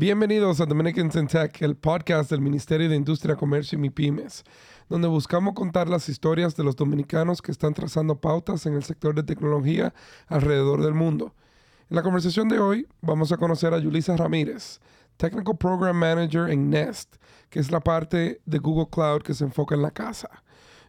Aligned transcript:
Bienvenidos 0.00 0.62
a 0.62 0.64
Dominicans 0.64 1.14
in 1.14 1.26
Tech, 1.26 1.60
el 1.60 1.76
podcast 1.76 2.30
del 2.30 2.40
Ministerio 2.40 2.88
de 2.88 2.96
Industria, 2.96 3.36
Comercio 3.36 3.76
y 3.76 3.82
MIPIMES, 3.82 4.44
donde 4.88 5.06
buscamos 5.08 5.52
contar 5.52 5.90
las 5.90 6.08
historias 6.08 6.56
de 6.56 6.64
los 6.64 6.74
dominicanos 6.74 7.42
que 7.42 7.52
están 7.52 7.74
trazando 7.74 8.18
pautas 8.18 8.64
en 8.64 8.72
el 8.72 8.82
sector 8.82 9.14
de 9.14 9.24
tecnología 9.24 9.92
alrededor 10.26 10.82
del 10.82 10.94
mundo. 10.94 11.34
En 11.90 11.96
la 11.96 12.02
conversación 12.02 12.48
de 12.48 12.58
hoy 12.58 12.88
vamos 13.02 13.30
a 13.30 13.36
conocer 13.36 13.74
a 13.74 13.78
Yulisa 13.78 14.16
Ramírez, 14.16 14.80
Technical 15.18 15.58
Program 15.58 15.94
Manager 15.94 16.48
en 16.48 16.70
Nest, 16.70 17.16
que 17.50 17.60
es 17.60 17.70
la 17.70 17.80
parte 17.80 18.40
de 18.46 18.58
Google 18.58 18.88
Cloud 18.90 19.20
que 19.20 19.34
se 19.34 19.44
enfoca 19.44 19.74
en 19.74 19.82
la 19.82 19.90
casa. 19.90 20.30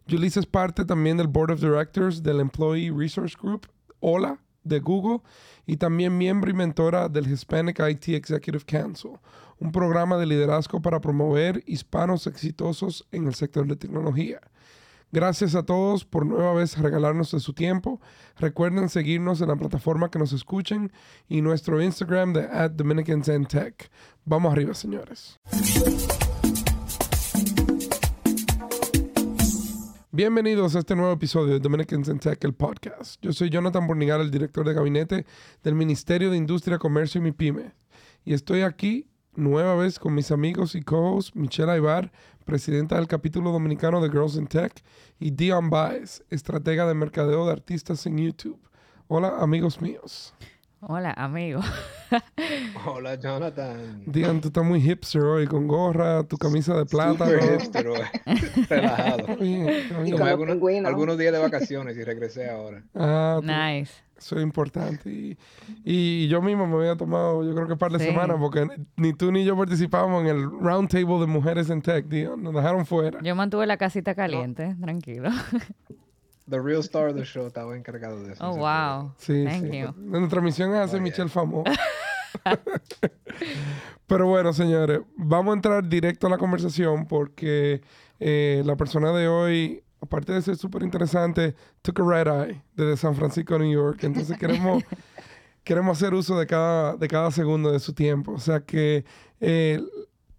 Yulisa 0.07 0.39
es 0.39 0.45
parte 0.45 0.85
también 0.85 1.17
del 1.17 1.27
Board 1.27 1.51
of 1.51 1.59
Directors 1.59 2.23
del 2.23 2.39
Employee 2.39 2.93
Resource 2.95 3.35
Group, 3.37 3.67
OLA, 3.99 4.39
de 4.63 4.79
Google, 4.79 5.21
y 5.65 5.77
también 5.77 6.17
miembro 6.17 6.49
y 6.49 6.53
mentora 6.53 7.09
del 7.09 7.31
Hispanic 7.31 7.79
IT 7.79 8.09
Executive 8.09 8.65
Council, 8.65 9.11
un 9.59 9.71
programa 9.71 10.17
de 10.17 10.25
liderazgo 10.25 10.81
para 10.81 11.01
promover 11.01 11.63
hispanos 11.67 12.27
exitosos 12.27 13.07
en 13.11 13.27
el 13.27 13.35
sector 13.35 13.67
de 13.67 13.75
tecnología. 13.75 14.41
Gracias 15.13 15.55
a 15.55 15.63
todos 15.63 16.05
por 16.05 16.25
nueva 16.25 16.53
vez 16.53 16.77
regalarnos 16.77 17.31
de 17.31 17.41
su 17.41 17.53
tiempo. 17.53 17.99
Recuerden 18.37 18.87
seguirnos 18.87 19.41
en 19.41 19.49
la 19.49 19.57
plataforma 19.57 20.09
que 20.09 20.19
nos 20.19 20.31
escuchen 20.31 20.91
y 21.27 21.41
nuestro 21.41 21.81
Instagram 21.81 22.31
de 22.31 22.43
at 22.45 22.71
Dominicans. 22.71 23.29
Vamos 24.23 24.53
arriba, 24.53 24.73
señores. 24.73 25.37
Bienvenidos 30.13 30.75
a 30.75 30.79
este 30.79 30.93
nuevo 30.93 31.13
episodio 31.13 31.53
de 31.53 31.61
Dominicans 31.61 32.09
in 32.09 32.19
Tech, 32.19 32.43
el 32.43 32.53
podcast. 32.53 33.15
Yo 33.21 33.31
soy 33.31 33.49
Jonathan 33.49 33.87
Bornigal, 33.87 34.19
el 34.19 34.29
director 34.29 34.67
de 34.67 34.73
gabinete 34.73 35.25
del 35.63 35.73
Ministerio 35.73 36.29
de 36.29 36.35
Industria, 36.35 36.79
Comercio 36.79 37.19
y 37.19 37.23
MIPYME. 37.23 37.71
Y 38.25 38.33
estoy 38.33 38.63
aquí 38.63 39.07
nueva 39.37 39.73
vez 39.75 39.99
con 39.99 40.13
mis 40.13 40.29
amigos 40.31 40.75
y 40.75 40.81
co-hosts 40.81 41.33
Michelle 41.33 41.71
Aybar, 41.71 42.11
presidenta 42.43 42.97
del 42.97 43.07
capítulo 43.07 43.53
dominicano 43.53 44.01
de 44.01 44.09
Girls 44.09 44.35
in 44.35 44.47
Tech, 44.47 44.83
y 45.17 45.31
Dion 45.31 45.69
Baez, 45.69 46.25
estratega 46.29 46.85
de 46.85 46.93
mercadeo 46.93 47.45
de 47.45 47.53
artistas 47.53 48.05
en 48.05 48.17
YouTube. 48.17 48.59
Hola, 49.07 49.37
amigos 49.39 49.79
míos. 49.79 50.33
Hola, 50.83 51.11
amigo. 51.15 51.59
Hola, 52.85 53.15
Jonathan. 53.15 54.03
Dion, 54.07 54.41
tú 54.41 54.47
estás 54.47 54.65
muy 54.65 54.81
hipster 54.81 55.21
hoy, 55.21 55.45
con 55.45 55.67
gorra, 55.67 56.23
tu 56.23 56.37
camisa 56.37 56.75
de 56.75 56.85
plata. 56.85 57.25
Super 57.25 57.51
hipster 57.59 57.87
hoy. 57.87 57.99
Relajado. 58.69 59.25
Tomé 59.27 60.29
algunos, 60.29 60.57
algunos 60.85 61.17
días 61.19 61.33
de 61.33 61.39
vacaciones 61.39 61.95
y 61.97 62.03
regresé 62.03 62.49
ahora. 62.49 62.83
Ah, 62.95 63.37
tú- 63.39 63.45
Nice. 63.47 63.93
Eso 64.17 64.37
es 64.37 64.43
importante. 64.43 65.09
Y, 65.09 65.37
y 65.83 66.27
yo 66.27 66.41
mismo 66.43 66.67
me 66.67 66.75
había 66.77 66.95
tomado, 66.95 67.43
yo 67.43 67.55
creo 67.55 67.65
que 67.67 67.73
un 67.73 67.79
par 67.79 67.91
de 67.91 67.97
Sí. 67.99 68.05
semanas, 68.05 68.37
porque 68.39 68.67
ni 68.95 69.13
tú 69.13 69.31
ni 69.31 69.43
yo 69.45 69.57
participábamos 69.57 70.21
en 70.21 70.27
el 70.27 70.43
round 70.43 70.89
table 70.89 71.19
de 71.19 71.25
mujeres 71.27 71.69
en 71.71 71.81
tech, 71.81 72.07
tío. 72.07 72.37
Nos 72.37 72.53
dejaron 72.53 72.85
fuera. 72.85 73.19
Yo 73.23 73.35
mantuve 73.35 73.65
la 73.65 73.77
casita 73.77 74.13
caliente, 74.15 74.75
tranquilo. 74.81 75.29
The 76.49 76.59
real 76.59 76.79
star 76.81 77.09
of 77.09 77.15
the 77.15 77.23
show 77.23 77.45
estaba 77.47 77.77
encargado 77.77 78.23
de 78.23 78.33
eso. 78.33 78.43
Oh, 78.49 78.55
wow. 78.57 79.13
Sí, 79.17 79.43
Thank 79.45 79.71
sí. 79.71 79.79
you. 79.79 79.93
Nuestra 79.97 80.41
misión 80.41 80.71
es 80.73 80.79
hacer 80.79 80.99
Oh, 80.99 81.03
yeah. 81.03 81.11
Michelle 81.11 81.29
famoso. 81.29 81.71
Pero 84.07 84.27
bueno, 84.27 84.53
señores, 84.53 85.01
vamos 85.15 85.51
a 85.53 85.55
entrar 85.55 85.87
directo 85.87 86.27
a 86.27 86.29
la 86.29 86.37
conversación 86.37 87.05
porque 87.05 87.81
eh, 88.19 88.61
la 88.65 88.75
persona 88.75 89.11
de 89.13 89.27
hoy, 89.27 89.83
aparte 90.01 90.33
de 90.33 90.41
ser 90.41 90.57
súper 90.57 90.83
interesante, 90.83 91.55
took 91.81 91.99
a 92.01 92.03
red 92.03 92.27
eye 92.49 92.61
desde 92.75 92.97
San 92.97 93.15
Francisco 93.15 93.55
a 93.55 93.59
New 93.59 93.71
York. 93.71 94.03
Entonces 94.03 94.37
queremos, 94.37 94.83
queremos 95.63 95.97
hacer 95.97 96.13
uso 96.13 96.37
de 96.37 96.47
cada, 96.47 96.95
de 96.97 97.07
cada 97.07 97.31
segundo 97.31 97.71
de 97.71 97.79
su 97.79 97.93
tiempo. 97.93 98.33
O 98.33 98.39
sea 98.39 98.61
que 98.61 99.05
eh, 99.39 99.81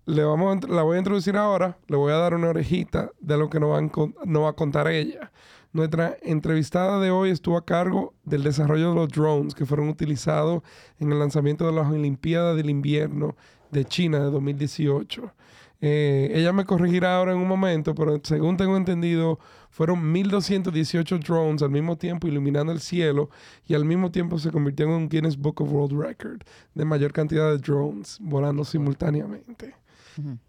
le 0.05 0.25
vamos 0.25 0.59
a 0.65 0.67
la 0.69 0.83
voy 0.83 0.97
a 0.97 0.99
introducir 0.99 1.37
ahora, 1.37 1.79
le 1.87 1.97
voy 1.97 2.13
a 2.13 2.17
dar 2.17 2.35
una 2.35 2.49
orejita 2.49 3.11
de 3.21 3.39
lo 3.39 3.49
que 3.49 3.61
nos 3.61 3.71
va, 3.71 3.79
a 3.79 3.83
encon- 3.83 4.15
nos 4.25 4.43
va 4.43 4.49
a 4.51 4.55
contar 4.55 4.89
ella. 4.89 5.31
Nuestra 5.73 6.19
entrevistada 6.21 7.01
de 7.01 7.11
hoy 7.11 7.31
estuvo 7.31 7.57
a 7.57 7.65
cargo 7.65 8.13
del 8.25 8.43
desarrollo 8.43 8.91
de 8.91 8.95
los 8.95 9.09
drones 9.09 9.55
que 9.55 9.65
fueron 9.65 9.89
utilizados 9.89 10.63
en 10.99 11.11
el 11.11 11.19
lanzamiento 11.19 11.67
de 11.67 11.73
las 11.73 11.91
Olimpiadas 11.91 12.57
del 12.57 12.69
Invierno 12.69 13.37
de 13.71 13.87
China 13.87 14.19
de 14.19 14.31
2018. 14.31 15.33
Eh, 15.81 16.31
ella 16.35 16.53
me 16.53 16.67
corregirá 16.67 17.17
ahora 17.17 17.33
en 17.33 17.39
un 17.39 17.49
momento, 17.49 17.95
pero 17.95 18.21
según 18.23 18.59
tengo 18.59 18.77
entendido, 18.77 19.39
fueron 19.71 20.13
1218 20.13 21.19
drones 21.19 21.63
al 21.63 21.71
mismo 21.71 21.97
tiempo 21.97 22.29
iluminando 22.29 22.71
el 22.71 22.81
cielo 22.81 23.31
y 23.67 23.73
al 23.73 23.87
mismo 23.87 24.13
tiempo 24.13 24.39
se 24.39 24.51
convirtió 24.51 24.85
en 24.87 24.93
un 24.93 25.09
Guinness 25.09 25.39
Book 25.39 25.63
of 25.63 25.73
World 25.73 25.99
Record 25.99 26.43
de 26.75 26.85
mayor 26.85 27.13
cantidad 27.13 27.51
de 27.51 27.57
drones 27.57 28.19
volando 28.21 28.63
simultáneamente. 28.65 29.75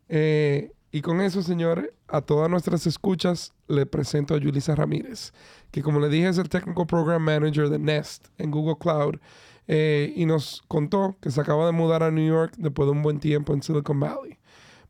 Eh, 0.10 0.74
y 0.96 1.02
con 1.02 1.22
eso, 1.22 1.42
señores, 1.42 1.90
a 2.08 2.22
todas 2.22 2.52
nuestras 2.52 2.86
escuchas 2.86 3.52
le 3.68 3.88
presento 3.88 4.36
a 4.36 4.38
Yulisa 4.38 4.76
Ramírez, 4.76 5.34
que 5.72 5.82
como 5.82 6.00
le 6.00 6.08
dije 6.08 6.30
es 6.30 6.38
el 6.38 6.50
Technical 6.50 6.86
Program 6.86 7.20
Manager 7.20 7.68
de 7.68 7.80
Nest 7.80 8.28
en 8.38 8.52
Google 8.52 8.78
Cloud 8.80 9.16
eh, 9.68 10.14
y 10.16 10.28
nos 10.28 10.62
contó 10.68 11.18
que 11.20 11.32
se 11.32 11.42
acaba 11.42 11.66
de 11.66 11.72
mudar 11.72 12.04
a 12.04 12.12
New 12.12 12.28
York 12.28 12.54
después 12.60 12.86
de 12.86 12.92
un 12.92 13.02
buen 13.02 13.20
tiempo 13.20 13.56
en 13.56 13.64
Silicon 13.64 14.00
Valley. 14.00 14.38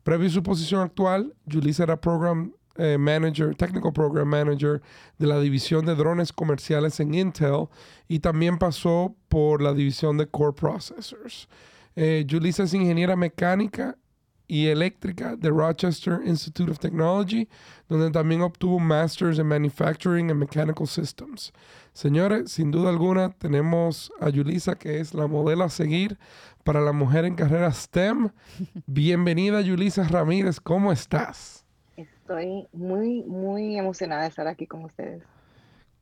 Previo 0.04 0.28
a 0.28 0.32
su 0.32 0.44
posición 0.44 0.82
actual, 0.82 1.34
Yulisa 1.46 1.84
era 1.84 2.02
Program 2.02 2.52
eh, 2.76 2.98
Manager, 2.98 3.56
Technical 3.56 3.94
Program 3.94 4.28
Manager 4.28 4.82
de 5.18 5.28
la 5.28 5.40
división 5.40 5.86
de 5.86 5.96
drones 5.96 6.34
comerciales 6.34 7.00
en 7.00 7.14
Intel 7.14 7.70
y 8.10 8.20
también 8.20 8.58
pasó 8.58 9.16
por 9.30 9.62
la 9.62 9.74
división 9.74 10.18
de 10.18 10.28
Core 10.28 10.52
Processors. 10.52 11.48
Eh, 11.96 12.26
es 12.30 12.74
ingeniera 12.74 13.16
mecánica 13.16 13.98
y 14.48 14.68
eléctrica 14.68 15.36
de 15.36 15.50
Rochester 15.50 16.20
Institute 16.26 16.70
of 16.70 16.80
Technology, 16.80 17.48
donde 17.88 18.12
también 18.12 18.42
obtuvo 18.42 18.78
un 18.78 18.86
Masters 18.86 19.40
en 19.40 19.48
Manufacturing 19.48 20.30
and 20.30 20.40
Mechanical 20.40 20.88
Systems. 20.88 21.54
Señores, 21.94 22.52
sin 22.52 22.72
duda 22.72 22.90
alguna 22.90 23.30
tenemos 23.30 24.12
a 24.20 24.30
Yulisa, 24.30 24.76
que 24.76 25.00
es 25.00 25.14
la 25.14 25.28
modelo 25.28 25.64
a 25.64 25.70
seguir 25.70 26.18
para 26.64 26.82
la 26.82 26.92
mujer 26.92 27.26
en 27.26 27.36
carrera 27.36 27.72
STEM. 27.72 28.30
Bienvenida, 28.86 29.62
Yulisa 29.62 30.04
Ramírez, 30.04 30.60
¿cómo 30.60 30.92
estás? 30.92 31.66
Estoy 31.96 32.68
muy, 32.74 33.24
muy 33.24 33.78
emocionada 33.78 34.24
de 34.24 34.30
estar 34.30 34.48
aquí 34.48 34.66
con 34.66 34.86
ustedes. 34.86 35.24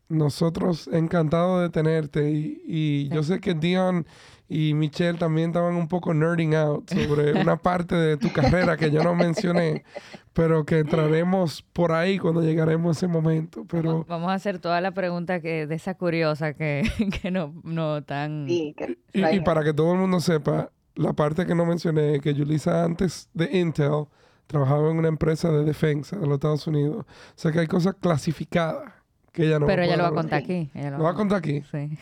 Nosotros 0.07 0.89
encantados 0.91 1.61
de 1.61 1.69
tenerte 1.69 2.31
y, 2.31 2.61
y 2.65 3.09
yo 3.09 3.23
sé 3.23 3.39
que 3.39 3.53
Dion 3.53 4.05
y 4.53 4.73
Michelle 4.73 5.17
también 5.17 5.51
estaban 5.51 5.75
un 5.75 5.87
poco 5.87 6.13
nerding 6.13 6.55
out 6.55 6.89
sobre 6.91 7.31
una 7.39 7.55
parte 7.55 7.95
de 7.95 8.17
tu 8.17 8.33
carrera 8.33 8.75
que 8.75 8.91
yo 8.91 9.01
no 9.01 9.15
mencioné, 9.15 9.85
pero 10.33 10.65
que 10.65 10.79
entraremos 10.79 11.61
por 11.71 11.93
ahí 11.93 12.19
cuando 12.19 12.41
llegaremos 12.41 12.97
a 12.97 12.99
ese 12.99 13.07
momento. 13.07 13.65
Pero 13.69 14.03
Vamos 14.09 14.29
a 14.29 14.33
hacer 14.33 14.59
toda 14.59 14.81
la 14.81 14.91
pregunta 14.91 15.39
que, 15.39 15.67
de 15.67 15.75
esa 15.75 15.93
curiosa 15.93 16.53
que, 16.53 16.83
que 17.21 17.31
no, 17.31 17.53
no 17.63 18.03
tan... 18.03 18.45
Sí, 18.45 18.75
que 18.77 18.97
y, 19.13 19.39
para 19.39 19.63
que 19.63 19.73
todo 19.73 19.93
el 19.93 19.99
mundo 19.99 20.19
sepa, 20.19 20.69
la 20.95 21.13
parte 21.13 21.45
que 21.45 21.55
no 21.55 21.65
mencioné, 21.65 22.19
que 22.19 22.33
Yulisa 22.33 22.83
antes 22.83 23.29
de 23.33 23.57
Intel 23.57 24.07
trabajaba 24.47 24.91
en 24.91 24.97
una 24.97 25.07
empresa 25.07 25.49
de 25.49 25.63
defensa 25.63 26.17
de 26.17 26.27
los 26.27 26.33
Estados 26.33 26.67
Unidos. 26.67 27.05
O 27.07 27.33
sea 27.35 27.53
que 27.53 27.59
hay 27.59 27.67
cosas 27.67 27.95
clasificadas 28.01 28.91
que 29.31 29.45
ella 29.45 29.59
no 29.59 29.65
Pero 29.65 29.83
ella 29.83 29.95
lo 29.95 30.03
va 30.03 30.09
a 30.09 30.13
contar 30.13 30.39
aquí. 30.39 30.69
Ella 30.73 30.97
¿Lo 30.97 31.05
va 31.05 31.11
a 31.11 31.15
contar 31.15 31.37
aquí? 31.37 31.61
Sí. 31.71 31.97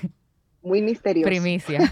Muy 0.70 0.84
misterioso. 0.84 1.28
Primicia. 1.28 1.92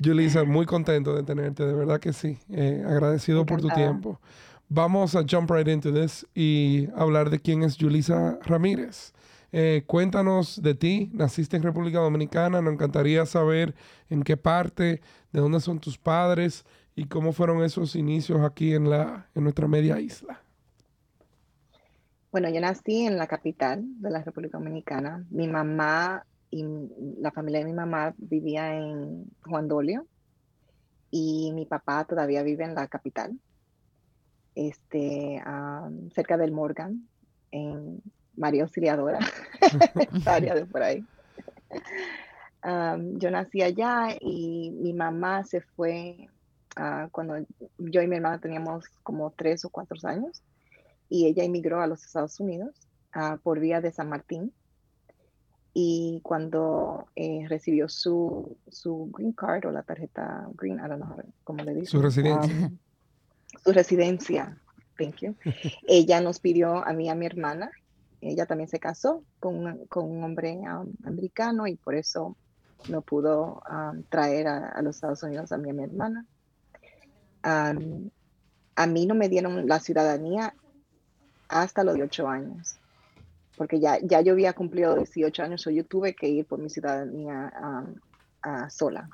Yulisa, 0.00 0.44
muy 0.44 0.66
contento 0.66 1.14
de 1.14 1.22
tenerte, 1.22 1.64
de 1.64 1.72
verdad 1.72 2.00
que 2.00 2.12
sí. 2.12 2.38
Eh, 2.50 2.84
agradecido 2.86 3.46
por 3.46 3.60
tu 3.60 3.68
tiempo. 3.68 4.20
Vamos 4.68 5.14
a 5.14 5.22
jump 5.22 5.50
right 5.50 5.68
into 5.68 5.92
this 5.92 6.26
y 6.34 6.88
hablar 6.96 7.30
de 7.30 7.38
quién 7.38 7.62
es 7.62 7.76
Yulisa 7.76 8.38
Ramírez. 8.42 9.14
Eh, 9.52 9.84
cuéntanos 9.86 10.60
de 10.60 10.74
ti, 10.74 11.08
naciste 11.14 11.56
en 11.56 11.62
República 11.62 12.00
Dominicana, 12.00 12.60
nos 12.60 12.74
encantaría 12.74 13.24
saber 13.26 13.74
en 14.10 14.24
qué 14.24 14.36
parte, 14.36 15.00
de 15.32 15.40
dónde 15.40 15.60
son 15.60 15.78
tus 15.78 15.96
padres 15.96 16.64
y 16.96 17.04
cómo 17.04 17.32
fueron 17.32 17.62
esos 17.62 17.94
inicios 17.94 18.40
aquí 18.40 18.74
en, 18.74 18.90
la, 18.90 19.28
en 19.36 19.44
nuestra 19.44 19.68
media 19.68 20.00
isla. 20.00 20.42
Bueno, 22.32 22.50
yo 22.50 22.60
nací 22.60 23.06
en 23.06 23.16
la 23.16 23.28
capital 23.28 23.84
de 24.00 24.10
la 24.10 24.22
República 24.22 24.58
Dominicana. 24.58 25.24
Mi 25.30 25.46
mamá 25.46 26.26
y 26.50 26.64
la 27.18 27.30
familia 27.30 27.60
de 27.60 27.66
mi 27.66 27.72
mamá 27.72 28.14
vivía 28.18 28.74
en 28.76 29.26
Juan 29.44 29.68
Dolio 29.68 30.06
y 31.10 31.52
mi 31.52 31.66
papá 31.66 32.04
todavía 32.04 32.42
vive 32.42 32.64
en 32.64 32.74
la 32.74 32.88
capital, 32.88 33.38
este, 34.54 35.42
cerca 36.14 36.36
del 36.36 36.52
Morgan, 36.52 37.08
en 37.50 38.02
María 38.36 38.62
Auxiliadora, 38.64 39.18
esa 40.12 40.34
área 40.34 40.54
de 40.54 40.66
por 40.66 40.82
ahí. 40.82 41.04
Am, 42.62 43.18
yo 43.18 43.30
nací 43.30 43.62
allá 43.62 44.16
y 44.20 44.70
mi 44.72 44.92
mamá 44.92 45.44
se 45.44 45.60
fue 45.60 46.28
ah, 46.76 47.08
cuando 47.12 47.34
yo 47.78 48.02
y 48.02 48.08
mi 48.08 48.16
hermana 48.16 48.40
teníamos 48.40 48.88
como 49.02 49.30
tres 49.30 49.64
o 49.64 49.70
cuatro 49.70 49.96
años 50.08 50.42
y 51.08 51.26
ella 51.26 51.44
emigró 51.44 51.80
a 51.80 51.86
los 51.86 52.04
Estados 52.04 52.40
Unidos 52.40 52.74
por 53.42 53.60
vía 53.60 53.80
de 53.80 53.92
San 53.92 54.10
Martín 54.10 54.52
y 55.78 56.20
cuando 56.22 57.06
eh, 57.16 57.44
recibió 57.50 57.86
su, 57.86 58.56
su 58.70 59.10
green 59.12 59.32
card 59.32 59.66
o 59.66 59.70
la 59.70 59.82
tarjeta 59.82 60.48
green, 60.54 60.78
I 60.78 60.88
don't 60.88 61.02
know 61.04 61.18
cómo 61.44 61.62
le 61.64 61.74
dicen. 61.74 61.86
Su 61.90 62.00
residencia. 62.00 62.66
um, 62.68 62.78
su 63.62 63.72
residencia, 63.72 64.58
thank 64.96 65.16
you. 65.16 65.34
Ella 65.86 66.22
nos 66.22 66.40
pidió 66.40 66.76
a 66.86 66.94
mí 66.94 67.10
a 67.10 67.14
mi 67.14 67.26
hermana, 67.26 67.70
ella 68.22 68.46
también 68.46 68.68
se 68.70 68.78
casó 68.80 69.22
con, 69.38 69.66
un- 69.66 69.86
con 69.88 70.10
un 70.10 70.24
hombre 70.24 70.56
um, 70.60 70.90
americano 71.04 71.66
y 71.66 71.76
por 71.76 71.94
eso 71.94 72.36
no 72.88 73.02
pudo 73.02 73.60
um, 73.70 74.02
traer 74.08 74.46
a, 74.48 74.68
a 74.70 74.80
los 74.80 74.96
Estados 74.96 75.22
Unidos 75.24 75.52
a 75.52 75.58
mí 75.58 75.68
a 75.68 75.74
mi 75.74 75.82
hermana. 75.84 76.24
Um, 77.44 78.08
a 78.76 78.86
mí 78.86 79.04
no 79.06 79.14
me 79.14 79.28
dieron 79.28 79.66
la 79.68 79.78
ciudadanía 79.80 80.54
hasta 81.48 81.84
los 81.84 81.94
18 81.96 82.28
años, 82.28 82.76
porque 83.56 83.80
ya, 83.80 83.98
ya 84.02 84.20
yo 84.20 84.32
había 84.32 84.52
cumplido 84.52 84.94
18 84.94 85.42
años, 85.42 85.66
o 85.66 85.70
yo 85.70 85.84
tuve 85.84 86.14
que 86.14 86.28
ir 86.28 86.46
por 86.46 86.58
mi 86.58 86.68
ciudadanía 86.70 87.52
um, 87.60 87.94
ah, 88.42 88.68
sola. 88.70 89.08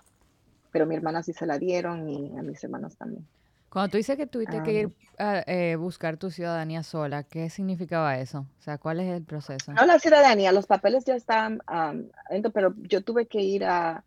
Pero 0.71 0.87
mi 0.87 0.97
hermana 0.97 1.23
sí 1.23 1.33
se 1.33 1.47
la 1.47 1.59
dieron 1.59 2.09
y 2.09 2.37
a 2.37 2.43
mis 2.43 2.62
hermanos 2.65 2.97
también. 2.97 3.27
Cuando 3.69 3.91
tú 3.91 3.97
dices 3.97 4.17
que 4.17 4.27
tuviste 4.27 4.62
que 4.62 4.71
Ah. 4.71 4.81
ir 4.81 4.93
a 5.19 5.43
eh, 5.47 5.77
buscar 5.77 6.19
tu 6.19 6.31
ciudadanía 6.31 6.83
sola, 6.83 7.23
¿qué 7.23 7.49
significaba 7.49 8.19
eso? 8.19 8.41
O 8.59 8.62
sea, 8.62 8.77
¿cuál 8.79 9.00
es 9.00 9.11
el 9.11 9.25
proceso? 9.25 9.73
No 9.73 9.87
la 9.87 9.99
ciudadanía, 9.99 10.53
los 10.53 10.67
papeles 10.67 11.05
ya 11.06 11.15
están 11.15 11.55
um, 11.71 12.09
adentro, 12.29 12.53
pero 12.53 12.75
yo 12.77 13.03
tuve 13.03 13.27
que 13.27 13.41
ir 13.41 13.65
a, 13.65 14.05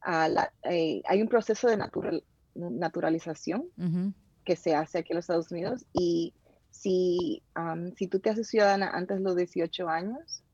a 0.00 0.28
la, 0.28 0.52
eh, 0.64 1.02
hay 1.06 1.22
un 1.22 1.28
proceso 1.28 1.68
de 1.68 1.76
natural, 1.76 2.24
naturalización 2.54 3.66
Ujú. 3.76 4.12
que 4.44 4.56
se 4.56 4.74
hace 4.74 4.98
aquí 4.98 5.12
en 5.12 5.16
los 5.16 5.24
Estados 5.24 5.52
Unidos 5.52 5.84
y 5.92 6.34
si, 6.70 7.42
um, 7.56 7.92
si 7.96 8.08
tú 8.08 8.20
te 8.20 8.30
haces 8.30 8.48
ciudadana 8.48 8.90
antes 8.90 9.18
de 9.18 9.22
los 9.22 9.36
18 9.36 9.88
años, 9.88 10.44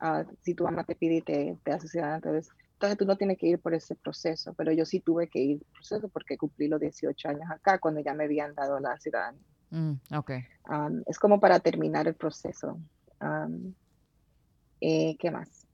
ah, 0.00 0.24
si 0.40 0.54
tu 0.54 0.64
mamá 0.64 0.84
te 0.84 0.94
pide 0.94 1.16
y 1.16 1.22
te, 1.22 1.58
te 1.64 1.72
haces 1.72 1.90
ciudadana 1.90 2.16
antes, 2.16 2.48
entonces 2.74 2.98
tú 2.98 3.04
no 3.04 3.16
tienes 3.16 3.38
que 3.38 3.46
ir 3.46 3.60
por 3.60 3.74
ese 3.74 3.94
proceso, 3.94 4.54
pero 4.54 4.72
yo 4.72 4.84
sí 4.84 5.00
tuve 5.00 5.28
que 5.28 5.38
ir 5.38 5.58
por 5.58 5.66
el 5.66 5.72
proceso 5.72 6.08
porque 6.08 6.36
cumplí 6.36 6.68
los 6.68 6.80
18 6.80 7.28
años 7.28 7.48
acá 7.50 7.78
cuando 7.78 8.00
ya 8.00 8.12
me 8.12 8.24
habían 8.24 8.54
dado 8.54 8.80
la 8.80 8.98
ciudadanía. 8.98 9.44
Mm, 9.70 9.92
ok. 10.16 10.30
Um, 10.68 11.02
es 11.06 11.18
como 11.18 11.40
para 11.40 11.60
terminar 11.60 12.08
el 12.08 12.14
proceso. 12.14 12.80
Um, 13.20 13.74
eh, 14.80 15.16
¿Qué 15.18 15.30
más? 15.30 15.66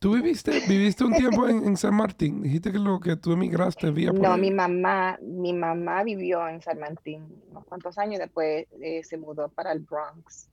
¿Tú 0.00 0.14
viviste, 0.14 0.60
viviste 0.68 1.04
un 1.04 1.12
tiempo 1.14 1.48
en, 1.48 1.64
en 1.66 1.76
San 1.76 1.94
Martín? 1.94 2.42
Dijiste 2.42 2.70
que 2.70 2.78
lo 2.78 3.00
que 3.00 3.16
tú 3.16 3.32
emigraste 3.32 3.90
vía 3.90 4.12
por 4.12 4.20
No, 4.20 4.32
ahí. 4.34 4.40
mi 4.40 4.50
mamá, 4.52 5.18
mi 5.20 5.52
mamá 5.52 6.04
vivió 6.04 6.46
en 6.48 6.62
San 6.62 6.78
Martín 6.78 7.26
unos 7.50 7.64
cuantos 7.64 7.98
años, 7.98 8.20
después 8.20 8.66
eh, 8.80 9.02
se 9.02 9.16
mudó 9.16 9.48
para 9.48 9.72
el 9.72 9.80
Bronx, 9.80 10.48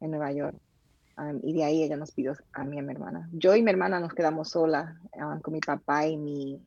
en 0.00 0.10
Nueva 0.12 0.30
York. 0.32 0.56
Um, 1.16 1.40
y 1.44 1.54
de 1.54 1.64
ahí 1.64 1.82
ella 1.82 1.96
nos 1.96 2.10
pidió 2.12 2.34
a 2.52 2.64
mí 2.64 2.76
y 2.76 2.78
a 2.80 2.82
mi 2.82 2.92
hermana. 2.92 3.28
Yo 3.32 3.54
y 3.54 3.62
mi 3.62 3.70
hermana 3.70 4.00
nos 4.00 4.12
quedamos 4.14 4.50
solas 4.50 4.96
um, 5.16 5.40
con 5.40 5.54
mi 5.54 5.60
papá 5.60 6.06
y 6.06 6.16
mi, 6.16 6.60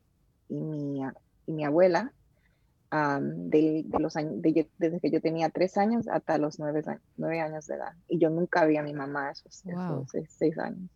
y 0.50 0.56
mi, 0.62 1.02
y 1.48 1.52
mi 1.52 1.66
abuela 1.66 2.14
um, 2.92 3.50
de, 3.50 3.84
de 3.86 4.00
los 4.00 4.16
años, 4.16 4.42
de 4.42 4.54
yo- 4.54 4.64
desde 4.78 5.00
que 5.02 5.12
yo 5.12 5.20
tenía 5.22 5.50
tres 5.50 5.78
años 5.78 6.08
hasta 6.08 6.38
los 6.38 6.60
nueve, 6.60 6.82
años- 6.86 7.02
nueve 7.18 7.42
años 7.42 7.68
de 7.68 7.76
edad. 7.76 7.94
Y 8.08 8.20
yo 8.20 8.30
nunca 8.30 8.66
vi 8.66 8.78
a 8.78 8.84
mi 8.84 8.94
mamá 8.94 9.32
esos, 9.32 9.62
Wow. 9.66 9.74
esos 10.04 10.12
seis, 10.12 10.30
seis 10.38 10.58
años. 10.58 10.90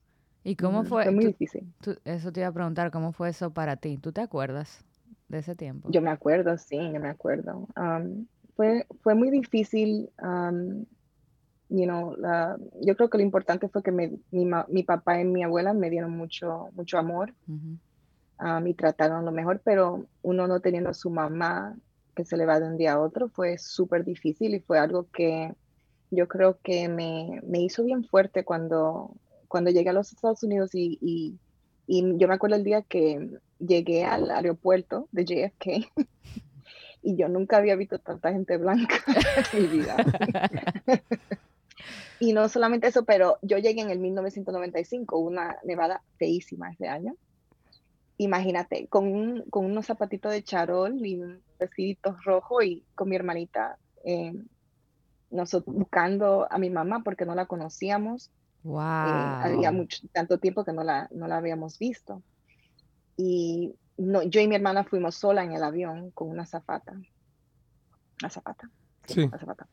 ¿Y 0.43 0.55
cómo 0.55 0.79
Ujú, 0.79 0.89
fue? 0.89 1.11
muy 1.11 1.25
tú- 1.25 1.29
difícil. 1.29 1.73
tú- 1.81 1.97
eso 2.05 2.31
te 2.31 2.39
iba 2.41 2.49
a 2.49 2.53
preguntar, 2.53 2.91
¿cómo 2.91 3.11
fue 3.11 3.29
eso 3.29 3.51
para 3.51 3.75
ti? 3.77 3.97
¿Tú 3.97 4.11
te 4.11 4.21
acuerdas 4.21 4.83
de 5.27 5.39
ese 5.39 5.55
tiempo? 5.55 5.89
Yo 5.91 6.01
me 6.01 6.09
acuerdo, 6.11 6.57
sí, 6.57 6.77
yo 6.77 6.99
me 6.99 7.09
acuerdo. 7.09 7.67
Um, 7.75 8.27
fue, 8.55 8.85
fue 9.01 9.15
muy 9.15 9.29
difícil, 9.31 10.11
um, 10.21 10.85
you 11.69 11.85
know, 11.85 12.15
la- 12.17 12.57
yo 12.81 12.95
creo 12.95 13.09
que 13.09 13.17
lo 13.17 13.23
importante 13.23 13.69
fue 13.69 13.83
que 13.83 13.91
me- 13.91 14.19
mi, 14.31 14.45
mi 14.67 14.83
papá 14.83 15.19
y 15.21 15.25
mi 15.25 15.43
abuela 15.43 15.73
me 15.73 15.89
dieron 15.89 16.11
mucho, 16.17 16.69
mucho 16.73 16.97
amor 16.97 17.33
Ujú. 17.47 17.77
um, 18.39 18.65
y 18.67 18.73
trataron 18.73 19.25
lo 19.25 19.31
mejor, 19.31 19.61
pero 19.63 20.07
uno 20.21 20.47
no 20.47 20.59
teniendo 20.61 20.89
a 20.89 20.93
su 20.93 21.09
mamá 21.09 21.75
que 22.15 22.25
se 22.25 22.37
le 22.37 22.45
va 22.45 22.59
de 22.59 22.67
un 22.67 22.77
día 22.77 22.93
a 22.93 22.99
otro 23.01 23.29
fue 23.29 23.57
súper 23.57 24.03
difícil 24.03 24.53
y 24.55 24.59
fue 24.61 24.79
algo 24.79 25.09
que 25.11 25.53
yo 26.11 26.27
creo 26.27 26.59
que 26.63 26.89
me, 26.89 27.41
me 27.45 27.61
hizo 27.61 27.83
bien 27.83 28.03
fuerte 28.03 28.43
cuando, 28.43 29.15
cuando 29.51 29.69
llegué 29.69 29.89
a 29.89 29.93
los 29.93 30.11
Estados 30.13 30.41
Unidos 30.43 30.73
y, 30.73 30.97
y, 31.01 31.37
y 31.85 32.17
yo 32.17 32.27
me 32.29 32.33
acuerdo 32.35 32.55
el 32.55 32.63
día 32.63 32.81
que 32.83 33.19
llegué 33.59 34.05
al 34.05 34.31
aeropuerto 34.31 35.09
de 35.11 35.25
JFK 35.25 35.91
y 37.03 37.17
yo 37.17 37.27
nunca 37.27 37.57
había 37.57 37.75
visto 37.75 37.99
tanta 37.99 38.31
gente 38.31 38.57
blanca 38.57 38.95
en 39.53 39.61
mi 39.61 39.67
vida. 39.67 39.97
Y 42.19 42.33
no 42.33 42.47
solamente 42.49 42.85
eso, 42.87 43.03
pero 43.03 43.39
yo 43.41 43.57
llegué 43.57 43.81
en 43.81 43.89
el 43.89 43.97
1995, 43.97 45.17
una 45.17 45.57
nevada 45.63 46.03
feísima 46.19 46.71
ese 46.71 46.87
año. 46.87 47.15
Imagínate, 48.17 48.87
con, 48.89 49.11
un- 49.11 49.43
con 49.49 49.65
unos 49.65 49.87
zapatitos 49.87 50.31
de 50.31 50.43
charol 50.43 51.03
y 51.03 51.19
un 51.19 51.41
vestidito 51.59 52.15
rojo 52.23 52.61
y 52.61 52.85
con 52.93 53.09
mi 53.09 53.15
hermanita 53.15 53.79
eh, 54.05 54.33
nosotros 55.31 55.75
buscando 55.75 56.47
a 56.51 56.59
mi 56.59 56.69
mamá 56.69 57.01
porque 57.03 57.25
no 57.25 57.33
la 57.33 57.47
conocíamos. 57.47 58.29
Wow. 58.63 58.81
Eh, 58.81 59.55
había 59.55 59.71
mucho, 59.71 60.07
tanto 60.11 60.37
tiempo 60.37 60.63
que 60.63 60.73
no 60.73 60.83
la, 60.83 61.07
no 61.11 61.27
la 61.27 61.37
habíamos 61.37 61.79
visto. 61.79 62.21
Y 63.17 63.75
no, 63.97 64.23
yo 64.23 64.41
y 64.41 64.47
mi 64.47 64.55
hermana 64.55 64.83
fuimos 64.83 65.15
sola 65.15 65.43
en 65.43 65.53
el 65.53 65.63
avión 65.63 66.11
con 66.11 66.29
una 66.29 66.45
zafata. 66.45 66.93
Una 68.21 68.29
zapata. 68.29 68.69
Sí. 69.05 69.21
una 69.21 69.39
zapata. 69.39 69.67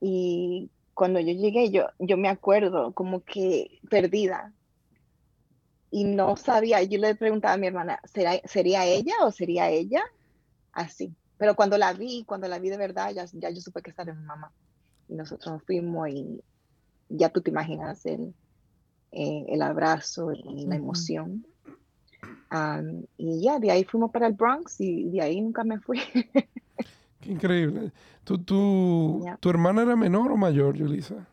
Y 0.00 0.70
cuando 0.94 1.20
yo 1.20 1.32
llegué, 1.32 1.70
yo, 1.70 1.86
yo 1.98 2.16
me 2.16 2.28
acuerdo 2.28 2.92
como 2.92 3.24
que 3.24 3.80
perdida. 3.88 4.52
Y 5.90 6.04
no 6.04 6.36
sabía, 6.36 6.82
yo 6.82 6.98
le 6.98 7.14
preguntaba 7.14 7.54
a 7.54 7.56
mi 7.56 7.66
hermana, 7.66 8.00
¿será, 8.04 8.32
¿sería 8.44 8.84
ella 8.84 9.14
o 9.22 9.30
sería 9.30 9.70
ella? 9.70 10.02
Así. 10.72 11.14
Pero 11.38 11.54
cuando 11.54 11.78
la 11.78 11.92
vi, 11.94 12.24
cuando 12.24 12.46
la 12.48 12.58
vi 12.58 12.68
de 12.68 12.76
verdad, 12.76 13.12
ya, 13.12 13.24
ya 13.32 13.48
yo 13.50 13.60
supe 13.60 13.80
que 13.80 13.90
esta 13.90 14.02
era 14.02 14.12
mi 14.12 14.24
mamá. 14.24 14.52
Y 15.08 15.14
nosotros 15.14 15.54
nos 15.54 15.62
fuimos 15.62 16.08
y 16.10 16.42
ya 17.08 17.30
tú 17.30 17.40
te 17.40 17.50
imaginas 17.50 18.04
el, 18.06 18.34
eh, 19.12 19.44
el 19.48 19.62
abrazo 19.62 20.32
y 20.32 20.66
la 20.66 20.76
emoción. 20.76 21.46
Y 23.16 23.42
ya, 23.42 23.58
de 23.58 23.70
ahí 23.70 23.84
fuimos 23.84 24.10
para 24.10 24.26
el 24.26 24.34
Bronx 24.34 24.80
y 24.80 25.10
de 25.10 25.20
ahí 25.22 25.40
nunca 25.40 25.64
me 25.64 25.78
fui. 25.80 26.00
Qué 27.20 27.32
increíble. 27.32 27.92
¿Tu, 28.24 28.38
tu, 28.38 29.20
Ya. 29.24 29.36
¿Tu 29.40 29.50
hermana 29.50 29.82
era 29.82 29.96
menor 29.96 30.32
o 30.32 30.36
mayor, 30.36 30.76
Yulisa? 30.76 31.26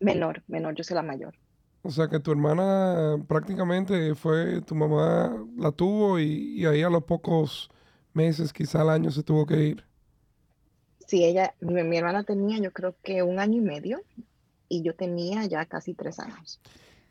menor, 0.00 0.42
menor, 0.46 0.74
yo 0.74 0.84
soy 0.84 0.94
la 0.94 1.02
mayor. 1.02 1.34
O 1.82 1.90
sea 1.90 2.08
que 2.08 2.18
tu 2.18 2.32
hermana 2.32 3.24
prácticamente 3.28 4.14
fue, 4.14 4.60
tu 4.62 4.74
mamá 4.74 5.36
la 5.56 5.70
tuvo 5.72 6.18
y, 6.18 6.60
y 6.60 6.66
ahí 6.66 6.82
a 6.82 6.90
los 6.90 7.04
pocos 7.04 7.70
meses, 8.12 8.52
quizá 8.52 8.82
al 8.82 8.90
año, 8.90 9.10
se 9.10 9.22
tuvo 9.22 9.46
que 9.46 9.62
ir. 9.62 9.84
Sí, 11.06 11.24
ella, 11.24 11.54
mi, 11.60 11.82
mi 11.84 11.96
hermana 11.98 12.24
tenía 12.24 12.58
yo 12.58 12.72
creo 12.72 12.96
que 13.02 13.22
un 13.22 13.38
año 13.38 13.58
y 13.58 13.60
medio 13.60 14.00
y 14.68 14.82
yo 14.82 14.94
tenía 14.94 15.44
ya 15.46 15.64
casi 15.66 15.94
tres 15.94 16.18
años. 16.18 16.60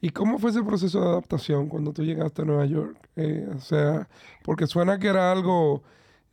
¿Y 0.01 0.09
cómo 0.09 0.38
fue 0.38 0.51
ese 0.51 0.62
proceso 0.63 1.01
de 1.01 1.07
adaptación 1.07 1.67
cuando 1.67 1.91
tú 1.93 2.03
llegaste 2.03 2.41
a 2.41 2.45
Nueva 2.45 2.65
York? 2.65 2.97
Eh, 3.15 3.47
o 3.55 3.59
sea, 3.59 4.07
porque 4.43 4.67
suena 4.67 5.00
que 5.00 5.07
era 5.07 5.31
algo, 5.31 5.81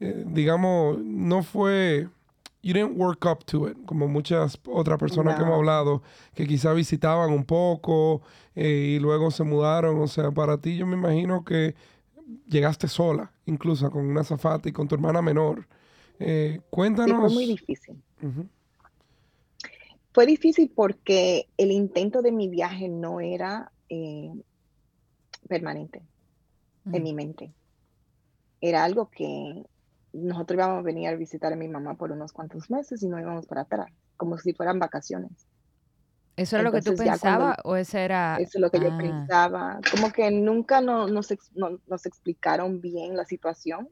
eh, 0.01 0.25
digamos, 0.27 0.99
no 0.99 1.43
fue, 1.43 2.09
you 2.63 2.75
didn't 2.75 2.99
work 2.99 3.25
up 3.25 3.45
to 3.45 3.69
it, 3.69 3.79
como 3.87 4.09
muchas 4.09 4.59
otras 4.67 4.99
personas 4.99 5.37
que 5.37 5.43
hemos 5.43 5.55
hablado, 5.55 6.03
que 6.35 6.47
quizá 6.47 6.73
visitaban 6.73 7.31
un 7.31 7.45
poco 7.45 8.21
eh, 8.55 8.97
y 8.97 8.99
luego 8.99 9.31
se 9.31 9.45
mudaron. 9.45 10.01
O 10.01 10.09
sea, 10.09 10.31
para 10.31 10.59
ti 10.59 10.77
yo 10.77 10.87
me 10.87 10.97
imagino 10.97 11.45
que 11.45 11.75
llegaste 12.49 12.89
sola, 12.89 13.33
incluso 13.47 13.91
con 13.91 14.05
una 14.05 14.25
zafata 14.25 14.69
y 14.69 14.73
con 14.73 14.89
tu 14.89 14.97
hermana 14.97 15.23
menor. 15.23 15.67
Eh, 16.19 16.57
Sí, 16.57 16.63
cuéntanos. 16.71 17.21
fue 17.21 17.31
muy 17.31 17.47
difícil. 17.47 18.03
Ujú. 18.23 18.47
Fue 20.13 20.27
difícil 20.27 20.73
porque 20.75 21.49
el 21.57 21.71
intento 21.73 22.23
de 22.23 22.33
mi 22.33 22.49
viaje 22.49 22.89
no 22.89 23.21
era 23.21 23.73
eh, 23.89 24.31
permanente 25.49 26.03
en 26.87 27.01
Mm. 27.01 27.05
mi 27.05 27.15
mente. 27.15 27.55
Era 28.61 28.85
algo 28.85 29.11
que 29.11 29.65
nosotros 30.13 30.57
íbamos 30.57 30.79
a 30.81 30.83
venir 30.83 31.09
a 31.09 31.17
visitar 31.17 31.53
a 31.53 31.57
mi 31.57 31.69
mamá 31.69 31.95
por 31.97 32.13
unos 32.13 32.33
cuantos 32.33 32.71
meses 32.71 33.03
y 33.03 33.09
no 33.09 33.19
íbamos 33.19 33.47
para 33.47 33.63
atrás, 33.63 33.87
como 34.17 34.37
si 34.39 34.53
fueran 34.53 34.79
vacaciones. 34.79 35.47
¿Eso 36.37 36.57
era 36.57 36.65
lo 36.65 36.73
que 36.73 36.83
tú 36.83 36.95
pensabas 36.97 37.57
o 37.65 37.77
ese 37.77 38.05
era...? 38.05 38.37
Eso 38.41 38.59
es 38.59 38.61
lo 38.61 38.71
que 38.71 38.81
yo 38.81 38.89
Ah, 38.89 38.99
pensaba. 38.99 39.81
Como 39.91 40.11
que 40.13 40.31
nunca 40.31 40.81
no- 40.81 41.07
nos, 41.07 41.31
ex- 41.31 41.53
no- 41.55 41.81
nos 41.87 42.07
explicaron 42.07 42.81
bien 42.81 43.17
la 43.17 43.25
situación. 43.25 43.89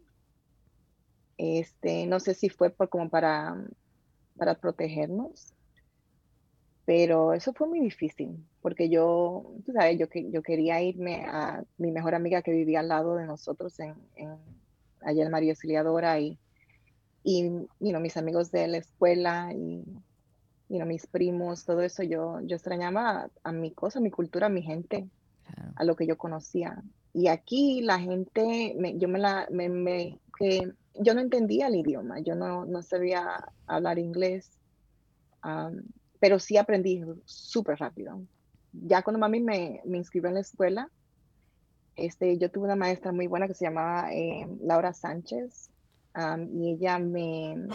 Este, 1.36 2.06
no 2.06 2.20
sé 2.20 2.34
si 2.34 2.48
fue 2.48 2.70
por, 2.70 2.88
como 2.88 3.08
para, 3.08 3.56
para 4.36 4.54
protegernos, 4.56 5.54
pero 6.90 7.34
eso 7.34 7.52
fue 7.52 7.68
muy 7.68 7.78
difícil, 7.78 8.44
porque 8.60 8.88
yo, 8.90 9.54
tú 9.64 9.70
sabes, 9.72 9.96
yo, 9.96 10.08
que- 10.08 10.28
yo 10.32 10.42
quería 10.42 10.82
irme 10.82 11.24
a 11.24 11.62
mi 11.76 11.92
mejor 11.92 12.16
amiga 12.16 12.42
que 12.42 12.50
vivía 12.50 12.80
al 12.80 12.88
lado 12.88 13.14
de 13.14 13.26
nosotros 13.26 13.78
en, 13.78 13.94
en 14.16 14.36
allá 15.00 15.22
en 15.24 15.30
María 15.30 15.52
Auxiliadora 15.52 16.18
y, 16.18 16.36
y 17.22 17.44
you 17.44 17.68
know, 17.78 18.00
mis 18.00 18.16
amigos 18.16 18.50
de 18.50 18.66
la 18.66 18.78
escuela 18.78 19.52
y 19.54 19.84
you 20.68 20.78
know, 20.78 20.84
mis 20.84 21.06
primos, 21.06 21.64
todo 21.64 21.80
eso, 21.82 22.02
yo, 22.02 22.40
yo 22.42 22.56
extrañaba 22.56 23.20
a, 23.20 23.30
a 23.44 23.52
mi 23.52 23.72
cosa, 23.72 24.00
a 24.00 24.02
mi 24.02 24.10
cultura, 24.10 24.46
a 24.46 24.50
mi 24.50 24.62
gente, 24.62 25.08
a 25.76 25.84
lo 25.84 25.94
que 25.94 26.08
yo 26.08 26.18
conocía. 26.18 26.82
Y 27.12 27.28
aquí 27.28 27.82
la 27.82 28.00
gente, 28.00 28.74
me- 28.76 28.98
yo 28.98 29.06
me 29.06 29.20
la, 29.20 29.46
me, 29.52 29.68
me- 29.68 30.18
que 30.36 30.72
yo 30.94 31.14
no 31.14 31.20
entendía 31.20 31.68
el 31.68 31.76
idioma, 31.76 32.18
yo 32.18 32.34
no, 32.34 32.66
no 32.66 32.82
sabía 32.82 33.46
hablar 33.68 34.00
inglés, 34.00 34.58
pero 36.20 36.38
sí 36.38 36.56
aprendí 36.56 37.02
súper 37.24 37.78
rápido. 37.78 38.22
Ya 38.72 39.02
cuando 39.02 39.18
mami 39.18 39.40
me, 39.40 39.80
me 39.84 39.98
inscribió 39.98 40.28
en 40.28 40.34
la 40.34 40.40
escuela, 40.40 40.90
este, 41.96 42.38
yo 42.38 42.50
tuve 42.50 42.66
una 42.66 42.76
maestra 42.76 43.12
muy 43.12 43.26
buena 43.26 43.48
que 43.48 43.54
se 43.54 43.64
llamaba 43.64 44.12
eh, 44.12 44.46
Laura 44.60 44.92
Sánchez, 44.92 45.70
y 46.52 46.70
ella 46.72 46.98
me, 46.98 47.68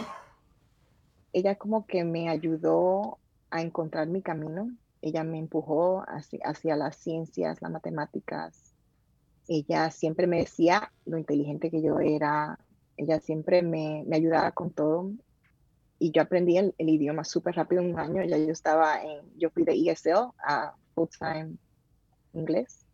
ella 1.32 1.54
como 1.56 1.86
que 1.86 2.04
me 2.04 2.28
ayudó 2.28 3.18
a 3.50 3.62
encontrar 3.62 4.06
mi 4.08 4.22
camino. 4.22 4.70
Ella 5.02 5.24
me 5.24 5.38
empujó 5.38 6.04
hacia, 6.08 6.40
hacia 6.44 6.76
las 6.76 6.96
ciencias, 6.96 7.62
las 7.62 7.70
matemáticas. 7.70 8.74
Ella 9.48 9.90
siempre 9.90 10.26
me 10.26 10.38
decía 10.38 10.92
lo 11.04 11.18
inteligente 11.18 11.70
que 11.70 11.82
yo 11.82 12.00
era. 12.00 12.58
Ella 12.96 13.20
siempre 13.20 13.62
me, 13.62 14.04
me 14.06 14.16
ayudaba 14.16 14.52
con 14.52 14.70
todo. 14.70 15.12
Y 15.98 16.12
yo 16.12 16.22
aprendí 16.22 16.58
el, 16.58 16.74
el 16.78 16.88
idioma 16.90 17.24
súper 17.24 17.54
rápido 17.56 17.82
en 17.82 17.92
un 17.94 17.98
año. 17.98 18.24
Ya 18.24 18.36
yo 18.38 18.52
estaba 18.52 19.02
en, 19.02 19.20
yo 19.38 19.50
fui 19.50 19.64
de 19.64 19.72
ESL 19.74 20.32
a 20.46 20.74
full 20.94 21.08
time 21.18 21.56
inglés. 22.32 22.86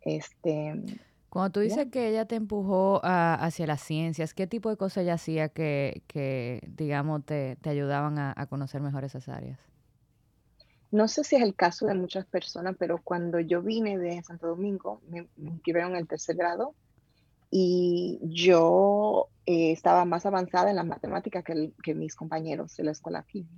Este, 0.00 0.82
Cuando 1.28 1.52
tú 1.52 1.60
dices 1.60 1.86
Ya. 1.86 1.90
que 1.90 2.08
ella 2.08 2.26
te 2.26 2.34
empujó 2.36 3.00
a- 3.04 3.34
hacia 3.34 3.66
las 3.66 3.80
ciencias, 3.82 4.34
¿qué 4.34 4.46
tipo 4.46 4.68
de 4.70 4.76
cosas 4.76 5.02
ella 5.04 5.14
hacía 5.14 5.48
que, 5.48 6.02
que 6.06 6.60
digamos, 6.68 7.24
te, 7.24 7.56
te 7.56 7.70
ayudaban 7.70 8.18
a, 8.18 8.34
a 8.36 8.46
conocer 8.46 8.82
mejor 8.82 9.04
esas 9.04 9.28
áreas? 9.28 9.58
No 10.92 11.08
sé 11.08 11.24
si 11.24 11.36
es 11.36 11.42
el 11.42 11.56
caso 11.56 11.86
de 11.86 11.94
muchas 11.94 12.26
personas, 12.26 12.76
pero 12.78 13.02
cuando 13.02 13.40
yo 13.40 13.62
vine 13.62 13.98
de 13.98 14.22
Santo 14.22 14.46
Domingo, 14.48 15.00
me, 15.08 15.28
me 15.36 15.50
inscribieron 15.50 15.92
en 15.92 15.98
el 15.98 16.06
tercer 16.08 16.36
grado 16.36 16.76
y 17.52 18.20
yo 18.24 19.30
eh, 19.46 19.72
estaba 19.72 20.06
más 20.06 20.26
avanzada 20.26 20.70
en 20.70 20.78
las 20.78 20.86
matemáticas 20.86 21.44
que, 21.44 21.52
el- 21.54 21.76
que 21.84 21.94
mis 21.96 22.16
compañeros 22.16 22.76
de 22.76 22.84
la 22.84 22.92
escuela 22.92 23.20
aquí. 23.20 23.48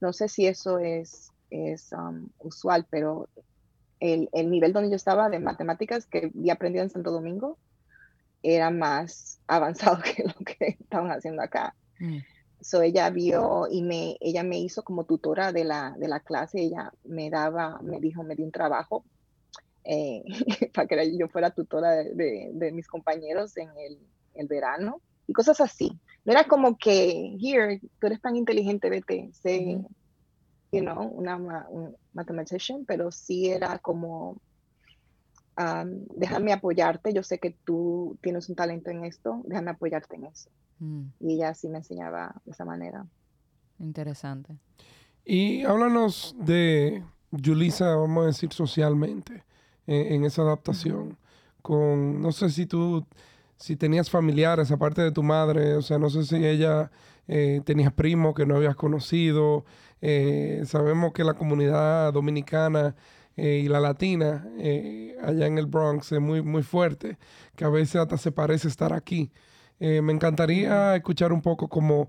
No 0.00 0.12
sé 0.14 0.28
si 0.28 0.46
eso 0.46 0.78
es, 0.80 1.28
es 1.50 1.92
um, 1.92 2.30
usual, 2.38 2.86
pero 2.90 3.30
el, 4.00 4.28
el 4.32 4.50
nivel 4.50 4.72
donde 4.72 4.90
yo 4.90 4.96
estaba 4.96 5.30
de 5.30 5.40
matemáticas 5.40 6.06
que 6.06 6.32
había 6.34 6.54
aprendido 6.54 6.84
en 6.84 6.90
Santo 6.90 7.12
Domingo 7.12 7.58
era 8.42 8.70
más 8.70 9.40
avanzado 9.48 9.98
que 10.02 10.24
lo 10.24 10.34
que 10.44 10.76
estaban 10.80 11.10
haciendo 11.12 11.42
acá. 11.42 11.76
Mm, 12.00 12.18
So 12.60 12.82
ella 12.82 13.10
vio 13.10 13.68
y 13.70 13.82
me, 13.82 14.16
ella 14.20 14.42
me 14.44 14.58
hizo 14.58 14.84
como 14.84 15.04
tutora 15.06 15.52
de 15.52 15.64
la, 15.64 15.94
de 15.98 16.08
la 16.08 16.20
clase, 16.20 16.60
ella 16.62 16.92
me 17.04 17.30
daba, 17.30 17.78
me 17.82 18.00
dijo, 18.00 18.22
me 18.24 18.36
dio 18.36 18.46
un 18.46 18.52
trabajo 18.52 19.04
eh, 19.88 20.22
para 20.74 20.86
que 20.88 21.18
yo 21.18 21.28
fuera 21.28 21.50
tutora 21.50 21.90
de, 21.92 22.14
de- 22.14 22.50
de 22.52 22.72
mis 22.72 22.86
compañeros 22.88 23.56
en 23.56 23.68
el, 23.78 23.98
el 24.34 24.46
verano 24.48 25.00
y 25.26 25.32
cosas 25.32 25.60
así. 25.60 25.90
No 26.24 26.32
era 26.32 26.44
como 26.44 26.76
que, 26.76 27.36
here, 27.40 27.80
tú 28.00 28.06
eres 28.06 28.20
tan 28.20 28.36
inteligente, 28.36 28.90
vete, 28.90 29.30
sé, 29.32 29.78
you 30.72 30.80
know, 30.80 31.02
una 31.08 31.38
ma- 31.38 31.66
un 31.70 31.96
mathematician, 32.12 32.84
pero 32.84 33.10
sí 33.12 33.48
era 33.48 33.78
como, 33.78 34.40
um, 35.58 36.06
déjame 36.16 36.52
apoyarte, 36.52 37.12
yo 37.12 37.22
sé 37.22 37.38
que 37.38 37.56
tú 37.64 38.18
tienes 38.22 38.48
un 38.48 38.56
talento 38.56 38.90
en 38.90 39.04
esto, 39.04 39.42
déjame 39.46 39.70
apoyarte 39.70 40.16
en 40.16 40.26
eso. 40.26 40.50
mm, 40.78 41.02
Y 41.20 41.34
ella 41.34 41.54
sí 41.54 41.68
me 41.68 41.78
enseñaba 41.78 42.34
de 42.44 42.52
esa 42.52 42.64
manera. 42.64 43.06
interesante. 43.78 44.56
Y 45.24 45.64
háblanos 45.64 46.34
de 46.38 47.04
Yulisa, 47.30 47.96
vamos 47.96 48.22
a 48.24 48.26
decir, 48.26 48.52
socialmente, 48.52 49.44
en, 49.86 50.14
en 50.14 50.24
esa 50.24 50.42
adaptación. 50.42 51.18
Con, 51.62 52.20
no 52.20 52.32
sé 52.32 52.50
si 52.50 52.66
tú, 52.66 53.04
si 53.56 53.76
tenías 53.76 54.08
familiares 54.10 54.70
aparte 54.70 55.02
de 55.02 55.12
tu 55.12 55.22
madre, 55.22 55.74
o 55.74 55.82
sea, 55.82 55.98
no 55.98 56.10
sé 56.10 56.24
si 56.24 56.36
ella 56.36 56.90
eh, 57.28 57.60
tenías 57.64 57.92
primos 57.92 58.34
que 58.34 58.46
no 58.46 58.56
habías 58.56 58.76
conocido. 58.76 59.64
Eh, 60.00 60.62
sabemos 60.66 61.12
que 61.12 61.24
la 61.24 61.34
comunidad 61.34 62.12
dominicana 62.12 62.94
eh, 63.36 63.62
y 63.64 63.68
la 63.68 63.80
latina 63.80 64.46
eh, 64.58 65.16
allá 65.22 65.46
en 65.46 65.58
el 65.58 65.66
Bronx 65.66 66.12
es 66.12 66.20
muy, 66.20 66.42
muy 66.42 66.62
fuerte, 66.62 67.18
que 67.56 67.64
a 67.64 67.68
veces 67.68 67.96
hasta 67.96 68.16
se 68.18 68.30
parece 68.30 68.68
estar 68.68 68.92
aquí. 68.92 69.32
Me 69.78 70.10
encantaría 70.10 70.96
escuchar 70.96 71.34
un 71.34 71.42
poco 71.42 71.68
como 71.68 72.08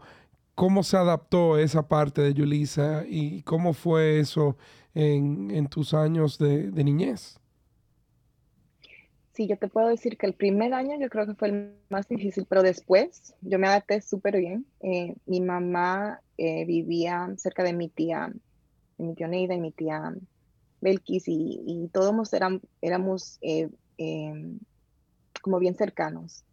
cómo 0.55 0.83
se 0.83 0.95
adaptó 0.95 1.57
esa 1.57 1.87
parte 1.87 2.21
de 2.21 2.33
Yulisa 2.33 3.03
y 3.05 3.41
cómo 3.43 3.73
fue 3.73 4.19
eso 4.19 4.55
en, 4.95 5.51
en 5.51 5.67
tus 5.67 5.93
años 5.93 6.37
de, 6.37 6.71
de 6.71 6.83
niñez. 6.85 7.39
Sí, 9.37 9.45
yo 9.45 9.55
te 9.55 9.67
puedo 9.67 9.89
decir 9.89 10.17
que 10.17 10.25
el 10.25 10.33
primer 10.33 10.73
año 10.73 10.97
yo 10.99 11.09
creo 11.09 11.27
que 11.27 11.35
fue 11.35 11.49
el 11.49 11.75
más 11.89 12.07
difícil, 12.07 12.47
pero 12.49 12.63
después 12.63 13.35
yo 13.41 13.59
me 13.59 13.67
adapté 13.67 14.01
súper 14.01 14.37
bien. 14.37 14.65
Eh, 14.79 15.13
mi 15.27 15.41
mamá 15.41 16.21
eh, 16.39 16.65
vivía 16.65 17.31
cerca 17.37 17.61
de 17.61 17.71
mi 17.71 17.87
tía, 17.87 18.33
de 18.97 19.05
mi 19.05 19.13
tía 19.13 19.27
Neida 19.27 19.53
y 19.53 19.61
mi 19.61 19.71
tía 19.71 20.11
Belkis 20.81 21.25
y, 21.27 21.87
todos 21.93 22.33
éramos 22.81 23.37
eh, 23.41 23.69
em, 23.99 24.57
como 25.43 25.59
bien 25.59 25.75
cercanos. 25.75 26.43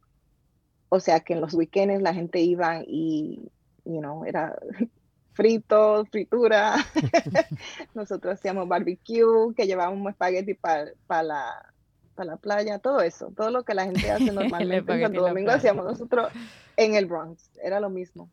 O 0.91 1.01
sea 1.01 1.21
que 1.21 1.33
en 1.33 1.41
los 1.41 1.55
weekends 1.55 2.03
la 2.03 2.13
gente 2.13 2.41
iba 2.41 2.83
y, 2.87 3.51
you 3.87 4.01
know, 4.01 4.27
era 4.27 4.59
fritos, 5.33 6.07
fritura. 6.11 6.77
Nosotros 7.95 8.35
hacíamos 8.35 8.69
barbecue, 8.69 9.55
que 9.57 9.67
llevábamos 9.67 10.11
espagueti 10.11 10.53
para 10.53 10.93
la, 11.23 11.74
para 12.15 12.33
la 12.33 12.37
playa, 12.37 12.79
todo 12.79 13.01
eso, 13.01 13.33
todo 13.37 13.51
lo 13.51 13.65
que 13.65 13.75
la 13.75 13.85
gente 13.85 14.11
hace 14.11 14.25
normalmente 14.33 14.93
en 14.93 15.01
Santo 15.07 15.21
Domingo 15.29 15.51
hacíamos 15.59 15.85
nosotros 15.85 16.29
en 16.77 16.95
el 16.95 17.07
Bronx, 17.07 17.51
era 17.63 17.81
lo 17.81 17.91
mismo. 17.91 18.31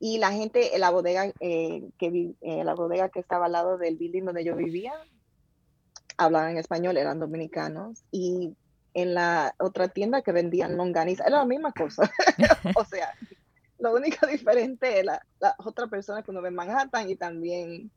Y 0.00 0.18
la 0.18 0.32
gente, 0.32 0.74
en 0.74 0.80
la 0.80 0.90
bodega, 0.90 1.32
eh, 1.40 1.88
que 1.98 2.10
vi- 2.10 2.36
eh, 2.42 2.62
la 2.64 2.74
bodega 2.74 3.08
que 3.08 3.20
estaba 3.20 3.46
al 3.46 3.52
lado 3.52 3.78
del 3.78 3.96
building 3.96 4.24
donde 4.24 4.44
yo 4.44 4.54
vivía, 4.56 4.92
hablaban 6.16 6.50
en 6.52 6.58
español, 6.58 6.96
eran 6.96 7.18
dominicanos. 7.20 8.04
Y 8.10 8.54
en 8.92 9.14
la 9.14 9.54
otra 9.58 9.88
tienda 9.88 10.22
que 10.22 10.32
vendían 10.32 10.76
longaniza, 10.76 11.24
era 11.24 11.38
la 11.38 11.46
misma 11.46 11.72
cosa. 11.72 12.10
o 12.76 12.84
sea, 12.84 13.08
lo 13.78 13.94
único 13.94 14.26
diferente 14.26 15.00
es 15.00 15.04
la, 15.06 15.24
la 15.40 15.54
otra 15.58 15.86
persona 15.86 16.22
que 16.22 16.30
uno 16.30 16.42
ve 16.42 16.48
en 16.48 16.54
Manhattan 16.54 17.08
y 17.10 17.16
también 17.16 17.90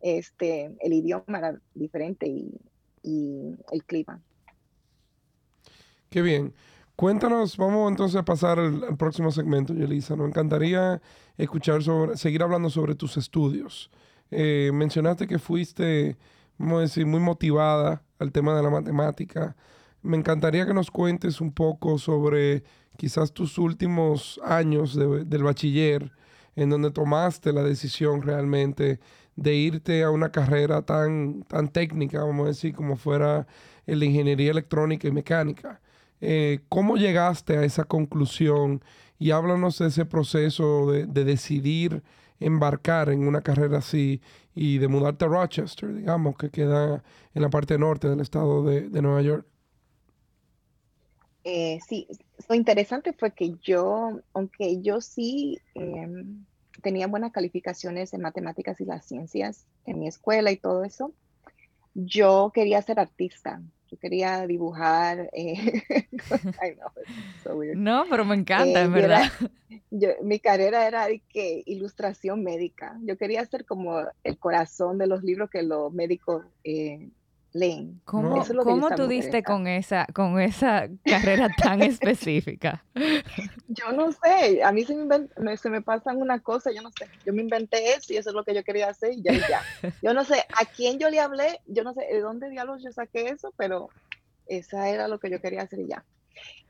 este, 0.00 0.74
el 0.80 0.92
idioma 0.92 1.38
era 1.38 1.58
diferente 1.74 2.26
y, 2.26 2.50
y 3.02 3.54
el 3.70 3.84
clima. 3.84 4.20
Qué 6.14 6.22
bien. 6.22 6.54
Cuéntanos, 6.94 7.56
vamos 7.56 7.90
entonces 7.90 8.14
a 8.14 8.24
pasar 8.24 8.60
al, 8.60 8.96
próximo 8.96 9.32
segmento, 9.32 9.74
Yelisa. 9.74 10.14
Nos 10.14 10.28
encantaría 10.28 11.02
escuchar 11.36 11.82
sobre, 11.82 12.16
seguir 12.16 12.40
hablando 12.44 12.70
sobre 12.70 12.94
tus 12.94 13.16
estudios. 13.16 13.90
Eh, 14.30 14.70
mencionaste 14.72 15.26
que 15.26 15.40
fuiste, 15.40 16.16
vamos 16.56 16.78
a 16.78 16.80
decir, 16.82 17.04
muy 17.04 17.18
motivada 17.18 18.04
al 18.20 18.30
tema 18.30 18.54
de 18.54 18.62
la 18.62 18.70
matemática. 18.70 19.56
Me 20.02 20.16
encantaría 20.16 20.64
que 20.66 20.72
nos 20.72 20.88
cuentes 20.88 21.40
un 21.40 21.50
poco 21.50 21.98
sobre 21.98 22.62
quizás 22.96 23.32
tus 23.32 23.58
últimos 23.58 24.40
años 24.44 24.94
de- 24.94 25.24
del 25.24 25.42
bachiller, 25.42 26.12
en 26.54 26.70
donde 26.70 26.92
tomaste 26.92 27.52
la 27.52 27.64
decisión 27.64 28.22
realmente 28.22 29.00
de 29.34 29.54
irte 29.56 30.04
a 30.04 30.12
una 30.12 30.30
carrera 30.30 30.82
tan, 30.82 31.42
tan 31.42 31.70
técnica, 31.70 32.22
vamos 32.22 32.44
a 32.44 32.48
decir, 32.50 32.72
como 32.72 32.94
fuera 32.94 33.48
la 33.84 34.04
ingeniería 34.04 34.52
electrónica 34.52 35.08
y 35.08 35.10
mecánica. 35.10 35.80
Eh, 36.20 36.60
¿Cómo 36.68 36.96
llegaste 36.96 37.56
a 37.56 37.64
esa 37.64 37.84
conclusión? 37.84 38.82
Y 39.18 39.30
háblanos 39.30 39.78
de 39.78 39.88
ese 39.88 40.04
proceso 40.06 40.90
de, 40.90 41.06
de 41.06 41.24
decidir 41.24 42.02
embarcar 42.40 43.10
en 43.10 43.26
una 43.26 43.42
carrera 43.42 43.78
así 43.78 44.20
y 44.54 44.78
de 44.78 44.88
mudarte 44.88 45.24
a 45.24 45.28
Rochester, 45.28 45.94
digamos, 45.94 46.36
que 46.36 46.50
queda 46.50 47.02
en 47.34 47.42
la 47.42 47.50
parte 47.50 47.78
norte 47.78 48.08
del 48.08 48.20
estado 48.20 48.64
de, 48.64 48.88
de 48.88 49.02
Nueva 49.02 49.22
York. 49.22 49.46
Eh, 51.44 51.78
sí, 51.86 52.08
lo 52.48 52.54
interesante 52.54 53.12
fue 53.12 53.32
que 53.32 53.54
yo, 53.62 54.20
aunque 54.32 54.80
yo 54.80 55.00
sí 55.00 55.58
em, 55.74 56.44
tenía 56.82 57.06
buenas 57.06 57.32
calificaciones 57.32 58.14
en 58.14 58.22
matemáticas 58.22 58.80
y 58.80 58.86
las 58.86 59.04
ciencias 59.04 59.66
en 59.84 59.98
mi 59.98 60.08
escuela 60.08 60.50
y 60.52 60.56
todo 60.56 60.84
eso, 60.84 61.12
yo 61.94 62.50
quería 62.54 62.80
ser 62.82 62.98
artista. 62.98 63.60
Yo 63.94 64.00
quería 64.00 64.44
dibujar. 64.48 65.30
eh, 65.32 65.54
I 65.54 66.74
know, 66.74 66.88
it's 66.96 67.42
so 67.44 67.54
weird. 67.56 67.76
No, 67.76 68.04
pero 68.10 68.24
me 68.24 68.34
encanta, 68.34 68.80
Eh, 68.80 68.84
en 68.86 68.90
yo 68.92 68.98
era- 68.98 69.18
verdad. 69.20 69.50
yo, 69.90 70.08
mi 70.22 70.40
carrera 70.40 70.86
era 70.88 71.06
de 71.06 71.20
que 71.28 71.62
ilustración 71.66 72.42
médica. 72.42 72.98
Yo 73.02 73.16
quería 73.16 73.44
ser 73.46 73.64
como 73.64 74.00
el 74.24 74.38
corazón 74.38 74.98
de 74.98 75.06
los 75.06 75.22
libros 75.22 75.48
que 75.48 75.62
los 75.62 75.92
médicos 75.92 76.44
eh, 76.64 77.08
leen. 77.54 78.00
¿Cómo, 78.04 78.42
es 78.42 78.52
cómo 78.52 78.90
tú 78.94 79.06
diste 79.06 79.42
con 79.42 79.66
esa, 79.66 80.06
con 80.12 80.40
esa 80.40 80.88
carrera 81.04 81.48
tan 81.56 81.80
específica? 81.82 82.84
Yo 83.68 83.92
no 83.92 84.10
sé, 84.12 84.62
a 84.62 84.72
mí 84.72 84.84
se 84.84 84.94
me, 84.96 85.56
se 85.56 85.70
me 85.70 85.80
pasan 85.80 86.20
una 86.20 86.40
cosa, 86.40 86.70
yo 86.72 86.82
no 86.82 86.90
sé. 86.90 87.06
Yo 87.24 87.32
me 87.32 87.42
inventé 87.42 87.94
eso 87.94 88.12
y 88.12 88.16
eso 88.16 88.30
es 88.30 88.34
lo 88.34 88.44
que 88.44 88.54
yo 88.54 88.62
quería 88.62 88.88
hacer 88.88 89.12
y 89.12 89.22
ya, 89.22 89.32
y 89.32 89.40
ya. 89.40 89.62
Yo 90.02 90.12
no 90.14 90.24
sé 90.24 90.44
a 90.60 90.64
quién 90.64 90.98
yo 90.98 91.08
le 91.10 91.20
hablé, 91.20 91.60
yo 91.66 91.82
no 91.82 91.94
sé 91.94 92.02
de 92.02 92.20
dónde 92.20 92.50
diablos 92.50 92.82
yo 92.82 92.92
saqué 92.92 93.28
eso, 93.28 93.52
pero 93.56 93.88
esa 94.46 94.90
era 94.90 95.08
lo 95.08 95.18
que 95.18 95.30
yo 95.30 95.40
quería 95.40 95.62
hacer 95.62 95.80
y 95.80 95.88
ya. 95.88 96.04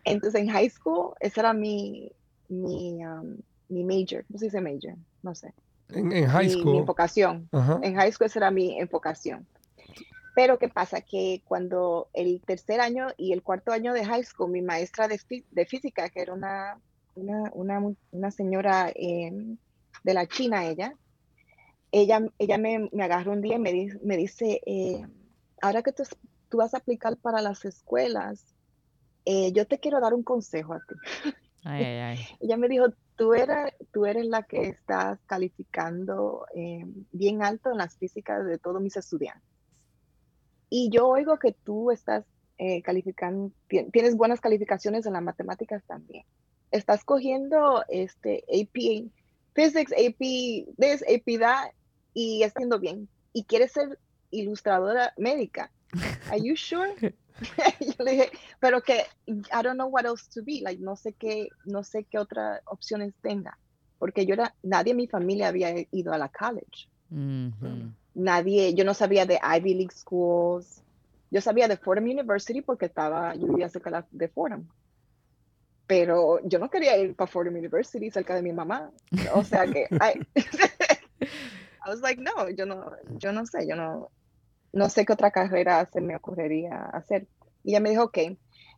Entonces 0.04 0.40
en 0.40 0.48
high 0.48 0.70
school, 0.70 1.14
esa 1.20 1.40
era 1.40 1.52
mi, 1.52 2.12
mi, 2.48 3.04
um, 3.04 3.36
mi 3.68 3.84
major, 3.84 4.24
¿cómo 4.26 4.38
se 4.38 4.46
dice 4.46 4.60
major? 4.60 4.96
No 5.22 5.34
sé. 5.34 5.52
En, 5.88 6.12
en 6.12 6.26
high 6.26 6.48
mi, 6.48 6.54
mi 6.54 6.60
school. 6.60 6.76
enfocación. 6.76 7.48
Ajá. 7.52 7.80
En 7.82 7.94
high 7.96 8.12
school 8.12 8.26
esa 8.26 8.38
era 8.38 8.50
mi 8.50 8.78
enfocación. 8.78 9.46
Pero 10.34 10.58
¿qué 10.58 10.68
pasa? 10.68 11.00
Que 11.00 11.42
cuando 11.44 12.10
el 12.12 12.42
tercer 12.44 12.80
año 12.80 13.06
y 13.16 13.32
el 13.32 13.42
cuarto 13.42 13.72
año 13.72 13.92
de 13.92 14.04
high 14.04 14.24
school, 14.24 14.50
mi 14.50 14.62
maestra 14.62 15.06
de, 15.08 15.16
fí- 15.18 15.46
de 15.50 15.64
física, 15.66 16.08
que 16.10 16.20
era 16.22 16.32
una, 16.34 16.80
una, 17.14 17.50
una, 17.54 17.80
una 18.10 18.30
señora 18.30 18.90
em, 18.94 19.58
de 20.02 20.14
la 20.14 20.26
China, 20.26 20.66
ella, 20.66 20.94
ella, 21.92 22.20
ella 22.38 22.58
me, 22.58 22.88
me 22.92 23.04
agarra 23.04 23.30
un 23.32 23.40
día 23.40 23.56
y 23.56 23.60
me, 23.60 23.72
di- 23.72 23.98
me 24.02 24.16
dice, 24.16 24.60
eh, 24.66 25.06
ahora 25.62 25.82
que 25.82 25.92
tú, 25.92 26.02
tú 26.48 26.58
vas 26.58 26.74
a 26.74 26.78
aplicar 26.78 27.16
para 27.18 27.40
las 27.40 27.64
escuelas, 27.64 28.54
eh, 29.24 29.52
yo 29.52 29.66
te 29.66 29.78
quiero 29.78 30.00
dar 30.00 30.14
un 30.14 30.24
consejo 30.24 30.74
a 30.74 30.80
ti. 30.80 30.94
Ay, 31.66 31.82
ay, 31.84 31.98
ay. 31.98 32.18
Ella 32.40 32.56
me 32.58 32.68
dijo, 32.68 32.86
tú 33.16 33.32
eres, 33.32 33.72
tú 33.90 34.04
eres 34.04 34.26
la 34.26 34.42
que 34.42 34.68
estás 34.68 35.18
calificando 35.24 36.44
eh, 36.54 36.84
bien 37.10 37.42
alto 37.42 37.70
en 37.70 37.78
las 37.78 37.96
físicas 37.96 38.44
de 38.44 38.58
todos 38.58 38.82
mis 38.82 38.96
estudiantes. 38.98 39.48
Y 40.76 40.90
yo 40.90 41.06
oigo 41.06 41.38
que 41.38 41.52
tú 41.52 41.92
estás 41.92 42.24
eh, 42.58 42.82
calificando, 42.82 43.52
ti- 43.68 43.88
tienes 43.92 44.16
buenas 44.16 44.40
calificaciones 44.40 45.06
en 45.06 45.12
las 45.12 45.22
matemáticas 45.22 45.84
también. 45.86 46.24
Estás 46.72 47.04
cogiendo 47.04 47.84
este 47.88 48.42
AP 48.48 49.08
Physics, 49.54 49.92
AP 49.92 50.66
this, 50.76 51.04
AP 51.08 51.38
that, 51.38 51.70
y 52.12 52.42
haciendo 52.42 52.80
bien. 52.80 53.08
Y 53.32 53.44
quieres 53.44 53.70
ser 53.70 54.00
ilustradora 54.32 55.12
médica. 55.16 55.70
Are 56.32 56.40
you 56.42 56.56
sure? 56.56 56.92
yo 57.80 58.04
le 58.04 58.10
dije, 58.10 58.30
pero 58.58 58.82
que 58.82 59.04
I 59.28 59.62
don't 59.62 59.76
know 59.76 59.86
what 59.86 60.04
else 60.06 60.28
to 60.34 60.42
be, 60.42 60.60
like 60.60 60.82
no 60.82 60.96
sé 60.96 61.12
qué, 61.14 61.46
no 61.66 61.84
sé 61.84 62.04
qué 62.10 62.18
otras 62.18 62.60
opciones 62.66 63.14
tenga, 63.22 63.56
porque 63.98 64.26
yo 64.26 64.34
era, 64.34 64.56
nadie 64.64 64.90
en 64.90 64.96
mi 64.96 65.06
familia 65.06 65.48
había 65.48 65.72
ido 65.92 66.12
a 66.12 66.18
la 66.18 66.28
college, 66.30 66.88
Ujú. 67.12 67.92
Nadie, 68.14 68.75
yo 68.75 68.85
no 68.85 68.94
sabía 68.94 69.26
de 69.26 69.38
Ivy 69.59 69.75
League 69.75 69.94
schools, 69.94 70.83
yo 71.30 71.40
sabía 71.40 71.68
de 71.68 71.76
Fordham 71.76 72.04
University 72.04 72.62
porque 72.62 72.87
estaba, 72.87 73.35
yo 73.35 73.47
vivía 73.49 73.68
cerca 73.68 73.90
de 73.90 74.04
de 74.11 74.28
Fordham, 74.28 74.68
pero 75.87 76.38
yo 76.47 76.59
no 76.59 76.71
quería 76.71 76.97
ir 76.97 77.14
para 77.14 77.30
Fordham 77.30 77.56
University 77.56 78.11
cerca 78.11 78.35
de 78.35 78.42
mi 78.42 78.52
mamá, 78.52 78.90
o 79.35 79.42
sea 79.44 79.66
que, 79.66 79.87
I, 79.90 80.21
I 81.87 81.90
was 81.90 82.00
like, 82.00 82.21
no, 82.21 82.49
yo 82.50 82.64
no, 82.66 82.92
yo 83.18 83.33
no 83.33 83.44
sé, 83.47 83.66
yo 83.68 83.76
no, 83.76 84.11
no 84.73 84.88
sé 84.88 85.04
qué 85.04 85.12
otra 85.12 85.30
carrera 85.30 85.85
se 85.92 86.00
me 86.00 86.16
ocurriría 86.16 86.85
hacer. 86.87 87.26
Y 87.62 87.71
ella 87.71 87.80
me 87.80 87.90
dijo, 87.90 88.04
ok, 88.04 88.18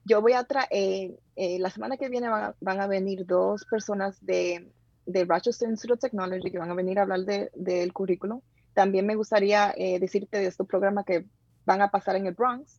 yo 0.04 0.20
voy 0.20 0.32
a 0.32 0.44
traer, 0.44 1.12
la 1.36 1.70
semana 1.70 1.96
que 1.96 2.08
viene 2.08 2.28
van 2.28 2.44
a, 2.44 2.56
van 2.60 2.80
a 2.80 2.86
venir 2.86 3.24
dos 3.26 3.64
personas 3.64 4.16
de, 4.24 4.72
de 5.06 5.24
Rochester 5.24 5.68
Institute 5.68 5.94
of 5.94 6.00
Technology 6.00 6.50
que 6.50 6.58
van 6.58 6.70
a 6.70 6.74
venir 6.74 6.98
a 6.98 7.02
hablar 7.02 7.20
de- 7.20 7.50
del 7.54 7.92
currículum. 7.92 8.40
También 8.76 9.06
me 9.06 9.14
gustaría 9.14 9.72
eh, 9.74 9.98
decirte 9.98 10.36
de 10.36 10.48
estos 10.48 10.66
programas 10.66 11.06
que 11.06 11.24
van 11.64 11.80
a 11.80 11.90
pasar 11.90 12.14
en 12.16 12.26
el 12.26 12.34
Bronx. 12.34 12.78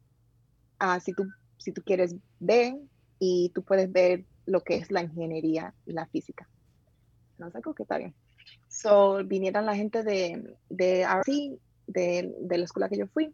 Ah, 0.77 1.00
si, 1.00 1.12
tú, 1.12 1.25
si 1.58 1.72
tú 1.72 1.82
quieres 1.82 2.16
ver 2.39 2.75
y 3.18 3.50
tú 3.56 3.63
puedes 3.63 3.92
ver 3.92 4.24
lo 4.46 4.62
que 4.62 4.75
es 4.75 4.92
la 4.92 5.01
ingeniería 5.01 5.74
y 5.88 5.94
la 5.94 6.06
física. 6.06 6.48
No 7.39 7.50
sé, 7.50 7.62
que 7.75 7.82
está 7.82 7.98
bien. 7.98 8.13
So, 8.68 9.24
vinieron 9.25 9.66
la 9.66 9.75
gente 9.75 10.04
de, 10.04 10.56
de 10.70 11.01
RC, 11.01 11.58
de, 11.88 12.32
de 12.42 12.58
la 12.60 12.66
escuela 12.66 12.89
que 12.89 13.00
yo 13.00 13.08
fui, 13.08 13.34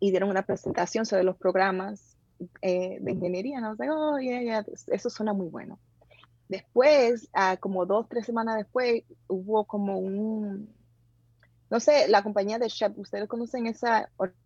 y 0.00 0.12
dieron 0.12 0.30
una 0.30 0.46
presentación 0.46 1.04
sobre 1.04 1.24
los 1.24 1.36
programas 1.36 2.16
eh, 2.62 2.96
de 3.02 3.12
ingeniería. 3.12 3.60
Was 3.60 3.78
like, 3.78 3.92
oh, 3.94 4.18
yeah, 4.18 4.40
yeah, 4.40 4.64
eso 4.86 5.10
suena 5.10 5.34
muy 5.34 5.48
bueno. 5.48 5.78
Después, 6.48 7.28
ah, 7.34 7.58
como 7.58 7.84
dos, 7.84 8.08
tres 8.08 8.24
semanas 8.24 8.56
después, 8.56 9.04
hubo 9.28 9.66
como 9.66 9.98
un, 9.98 10.74
no 11.70 11.80
sé, 11.80 12.08
la 12.08 12.22
compañía 12.22 12.58
de 12.58 12.68
Shep, 12.68 12.98
¿ustedes 12.98 13.28
conocen 13.28 13.66
esa 13.66 14.10
or- 14.16 14.36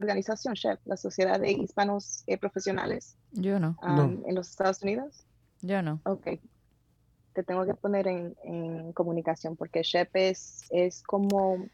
organización 0.00 0.54
Shep, 0.54 0.80
la 0.84 0.96
Sociedad 0.96 1.40
de 1.40 1.50
Hispanos 1.52 2.22
eh, 2.26 2.38
Profesionales 2.38 3.16
Yo 3.32 3.58
no, 3.58 3.76
No. 3.82 4.22
en 4.26 4.34
los 4.34 4.48
Estados 4.50 4.82
Unidos? 4.82 5.24
yo 5.60 5.82
no. 5.82 6.00
Ok. 6.04 6.28
Te 7.34 7.42
tengo 7.42 7.66
que 7.66 7.74
poner 7.74 8.06
en, 8.08 8.34
en 8.44 8.92
comunicación 8.92 9.56
porque 9.56 9.82
SHEP 9.82 10.10
es, 10.14 10.60
es 10.70 11.02
como 11.02 11.68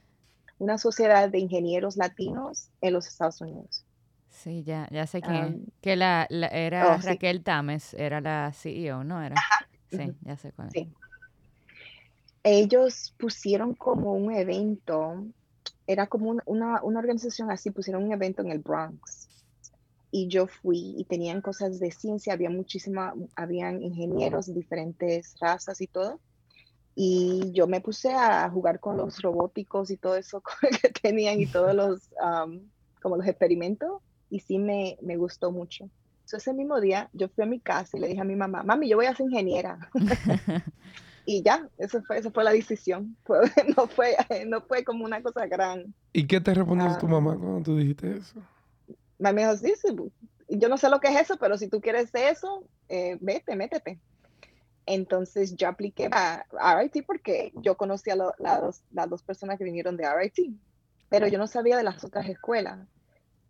una 0.58 0.78
sociedad 0.78 1.28
de 1.28 1.38
ingenieros 1.38 1.96
latinos 1.96 2.70
en 2.80 2.92
los 2.94 3.06
Estados 3.06 3.40
Unidos. 3.40 3.84
Sí, 4.30 4.64
ya, 4.64 4.88
ya 4.90 5.06
sé 5.06 5.20
quién. 5.20 5.36
Am, 5.44 5.66
Que 5.80 5.96
la, 5.96 6.26
la- 6.30 6.48
era 6.48 6.96
oh, 6.96 7.00
sí. 7.00 7.06
Raquel 7.08 7.42
Tames, 7.44 7.94
era 7.94 8.20
la 8.20 8.52
CEO, 8.52 9.04
¿no? 9.04 9.22
Era. 9.22 9.36
Sí, 9.90 9.96
ujú, 9.96 10.16
ya 10.22 10.36
sé 10.36 10.52
cuál 10.52 10.68
es. 10.68 10.72
sí. 10.74 10.92
Ellos 12.44 13.14
pusieron 13.18 13.74
como 13.74 14.12
un 14.12 14.32
evento, 14.34 15.26
era 15.86 16.06
como 16.06 16.30
un- 16.30 16.42
una, 16.46 16.82
una 16.82 16.98
organización 17.00 17.50
así, 17.50 17.70
pusieron 17.70 18.04
un 18.04 18.12
evento 18.12 18.42
en 18.42 18.50
el 18.52 18.58
Bronx. 18.58 19.28
Y 20.10 20.28
yo 20.28 20.46
fui 20.46 20.94
y 20.96 21.04
tenían 21.06 21.40
cosas 21.40 21.80
de 21.80 21.90
ciencia, 21.90 22.34
había 22.34 22.50
muchísima, 22.50 23.14
habían 23.34 23.82
ingenieros 23.82 24.46
de 24.46 24.54
diferentes 24.54 25.34
razas 25.40 25.80
y 25.80 25.86
todo. 25.88 26.20
Y 26.94 27.50
yo 27.52 27.66
me 27.66 27.80
puse 27.80 28.12
a 28.14 28.48
jugar 28.50 28.78
con 28.78 28.96
los 28.96 29.20
robóticos 29.22 29.90
y 29.90 29.96
todo 29.96 30.14
eso 30.16 30.40
que 30.82 30.90
tenían 30.90 31.40
y 31.40 31.46
todos 31.46 31.74
los, 31.74 32.08
am, 32.20 32.70
como 33.02 33.16
los 33.16 33.26
experimentos. 33.26 34.02
Y 34.30 34.40
sí 34.40 34.58
me, 34.58 34.96
me 35.02 35.16
gustó 35.16 35.50
mucho. 35.50 35.90
So, 36.26 36.36
ese 36.36 36.52
mismo 36.54 36.80
día 36.80 37.10
yo 37.12 37.28
fui 37.28 37.42
a 37.44 37.46
mi 37.48 37.60
casa 37.60 37.96
y 37.96 38.00
le 38.00 38.08
dije 38.08 38.20
a 38.20 38.24
mi 38.24 38.36
mamá, 38.36 38.62
mami, 38.62 38.88
yo 38.88 38.96
voy 38.96 39.06
a 39.06 39.14
ser 39.14 39.26
ingeniera. 39.26 39.90
y 41.24 41.42
ya, 41.42 41.68
eso 41.78 42.02
fue, 42.02 42.18
esa 42.18 42.30
fue 42.30 42.44
la 42.44 42.52
decisión. 42.52 43.16
Fue- 43.24 43.40
no, 43.76 43.86
fue, 43.88 44.14
no 44.46 44.60
fue 44.62 44.84
como 44.84 45.04
una 45.04 45.22
cosa 45.22 45.46
gran. 45.46 45.94
¿Y 46.12 46.26
qué 46.26 46.40
te 46.40 46.54
respondió 46.54 46.96
tu 46.98 47.06
Ah. 47.06 47.10
mamá 47.10 47.36
cuando 47.38 47.62
tú 47.62 47.76
dijiste 47.76 48.16
eso? 48.16 48.40
Mami 49.18 49.42
dijo, 49.42 49.56
sí, 49.56 49.72
sí, 49.76 49.88
yo 50.48 50.68
no 50.68 50.76
sé 50.76 50.88
lo 50.90 51.00
que 51.00 51.08
es 51.08 51.20
eso, 51.22 51.36
pero 51.38 51.56
si 51.56 51.68
tú 51.68 51.80
quieres 51.80 52.10
eso, 52.12 52.68
eh, 52.88 53.16
vete, 53.20 53.56
métete. 53.56 54.00
Entonces 54.86 55.56
yo 55.56 55.68
apliqué 55.68 56.10
a 56.12 56.44
RIT 56.80 57.04
porque 57.06 57.52
yo 57.62 57.76
conocí 57.76 58.10
a 58.10 58.16
lo- 58.16 58.34
las 58.38 58.60
dos- 58.60 58.82
las 58.90 59.08
dos 59.08 59.22
personas 59.22 59.56
que 59.58 59.64
vinieron 59.64 59.96
de 59.96 60.04
RIT, 60.14 60.54
pero 61.08 61.26
yo 61.28 61.38
no 61.38 61.46
sabía 61.46 61.76
de 61.76 61.84
las 61.84 62.04
otras 62.04 62.28
escuelas. 62.28 62.86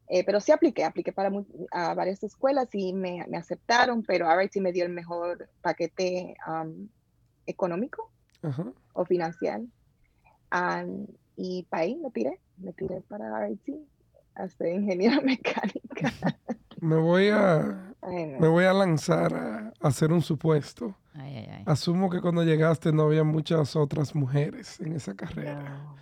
Eh, 0.06 0.22
pero 0.24 0.38
sí 0.38 0.52
apliqué, 0.52 0.84
apliqué 0.84 1.12
para 1.12 1.32
a 1.72 1.94
varias 1.94 2.22
escuelas 2.22 2.68
y 2.72 2.92
me, 2.92 3.26
me 3.28 3.38
aceptaron, 3.38 4.02
pero 4.02 4.28
RIT 4.38 4.56
me 4.60 4.70
dio 4.70 4.84
el 4.84 4.92
mejor 4.92 5.48
paquete 5.62 6.37
um, 6.46 6.88
económico 7.46 8.11
Ajá. 8.42 8.66
o 8.92 9.04
financiero. 9.04 9.64
Y 11.37 11.64
para 11.64 11.83
ahí 11.83 11.96
me 11.96 12.11
tiré, 12.11 12.40
me 12.59 12.72
tiré 12.72 13.00
para 13.02 13.44
RIT, 13.46 13.74
a 14.37 14.48
ser 14.48 14.68
ingeniera 14.74 15.20
mecánica. 15.24 16.12
Me 16.80 16.96
voy 16.96 17.28
a, 17.28 17.92
Ay, 18.02 18.26
no. 18.26 18.40
me 18.40 18.48
voy 18.48 18.64
a 18.64 18.72
lanzar 18.72 19.35
a, 19.35 19.72
a 19.80 19.88
hacer 19.88 20.12
un 20.12 20.22
supuesto. 20.22 20.94
Ay, 21.14 21.37
ay, 21.38 21.46
ay. 21.50 21.62
Asumo 21.66 22.11
que 22.11 22.20
cuando 22.20 22.42
llegaste 22.44 22.92
no 22.92 23.04
había 23.04 23.24
muchas 23.24 23.74
otras 23.76 24.14
mujeres 24.14 24.80
en 24.80 24.92
esa 24.92 25.14
carrera. 25.14 25.62
No. 25.62 25.96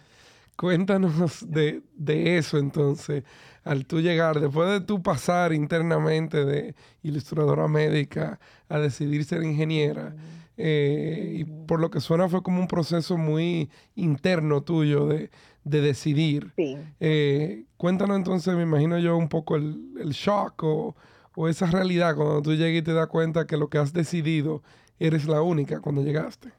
Cuéntanos 0.57 1.51
de, 1.51 1.83
de 1.95 2.37
eso 2.39 2.59
entonces, 2.59 3.25
al 3.65 3.87
tú 3.87 4.01
llegar, 4.01 4.39
después 4.39 4.69
de 4.69 4.81
tú 4.81 5.03
pasar 5.03 5.53
internamente 5.53 6.45
de 6.45 6.75
ilustradora 7.03 7.69
médica 7.69 8.39
a 8.69 8.79
decidir 8.79 9.25
ser 9.25 9.43
ingeniera, 9.45 10.15
eh, 10.57 11.35
y 11.39 11.45
por 11.45 11.81
lo 11.81 11.91
que 11.91 12.01
suena 12.01 12.29
fue 12.29 12.43
como 12.43 12.61
un 12.61 12.69
proceso 12.69 13.17
muy 13.17 13.71
interno 13.95 14.63
tuyo 14.63 15.07
de, 15.07 15.31
de 15.65 15.81
decidir. 15.81 16.53
Sí. 16.57 16.77
Eh, 17.01 17.65
cuéntanos 17.77 18.17
entonces, 18.17 18.55
me 18.55 18.63
imagino 18.63 18.99
yo, 18.99 19.17
un 19.17 19.29
poco 19.29 19.57
el, 19.57 19.95
el 20.01 20.11
shock 20.11 20.63
o, 20.65 20.97
o 21.37 21.49
esa 21.49 21.67
realidad 21.67 22.15
cuando 22.17 22.43
tú 22.43 22.55
llegas 22.55 22.81
y 22.81 22.83
te 22.83 22.93
das 22.93 23.07
cuenta 23.09 23.47
que 23.47 23.57
lo 23.57 23.69
que 23.69 23.79
has 23.79 23.93
decidido 23.93 24.63
eres 24.99 25.27
la 25.27 25.43
única 25.43 25.81
cuando 25.81 26.03
llegaste. 26.03 26.53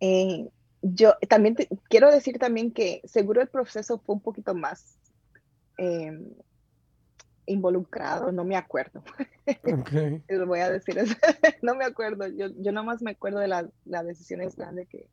Eh, 0.00 0.48
yo 0.82 1.14
también 1.28 1.54
te- 1.56 1.68
quiero 1.88 2.10
decir 2.10 2.38
también 2.38 2.72
que 2.72 3.02
seguro 3.04 3.42
el 3.42 3.48
proceso 3.48 3.98
fue 3.98 4.14
un 4.14 4.20
poquito 4.22 4.54
más 4.54 4.96
eh, 5.78 6.18
involucrado, 7.46 8.32
no 8.32 8.44
me 8.44 8.56
acuerdo. 8.56 9.02
Ok. 9.64 9.90
Lo 10.28 10.46
voy 10.46 10.60
a 10.60 10.70
decir, 10.70 10.98
eso, 10.98 11.14
no 11.62 11.74
me 11.74 11.84
acuerdo. 11.84 12.26
Yo, 12.28 12.46
yo 12.56 12.72
nada 12.72 12.84
más 12.84 13.02
me 13.02 13.12
acuerdo 13.12 13.38
de 13.40 13.48
la- 13.48 13.70
las 13.84 14.06
decisiones 14.06 14.56
grandes 14.56 14.88
que, 14.88 15.08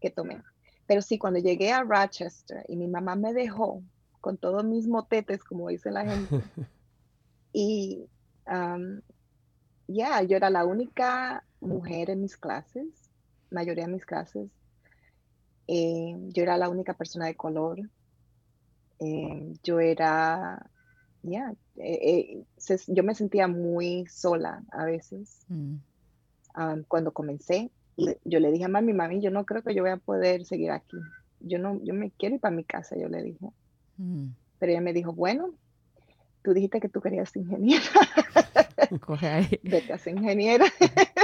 que 0.00 0.10
tomé. 0.10 0.42
Pero 0.86 1.02
sí, 1.02 1.18
cuando 1.18 1.38
llegué 1.40 1.72
a 1.72 1.82
Rochester 1.84 2.64
y 2.68 2.76
mi 2.76 2.88
mamá 2.88 3.16
me 3.16 3.32
dejó, 3.32 3.82
con 4.20 4.36
todos 4.38 4.64
mis 4.64 4.86
motetes, 4.86 5.42
como 5.44 5.68
dice 5.68 5.90
la 5.90 6.04
gente. 6.04 6.44
y 7.52 8.06
ya, 9.88 10.22
yo 10.22 10.36
era 10.36 10.50
la 10.50 10.64
única 10.64 11.44
mujer 11.60 12.10
en 12.10 12.22
mis 12.22 12.36
clases, 12.36 13.10
mayoría 13.50 13.86
de 13.86 13.92
mis 13.92 14.06
clases. 14.06 14.50
Eh, 15.66 16.14
yo 16.28 16.42
era 16.42 16.56
la 16.56 16.68
única 16.68 16.94
persona 16.94 17.26
de 17.26 17.36
color. 17.36 17.78
Eh, 18.98 19.52
yo 19.62 19.80
era, 19.80 20.70
ya, 21.22 21.54
eh, 21.76 22.42
yo 22.88 23.02
me 23.02 23.14
sentía 23.14 23.48
muy 23.48 24.06
sola 24.06 24.62
a 24.70 24.84
veces 24.84 25.40
mm. 25.48 25.76
cuando 26.88 27.12
comencé. 27.12 27.70
Y 27.96 28.16
yo 28.24 28.40
le 28.40 28.50
dije 28.50 28.64
a 28.64 28.68
mami, 28.68 28.92
mami, 28.92 29.20
yo 29.20 29.30
no 29.30 29.44
creo 29.44 29.62
que 29.62 29.74
yo 29.74 29.82
voy 29.82 29.92
a 29.92 29.96
poder 29.98 30.44
seguir 30.44 30.70
aquí. 30.70 30.96
Yo 31.40 31.58
no, 31.58 31.80
yo 31.82 31.92
me 31.94 32.10
quiero 32.10 32.36
ir 32.36 32.40
para 32.40 32.54
mi 32.54 32.64
casa, 32.64 32.96
yo 32.96 33.08
le 33.08 33.22
dije. 33.22 33.46
Mm. 33.98 34.28
Pero 34.58 34.72
ella 34.72 34.80
me 34.80 34.92
dijo, 34.92 35.12
bueno, 35.12 35.50
tú 36.42 36.54
dijiste 36.54 36.80
que 36.80 36.88
tú 36.88 37.00
querías 37.00 37.30
ser 37.30 37.42
ingeniera. 37.42 37.84
Coge 39.00 39.26
ahí. 39.26 39.60
Vete 39.62 39.92
a 39.92 39.98
ser 39.98 40.16
ingeniera. 40.16 40.64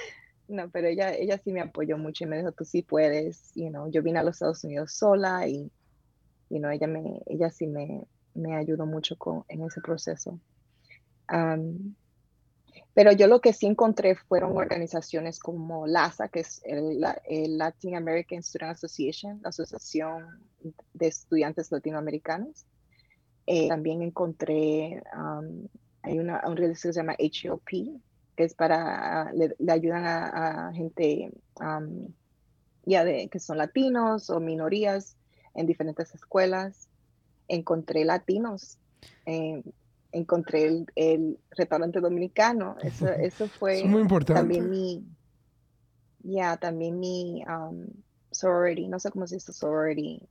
no, 0.48 0.68
pero 0.70 0.88
ella, 0.88 1.14
ella 1.14 1.38
sí 1.38 1.52
me 1.52 1.60
apoyó 1.60 1.96
mucho 1.96 2.24
y 2.24 2.26
me 2.26 2.38
dijo, 2.38 2.52
tú 2.52 2.64
sí 2.64 2.82
puedes. 2.82 3.52
You 3.54 3.70
know, 3.70 3.90
yo 3.90 4.02
vine 4.02 4.18
a 4.18 4.22
los 4.22 4.36
Estados 4.36 4.64
Unidos 4.64 4.92
sola 4.92 5.48
y 5.48 5.70
you 6.50 6.58
know, 6.58 6.70
ella, 6.70 6.86
me, 6.86 7.22
ella 7.26 7.50
sí 7.50 7.66
me, 7.66 8.02
me 8.34 8.56
ayudó 8.56 8.86
mucho 8.86 9.16
con, 9.16 9.44
en 9.48 9.62
ese 9.62 9.80
proceso. 9.80 10.38
pero 12.94 13.12
yo 13.12 13.26
lo 13.26 13.40
que 13.40 13.52
sí 13.52 13.66
encontré 13.66 14.16
fueron 14.16 14.56
organizaciones 14.56 15.38
como 15.38 15.86
LASA, 15.86 16.28
que 16.28 16.40
es 16.40 16.60
el, 16.64 17.00
Latin 17.58 17.96
American 17.96 18.42
Student 18.42 18.72
Association, 18.72 19.40
la 19.42 19.50
Asociación 19.50 20.44
de 20.94 21.06
Estudiantes 21.06 21.70
Latinoamericanos. 21.70 22.66
Eh, 23.46 23.68
también 23.68 24.02
encontré, 24.02 25.02
hay 26.02 26.18
una, 26.18 26.42
un 26.46 26.54
que 26.54 26.74
se 26.74 26.92
llama 26.92 27.16
HOP, 27.18 27.68
que 28.36 28.44
es 28.44 28.54
para, 28.54 29.32
le, 29.32 29.54
ayudan 29.72 30.04
a, 30.06 30.72
gente 30.72 31.32
ya 32.84 33.04
de, 33.04 33.28
que 33.28 33.38
son 33.38 33.58
latinos 33.58 34.30
o 34.30 34.40
minorías 34.40 35.16
en 35.54 35.66
diferentes 35.66 36.14
escuelas. 36.14 36.89
Encontré 37.52 38.04
latinos, 38.04 38.78
eh, 39.26 39.62
encontré 40.12 40.66
el, 40.66 40.86
el, 40.94 41.38
restaurante 41.50 42.00
dominicano. 42.00 42.76
Eso, 42.82 43.08
eso 43.08 43.48
fue 43.48 43.84
muy 43.84 44.02
importante. 44.02 44.40
también 44.40 44.70
mi, 44.70 45.04
ya, 46.22 46.56
también 46.56 46.98
mi 46.98 47.42
sorority, 48.30 48.88
no 48.88 48.98
sé 48.98 49.10
cómo 49.10 49.26
se 49.26 49.36
dice 49.36 49.52
sorority 49.52 50.22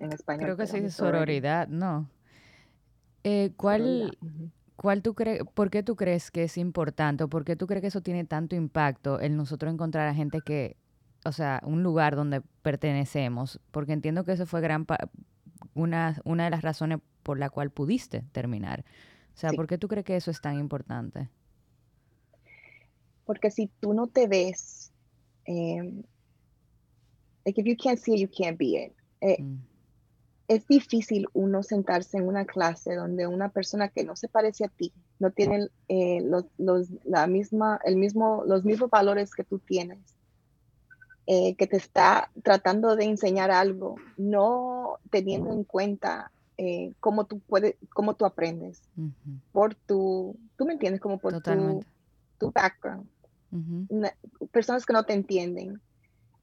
en 0.00 0.12
español. 0.12 0.44
Creo 0.44 0.56
que 0.56 0.66
se 0.66 0.80
dice 0.80 0.90
sororidad, 0.90 1.68
¿no? 1.68 2.08
Eh, 3.24 3.52
¿Cuál, 3.56 4.16
cuál 4.76 5.02
tú 5.02 5.14
crees, 5.14 5.42
por 5.54 5.70
qué 5.70 5.82
tú 5.82 5.96
crees 5.96 6.30
que 6.30 6.44
es 6.44 6.56
importante 6.58 7.24
o 7.24 7.28
por 7.28 7.44
qué 7.44 7.56
tú 7.56 7.66
crees 7.66 7.80
que 7.80 7.88
eso 7.88 8.00
tiene 8.00 8.24
tanto 8.24 8.54
impacto 8.54 9.20
el 9.20 9.36
nosotros 9.36 9.72
encontrar 9.72 10.06
a 10.08 10.14
gente 10.14 10.40
que, 10.40 10.76
o 11.24 11.32
sea, 11.32 11.60
un 11.64 11.82
lugar 11.82 12.14
donde 12.14 12.42
pertenecemos? 12.62 13.60
Porque 13.70 13.92
entiendo 13.92 14.24
que 14.24 14.32
eso 14.32 14.46
fue 14.46 14.60
gran 14.60 14.86
una, 15.74 16.20
una 16.24 16.44
de 16.44 16.50
las 16.50 16.62
razones 16.62 16.98
por 17.22 17.38
la 17.38 17.50
cual 17.50 17.70
pudiste 17.70 18.22
terminar. 18.32 18.84
O 19.34 19.38
sea, 19.38 19.52
¿por 19.52 19.66
qué 19.66 19.78
tú 19.78 19.88
crees 19.88 20.04
que 20.04 20.16
eso 20.16 20.30
es 20.30 20.40
tan 20.40 20.58
importante? 20.58 21.28
Porque 23.24 23.50
si 23.50 23.68
tú 23.80 23.92
no 23.92 24.06
te 24.06 24.28
ves, 24.28 24.92
eh, 25.46 26.02
like 27.44 27.60
if 27.60 27.66
you 27.66 27.76
can't 27.76 27.98
see 27.98 28.14
it, 28.14 28.20
you 28.20 28.28
can't 28.28 28.58
be 28.58 28.84
it. 28.84 28.92
Eh, 29.20 29.42
mm 29.42 29.76
es 30.48 30.66
difícil 30.66 31.26
uno 31.32 31.62
sentarse 31.62 32.18
en 32.18 32.28
una 32.28 32.44
clase 32.44 32.94
donde 32.94 33.26
una 33.26 33.48
persona 33.48 33.88
que 33.88 34.04
no 34.04 34.14
se 34.16 34.28
parece 34.28 34.64
a 34.64 34.68
ti, 34.68 34.92
no 35.18 35.30
tiene 35.30 35.68
eh, 35.88 36.20
los, 36.22 36.46
la 37.04 37.26
misma, 37.26 37.80
el 37.84 37.96
mismo, 37.96 38.44
los 38.46 38.64
mismos 38.64 38.90
valores 38.90 39.34
que 39.34 39.44
tú 39.44 39.58
tienes, 39.58 39.98
eh, 41.26 41.56
que 41.56 41.66
te 41.66 41.76
está 41.76 42.30
tratando 42.42 42.96
de 42.96 43.04
enseñar 43.04 43.50
algo, 43.50 43.96
no 44.16 44.98
teniendo 45.10 45.52
en 45.52 45.64
cuenta 45.64 46.30
eh, 46.56 46.92
cómo 47.00 47.26
tú 47.26 47.40
puedes, 47.40 47.76
cómo 47.92 48.14
tú 48.14 48.24
aprendes, 48.24 48.82
por 49.52 49.74
tu, 49.74 50.38
tú 50.56 50.64
me 50.64 50.74
entiendes, 50.74 51.00
como 51.00 51.18
por 51.18 51.40
tu, 51.40 51.84
tu, 52.38 52.52
background. 52.52 53.08
personas 54.52 54.86
que 54.86 54.92
no 54.92 55.04
te 55.04 55.14
entienden. 55.14 55.80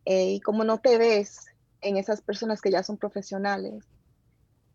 y 0.06 0.40
como 0.42 0.64
no 0.64 0.80
te 0.80 0.98
ves 0.98 1.46
en 1.82 1.98
esas 1.98 2.22
personas 2.22 2.62
que 2.62 2.72
ya 2.72 2.84
son 2.84 2.98
profesionales, 2.98 3.86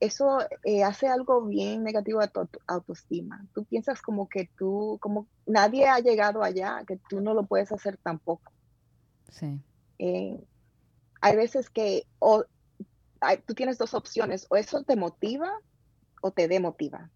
eso 0.00 0.38
eh, 0.64 0.84
hace 0.84 1.08
algo 1.08 1.44
bien 1.44 1.82
negativo 1.82 2.20
a 2.20 2.28
tu 2.28 2.46
autoestima. 2.66 3.44
Tú 3.52 3.64
piensas 3.64 4.00
como 4.00 4.28
que 4.28 4.48
tú, 4.56 4.98
como 5.00 5.26
nadie 5.46 5.86
ha 5.86 5.98
llegado 5.98 6.42
allá, 6.42 6.84
que 6.86 6.98
tú 7.08 7.20
no 7.20 7.34
lo 7.34 7.46
puedes 7.46 7.72
hacer 7.72 7.98
tampoco. 7.98 8.52
Sí. 9.30 9.60
Eh, 9.98 10.38
hay 11.20 11.36
veces 11.36 11.70
que 11.70 12.04
o, 12.18 12.44
tú 13.46 13.54
tienes 13.54 13.78
dos 13.78 13.94
opciones, 13.94 14.46
o 14.50 14.56
eso 14.56 14.82
te 14.82 14.96
motiva 14.96 15.50
o 16.22 16.30
te 16.30 16.48
demotiva. 16.48 17.10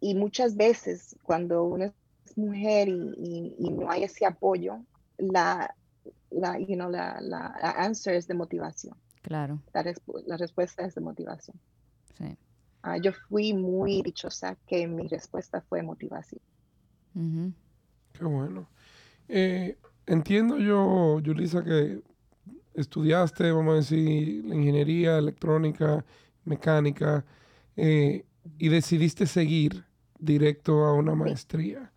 Y 0.00 0.14
muchas 0.14 0.56
veces 0.56 1.16
cuando 1.22 1.64
uno 1.64 1.84
es 1.84 2.36
mujer 2.36 2.88
y, 2.88 3.54
no 3.58 3.90
hay 3.90 4.04
ese 4.04 4.26
apoyo, 4.26 4.80
la, 5.18 5.74
la, 6.30 6.58
you 6.58 6.74
know, 6.74 6.90
la, 6.90 7.20
la, 7.20 7.46
answer 7.78 8.14
es 8.14 8.26
de 8.26 8.34
motivación. 8.34 8.96
Claro. 9.22 9.62
La, 9.72 9.82
respuesta 10.36 10.84
es 10.84 10.94
de 10.94 11.00
motivación. 11.00 11.58
Sí. 12.18 12.36
Ah, 12.82 12.98
yo 12.98 13.12
fui 13.28 13.54
muy 13.54 14.02
dichosa 14.02 14.56
que 14.66 14.86
mi 14.86 15.08
respuesta 15.08 15.62
fue 15.62 15.82
motivación. 15.82 16.42
Qué 18.12 18.24
bueno. 18.24 18.68
Eh, 19.28 19.78
entiendo 20.06 20.58
yo, 20.58 21.20
Yulisa, 21.20 21.62
que 21.64 22.02
estudiaste, 22.74 23.50
vamos 23.52 23.72
a 23.72 23.76
decir, 23.76 24.44
la 24.44 24.54
ingeniería 24.54 25.18
electrónica, 25.18 26.04
mecánica, 26.44 27.24
eh, 27.76 28.24
y 28.58 28.68
decidiste 28.68 29.26
seguir 29.26 29.84
directo 30.18 30.84
a 30.84 30.92
una 30.92 31.14
maestría. 31.14 31.90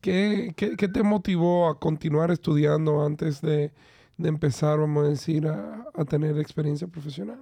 ¿Qué, 0.00 0.52
qué, 0.56 0.88
te 0.88 1.02
motivó 1.02 1.68
a 1.68 1.78
continuar 1.78 2.30
estudiando 2.30 3.04
antes 3.04 3.40
de, 3.40 3.72
empezar, 4.18 4.78
vamos 4.78 5.04
a 5.04 5.08
decir, 5.10 5.46
a, 5.46 6.04
tener 6.08 6.38
experiencia 6.38 6.88
profesional? 6.88 7.38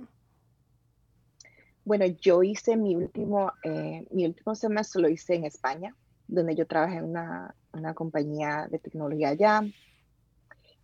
Bueno, 1.85 2.07
yo 2.07 2.43
hice 2.43 2.77
mi 2.77 2.97
último, 2.97 3.53
eh, 3.63 4.07
mi 4.11 4.27
último 4.27 4.55
semestre, 4.55 5.03
lo 5.03 5.09
hice 5.09 5.35
en 5.35 5.45
España, 5.45 5.95
donde 6.27 6.55
yo 6.55 6.67
trabajé 6.67 6.97
en 6.97 7.05
una, 7.05 7.55
una 7.73 7.95
compañía 7.95 8.69
de 8.71 8.79
tecnología 8.79 9.31
allá. 9.31 9.63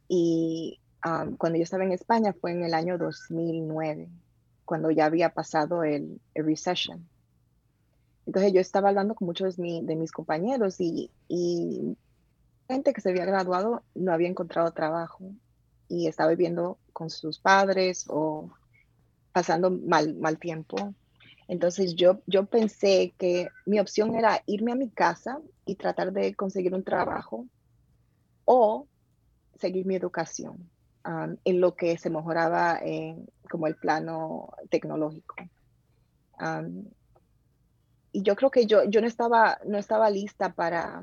Y 0.09 0.81
cuando 1.39 1.57
yo 1.57 1.63
estaba 1.63 1.85
en 1.85 1.93
España 1.93 2.35
fue 2.39 2.53
en 2.53 2.65
el 2.65 2.75
año 2.75 2.99
2009, 2.99 4.09
cuando 4.65 4.91
ya 4.91 5.07
había 5.07 5.31
pasado 5.31 5.85
el, 5.85 6.21
el 6.35 6.45
recession. 6.45 7.09
Entonces 8.31 8.53
yo 8.53 8.61
estaba 8.61 8.91
hablando 8.91 9.17
con 9.17 9.27
muchos 9.27 9.57
de, 9.57 9.97
mis 9.97 10.13
compañeros 10.13 10.77
y, 10.81 11.11
gente 12.69 12.93
que 12.93 13.01
se 13.01 13.11
había 13.11 13.25
graduado 13.25 13.83
no 13.97 14.13
había 14.13 14.29
encontrado 14.29 14.71
trabajo 14.71 15.33
y 15.89 16.07
estaba 16.07 16.31
viviendo 16.31 16.79
con 16.93 17.11
sus 17.11 17.41
padres 17.41 18.05
o 18.09 18.49
pasando 19.33 19.73
mal, 19.73 20.15
mal 20.15 20.39
tiempo. 20.39 20.95
Entonces 21.51 21.97
yo, 21.97 22.21
yo 22.29 22.47
pensé 22.47 23.13
que 23.19 23.49
mi 23.67 23.81
opción 23.81 24.15
era 24.15 24.41
irme 24.47 24.71
a 24.71 24.77
mi 24.77 24.89
casa 24.89 25.41
y 25.67 25.75
tratar 25.75 26.13
de 26.13 26.33
conseguir 26.37 26.73
un 26.73 26.85
trabajo 26.85 27.45
o 28.45 28.87
seguir 29.59 29.85
mi 29.85 29.97
educación 29.97 30.71
um, 31.05 31.37
en 31.45 31.61
lo 31.61 31.75
que 31.75 31.99
se 31.99 32.09
mejoraba 32.09 32.79
en, 32.81 33.29
como 33.51 33.67
el 33.67 33.75
plano 33.75 34.51
tecnológico. 34.71 35.35
Um, 36.41 36.85
y 38.13 38.23
yo 38.23 38.37
creo 38.37 38.53
que 38.53 38.67
yo, 38.67 38.85
yo 38.85 39.01
no, 39.01 39.09
estaba, 39.09 39.59
no 39.67 39.77
estaba 39.77 40.09
lista 40.09 40.53
para, 40.53 41.03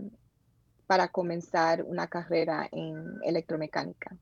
para 0.85 1.09
comenzar 1.09 1.83
una 1.83 2.07
carrera 2.07 2.69
en 2.71 3.19
electromecánica. 3.25 4.15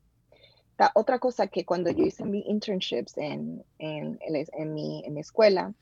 otra 0.94 1.20
cosa 1.20 1.46
que 1.46 1.64
cuando 1.64 1.88
yo 1.90 2.02
hice 2.02 2.24
mi 2.24 2.40
internships 2.48 3.16
en, 3.16 3.64
en, 3.78 4.18
en, 4.20 4.74
mi, 4.74 5.04
en 5.04 5.14
mi, 5.14 5.20
escuela, 5.20 5.72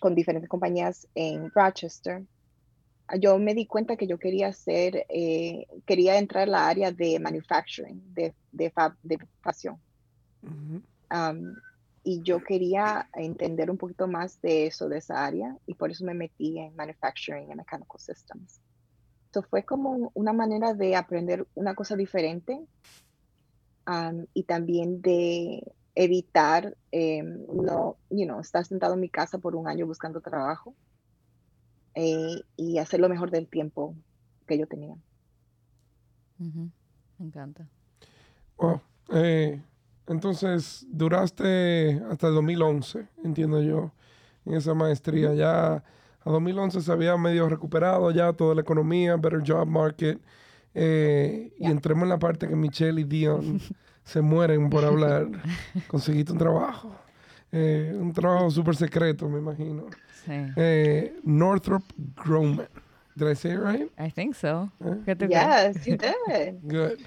con 0.00 0.14
diferentes 0.14 0.48
compañías 0.48 1.08
en 1.14 1.50
Rochester, 1.50 2.22
yo 3.18 3.38
me 3.38 3.54
di 3.54 3.66
cuenta 3.66 3.96
que 3.96 4.06
yo 4.06 4.18
quería 4.18 4.48
hacer, 4.48 5.06
eh, 5.08 5.66
quería 5.86 6.18
entrar 6.18 6.44
en 6.44 6.52
la 6.52 6.68
área 6.68 6.90
de 6.90 7.18
manufacturing, 7.20 8.02
de, 8.14 8.34
de, 8.50 8.70
fab, 8.70 8.94
de 9.02 9.18
fabricación. 9.18 9.78
Y 12.06 12.22
yo 12.22 12.42
quería 12.42 13.08
entender 13.14 13.70
un 13.70 13.78
poquito 13.78 14.06
más 14.06 14.40
de 14.42 14.66
eso, 14.66 14.88
de 14.88 14.98
esa 14.98 15.24
área, 15.24 15.56
y 15.66 15.74
por 15.74 15.90
eso 15.90 16.04
me 16.04 16.12
metí 16.12 16.58
en 16.58 16.76
Manufacturing 16.76 17.50
and 17.50 17.56
Mechanical 17.56 17.98
Systems. 17.98 18.60
Esto 19.26 19.42
fue 19.42 19.64
como 19.64 20.10
una 20.14 20.32
manera 20.32 20.74
de 20.74 20.96
aprender 20.96 21.46
una 21.54 21.74
cosa 21.74 21.96
diferente 21.96 22.60
y 24.34 24.42
también 24.44 25.00
de, 25.00 25.72
evitar 25.94 26.76
eh, 26.92 27.22
no, 27.22 27.98
you 28.10 28.26
know, 28.26 28.40
estar 28.40 28.64
sentado 28.64 28.94
en 28.94 29.00
mi 29.00 29.10
casa 29.10 29.38
por 29.38 29.54
un 29.56 29.68
año 29.68 29.86
buscando 29.86 30.20
trabajo 30.20 30.76
eh, 31.94 32.40
y 32.56 32.78
hacer 32.78 33.00
lo 33.00 33.08
mejor 33.08 33.30
del 33.30 33.48
tiempo 33.48 33.96
que 34.46 34.58
yo 34.58 34.66
tenía. 34.66 34.96
Ujú, 36.38 36.70
Me 37.18 37.26
encanta. 37.26 37.68
Wow. 38.58 38.80
Eh, 39.12 39.60
entonces, 40.06 40.86
duraste 40.88 42.00
hasta 42.10 42.28
el 42.28 42.34
2011, 42.34 43.08
entiendo 43.24 43.62
yo, 43.62 43.92
en 44.44 44.54
esa 44.54 44.74
maestría. 44.74 45.34
Ya 45.34 45.76
a 45.76 46.30
2011 46.30 46.80
se 46.80 46.92
había 46.92 47.16
medio 47.16 47.48
recuperado 47.48 48.10
ya 48.10 48.32
toda 48.32 48.54
la 48.54 48.60
economía, 48.62 49.16
better 49.16 49.42
job 49.46 49.66
market. 49.66 50.20
eh, 50.74 51.52
Y 51.58 51.66
entremos 51.70 52.04
en 52.04 52.08
la 52.10 52.18
parte 52.18 52.48
que 52.48 52.56
Michelle 52.56 53.00
y 53.00 53.04
Dion 53.04 53.60
se 54.04 54.20
mueren 54.20 54.70
por 54.70 54.84
hablar. 54.84 55.26
Conseguiste 55.88 56.32
un 56.32 56.38
trabajo. 56.38 56.94
Eh, 57.52 57.92
un 57.98 58.12
trabajo 58.12 58.50
súper 58.50 58.74
secreto, 58.76 59.28
me 59.28 59.38
imagino. 59.38 59.84
Sí. 60.24 60.32
Eh, 60.56 61.16
Northrop 61.22 61.82
Grumman. 62.24 62.66
Did 63.16 63.28
I 63.30 63.34
say 63.36 63.52
it 63.52 63.60
right? 63.60 63.88
I 63.96 64.10
think 64.10 64.34
so. 64.34 64.70
¿Eh? 64.84 65.14
Yes, 65.30 65.86
you 65.86 65.96
did. 65.96 66.56
Good. 66.64 66.98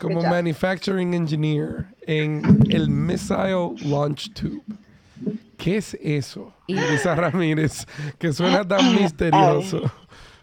Como 0.00 0.20
job. 0.20 0.28
manufacturing 0.30 1.14
engineer 1.14 1.86
en 2.08 2.42
el 2.68 2.88
Missile 2.90 3.76
Launch 3.84 4.32
Tube. 4.34 4.60
¿Qué 5.56 5.76
es 5.76 5.94
eso? 6.02 6.52
Y- 6.66 6.74
Lisa 6.74 7.14
Ramírez, 7.14 7.86
que 8.18 8.32
suena 8.32 8.66
tan 8.66 8.92
misterioso. 9.00 9.82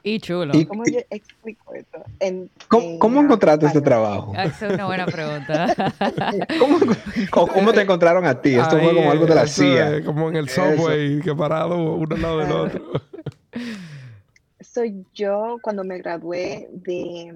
Y 0.04 0.20
chulo. 0.20 0.54
Y- 0.56 0.66
¿Cómo 0.66 0.84
yo 0.86 1.00
explico 1.10 1.74
esto? 1.74 2.04
En- 2.20 2.50
¿Cómo, 2.68 2.86
en, 2.88 3.00
cómo 3.00 3.22
encontraste 3.22 3.66
este 3.66 3.82
trabajo? 3.82 4.34
Ah, 4.36 4.46
Esa 4.46 4.68
es 4.68 4.74
una 4.74 4.86
buena 4.86 5.06
pregunta. 5.06 5.76
¿Cómo, 6.60 7.48
cómo, 7.48 7.74
te 7.74 7.82
encontraron 7.82 8.26
a 8.26 8.42
ti? 8.42 8.56
Esto 8.56 8.72
fue 8.80 8.90
Ahí, 8.90 8.96
como 8.96 9.12
algo 9.12 9.26
de 9.26 9.36
la 9.36 9.48
CIA. 9.48 9.98
es 9.98 10.06
Como 10.06 10.30
en 10.30 10.36
el 10.38 10.48
Eso. 10.48 10.62
subway, 10.76 11.20
que 11.22 11.36
parado 11.36 11.96
uno 11.96 12.16
al 12.16 12.22
lado 12.22 12.38
del 12.40 12.52
otro. 12.52 12.92
Soy 14.62 15.06
yo 15.14 15.58
cuando 15.62 15.84
me 15.84 15.98
gradué 15.98 16.68
de, 16.72 17.36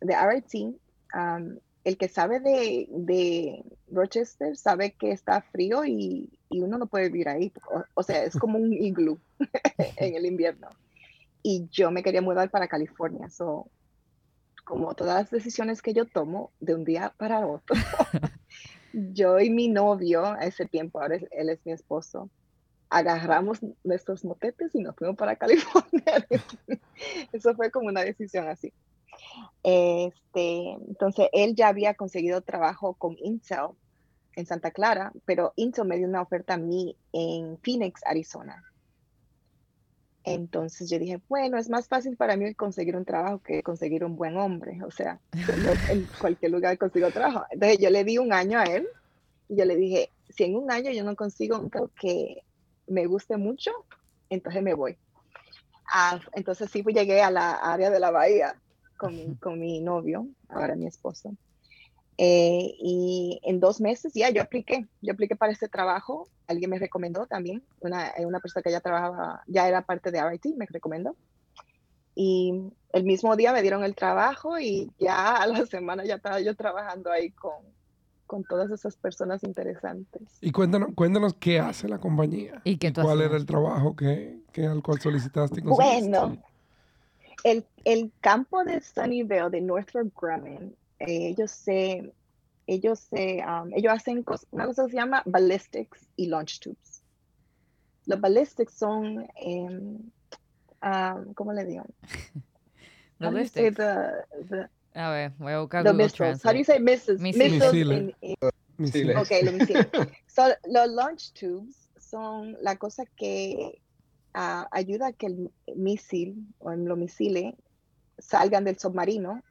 de 0.00 0.14
RIT. 0.30 0.76
um, 1.14 1.56
el 1.84 1.98
que 1.98 2.08
sabe 2.08 2.40
de, 2.40 2.86
de 2.90 3.62
Rochester 3.92 4.56
sabe 4.56 4.92
que 4.92 5.10
está 5.12 5.42
frío 5.52 5.84
y, 5.84 6.30
y 6.48 6.60
uno 6.62 6.78
no 6.78 6.86
puede 6.86 7.08
vivir 7.10 7.28
ahí. 7.28 7.52
O, 7.70 7.82
o 7.94 8.02
sea, 8.02 8.24
es 8.24 8.36
como 8.38 8.58
un 8.58 8.72
iglú 8.72 9.18
en 9.96 10.14
el 10.14 10.24
invierno. 10.26 10.68
Y 11.44 11.68
yo 11.70 11.92
me 11.92 12.02
quería 12.02 12.22
mudar 12.22 12.50
para 12.50 12.68
California. 12.68 13.30
So, 13.30 13.70
como 14.64 14.94
todas 14.94 15.16
las 15.16 15.30
decisiones 15.30 15.82
que 15.82 15.94
yo 15.94 16.06
tomo 16.06 16.52
de 16.60 16.74
un 16.74 16.84
día 16.84 17.14
para 17.18 17.46
otro, 17.46 17.74
yo 18.92 19.40
y 19.40 19.50
mi 19.50 19.68
novio, 19.68 20.24
a 20.26 20.40
ese 20.46 20.66
tiempo, 20.66 21.00
ahora 21.00 21.16
es- 21.16 21.28
él 21.32 21.50
es 21.50 21.60
mi 21.66 21.72
esposo, 21.72 22.30
agarramos 22.90 23.60
nuestros 23.84 24.24
motetes 24.24 24.74
y 24.74 24.80
nos 24.80 24.96
fuimos 24.96 25.16
para 25.16 25.36
California. 25.38 26.26
Eso 27.32 27.54
fue 27.54 27.70
como 27.70 27.88
una 27.88 28.02
decisión 28.02 28.48
así. 28.48 28.72
Este, 29.62 30.72
entonces, 30.88 31.28
él 31.32 31.54
ya 31.56 31.68
había 31.68 31.94
conseguido 31.94 32.42
trabajo 32.42 32.94
con 32.96 33.16
Intel 33.18 33.70
en 34.36 34.46
Santa 34.46 34.70
Clara, 34.72 35.12
pero 35.26 35.52
Intel 35.56 35.86
me 35.86 35.98
dio 35.98 36.08
una 36.08 36.22
oferta 36.22 36.54
a 36.54 36.58
mí 36.58 36.98
en 37.12 37.58
Phoenix, 37.62 38.00
Arizona. 38.06 38.62
Entonces 40.24 40.88
yo 40.88 40.98
dije, 40.98 41.20
bueno, 41.28 41.58
es 41.58 41.68
más 41.68 41.86
fácil 41.86 42.16
para 42.16 42.36
mí 42.36 42.54
conseguir 42.54 42.96
un 42.96 43.04
trabajo 43.04 43.40
que 43.40 43.62
conseguir 43.62 44.04
un 44.04 44.16
buen 44.16 44.36
hombre. 44.38 44.78
O 44.86 44.90
sea, 44.90 45.20
yo 45.32 45.74
en 45.88 46.06
cualquier 46.18 46.50
lugar 46.50 46.78
consigo 46.78 47.10
trabajo. 47.10 47.44
Entonces 47.50 47.78
yo 47.78 47.90
le 47.90 48.04
di 48.04 48.16
un 48.18 48.32
año 48.32 48.58
a 48.58 48.64
él 48.64 48.88
y 49.48 49.56
yo 49.56 49.64
le 49.66 49.76
dije, 49.76 50.10
si 50.30 50.44
en 50.44 50.56
un 50.56 50.70
año 50.70 50.90
yo 50.90 51.04
no 51.04 51.14
consigo 51.14 51.58
un 51.58 51.68
trabajo 51.68 51.92
que 52.00 52.42
me 52.86 53.06
guste 53.06 53.36
mucho, 53.36 53.70
entonces 54.30 54.62
me 54.62 54.72
voy. 54.72 54.96
Ah, 55.92 56.18
entonces 56.32 56.70
sí, 56.70 56.82
pues 56.82 56.94
llegué 56.94 57.20
a 57.20 57.30
la 57.30 57.52
área 57.52 57.90
de 57.90 58.00
la 58.00 58.10
bahía 58.10 58.58
con, 58.96 59.34
con 59.34 59.60
mi 59.60 59.80
novio, 59.80 60.26
ahora 60.48 60.74
mi 60.74 60.86
esposo. 60.86 61.36
Eh, 62.16 62.74
y 62.78 63.40
en 63.42 63.58
dos 63.58 63.80
meses 63.80 64.12
ya 64.14 64.30
yo 64.30 64.42
apliqué, 64.42 64.86
yo 65.02 65.12
apliqué 65.12 65.34
para 65.34 65.52
ese 65.52 65.68
trabajo, 65.68 66.28
alguien 66.46 66.70
me 66.70 66.78
recomendó 66.78 67.26
también, 67.26 67.62
una, 67.80 68.10
eh, 68.10 68.24
una 68.24 68.38
persona 68.38 68.62
que 68.62 68.70
ya 68.70 68.80
trabajaba, 68.80 69.42
ya 69.48 69.66
era 69.66 69.82
parte 69.82 70.12
de 70.12 70.22
RIT, 70.22 70.56
me 70.56 70.66
recomendó. 70.66 71.16
Y 72.14 72.70
el 72.92 73.04
mismo 73.04 73.34
día 73.34 73.52
me 73.52 73.62
dieron 73.62 73.82
el 73.82 73.96
trabajo 73.96 74.58
y 74.60 74.92
ya 75.00 75.36
a 75.36 75.46
la 75.48 75.66
semana 75.66 76.04
ya 76.04 76.16
estaba 76.16 76.40
yo 76.40 76.54
trabajando 76.54 77.10
ahí 77.10 77.30
con, 77.30 77.54
con 78.26 78.44
todas 78.44 78.70
esas 78.70 78.96
personas 78.96 79.42
interesantes. 79.42 80.22
Y 80.40 80.52
cuéntanos, 80.52 80.90
cuéntanos 80.94 81.34
qué 81.34 81.58
hace 81.58 81.88
la 81.88 81.98
compañía. 81.98 82.60
¿Y 82.62 82.76
qué 82.76 82.92
tú 82.92 83.02
cuál 83.02 83.18
hacías? 83.18 83.30
era 83.30 83.38
el 83.38 83.46
trabajo 83.46 83.96
que, 83.96 84.38
que 84.52 84.66
al 84.66 84.82
cual 84.84 85.00
solicitaste. 85.00 85.60
y? 85.60 85.64
Bueno, 85.64 86.36
el, 87.42 87.66
el 87.84 88.12
campo 88.20 88.62
de 88.62 88.80
Sunnyvale, 88.80 89.50
de 89.50 89.60
Northrop 89.60 90.12
Grumman, 90.16 90.74
eh, 90.98 91.28
ellos 91.28 91.50
se, 91.50 92.12
ellos 92.66 92.98
se, 93.00 93.42
um, 93.46 93.72
ellos 93.74 93.92
hacen 93.92 94.24
cos- 94.24 94.46
una 94.50 94.66
cosa 94.66 94.84
que 94.84 94.90
se 94.92 94.96
llama 94.96 95.22
ballistics 95.26 96.06
y 96.16 96.26
launch 96.26 96.60
tubes. 96.60 97.02
Los 98.06 98.20
ballistics 98.20 98.74
son, 98.74 99.26
em, 99.36 99.98
um, 100.82 101.34
¿cómo 101.34 101.52
le 101.52 101.64
digo? 101.64 101.84
How 103.20 103.30
do 103.30 103.38
you 103.38 103.46
say 103.46 103.70
Ballistics. 103.70 103.76
the- 103.76 104.46
the- 104.50 104.68
A 105.00 105.10
ver, 105.10 105.32
voy 105.38 105.52
a 105.52 105.60
buscar 105.60 105.82
Google 105.82 106.04
missiles? 106.04 106.44
How 106.44 106.52
do 106.52 106.58
you 106.58 106.64
Translate. 106.64 106.66
say 106.66 106.78
missiles? 106.80 107.20
Misiles. 107.20 107.52
Misiles. 107.72 107.98
in- 108.00 108.14
in- 108.20 108.36
Misiles. 108.76 109.16
Ok, 109.16 109.30
los 109.44 109.54
misiles. 109.54 109.86
So, 110.26 110.42
los 110.66 110.88
launch 110.90 111.32
tubes 111.32 111.88
son 111.98 112.56
la 112.60 112.76
cosa 112.76 113.04
que 113.16 113.80
ah, 114.34 114.68
ayuda 114.72 115.08
a 115.08 115.12
que 115.12 115.26
el 115.26 115.50
misil 115.76 116.44
o 116.58 116.72
los 116.74 116.98
misiles 116.98 117.54
salgan 118.18 118.64
del 118.64 118.78
submarino 118.78 119.42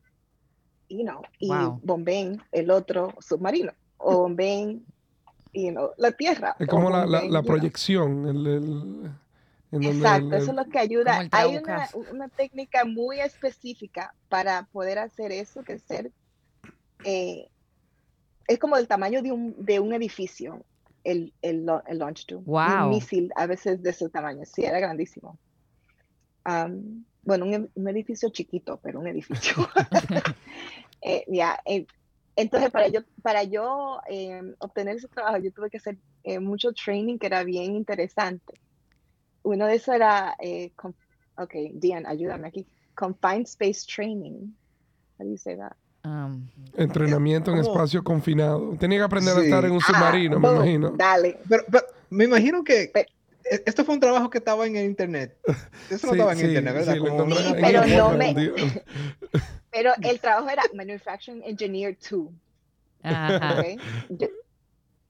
you 0.97 1.03
know, 1.03 1.21
y 1.39 1.49
Wow. 1.49 1.79
bombeen 1.83 2.41
el 2.51 2.69
otro 2.71 3.13
submarino 3.19 3.71
o 3.97 4.17
bombeen 4.19 4.85
you 5.53 5.71
know, 5.71 5.91
la 5.97 6.11
tierra. 6.11 6.55
Es 6.59 6.67
como 6.67 6.89
la, 6.89 7.05
la, 7.05 7.23
la 7.23 7.43
proyección. 7.43 8.27
el- 8.27 8.47
el- 8.47 9.11
en 9.71 9.81
donde 9.81 9.89
Exacto, 9.89 10.35
el- 10.35 10.41
eso 10.41 10.51
es 10.51 10.57
lo 10.57 10.65
que 10.65 10.79
ayuda. 10.79 11.21
el 11.21 11.29
Hay 11.31 11.57
una, 11.57 11.89
una 12.11 12.29
técnica 12.29 12.85
muy 12.85 13.19
específica 13.19 14.13
para 14.29 14.67
poder 14.71 14.99
hacer 14.99 15.31
eso, 15.31 15.63
que 15.63 15.73
es 15.73 15.83
ser, 15.83 16.11
eh, 17.03 17.47
es 18.47 18.59
como 18.59 18.75
del 18.75 18.87
tamaño 18.87 19.21
de 19.23 19.31
un, 19.31 19.55
de 19.57 19.79
un 19.79 19.93
edificio, 19.93 20.63
el, 21.03 21.33
el, 21.41 21.65
el 21.87 21.97
launch 21.97 22.25
tube. 22.27 22.43
Wow. 22.45 22.83
Un 22.85 22.89
misil 22.89 23.31
a 23.35 23.47
veces 23.47 23.81
de 23.81 23.89
ese 23.89 24.09
tamaño, 24.09 24.43
sí, 24.45 24.63
era 24.63 24.79
grandísimo. 24.79 25.37
Am, 26.43 27.05
bueno, 27.23 27.45
un, 27.45 27.53
ed- 27.53 27.69
un 27.75 27.87
edificio 27.89 28.29
chiquito, 28.29 28.79
pero 28.83 28.99
un 28.99 29.07
edificio. 29.07 29.55
Eh, 31.05 31.25
ya, 31.27 31.59
eh, 31.65 31.85
entonces 32.37 32.71
para 32.71 32.87
yo, 32.87 33.01
para 33.21 33.43
yo 33.43 33.99
eh, 34.09 34.41
obtener 34.59 34.95
ese 34.95 35.09
trabajo, 35.09 35.37
yo 35.39 35.51
tuve 35.51 35.69
que 35.69 35.75
hacer 35.75 35.97
eh, 36.23 36.39
mucho 36.39 36.71
training 36.71 37.17
que 37.17 37.27
era 37.27 37.43
bien 37.43 37.75
interesante. 37.75 38.53
Uno 39.43 39.67
de 39.67 39.75
esos 39.75 39.95
era, 39.95 40.33
eh, 40.39 40.71
ok, 41.35 41.53
Diane, 41.73 42.07
ayúdame 42.07 42.47
aquí, 42.47 42.65
Confined 42.95 43.47
Space 43.47 43.81
Training. 43.85 44.55
How 45.19 45.25
do 45.25 45.31
you 45.31 45.37
say 45.37 45.57
that? 45.57 45.73
Um, 46.05 46.47
entrenamiento 46.77 47.51
en 47.51 47.57
¿Cómo? 47.57 47.69
espacio 47.73 48.01
confinado. 48.01 48.75
Tenía 48.79 48.99
que 48.99 49.03
aprender 49.03 49.35
a 49.37 49.41
estar 49.41 49.65
en 49.65 49.71
un 49.71 49.81
submarino, 49.81 50.39
me 50.39 50.47
boom, 50.47 50.55
imagino. 50.55 50.91
Dale. 50.97 51.37
Pero, 51.49 51.63
pero 51.69 51.85
me 52.11 52.23
imagino 52.23 52.63
que 52.63 52.91
e- 52.95 53.07
esto 53.65 53.85
fue 53.85 53.95
un 53.95 53.99
trabajo 54.01 54.29
que 54.29 54.37
estaba 54.39 54.65
en 54.67 54.75
el 54.75 54.85
internet. 54.85 55.37
Eso 55.89 56.07
no 56.07 56.13
Sí, 56.13 56.19
estaba 56.19 56.31
en 56.33 56.37
sí, 56.39 56.45
internet, 56.45 56.73
¿verdad? 56.73 56.93
sí, 56.93 56.99
Como 56.99 57.25
pero 57.61 57.83
el 57.83 57.97
no 57.97 58.09
me-. 58.11 58.35
Pero 59.71 59.91
el 60.03 60.19
trabajo 60.19 60.49
era 60.49 60.61
Manufacturing 60.75 61.41
Engineer 61.43 61.97
2. 62.09 62.27
ajá. 63.03 63.63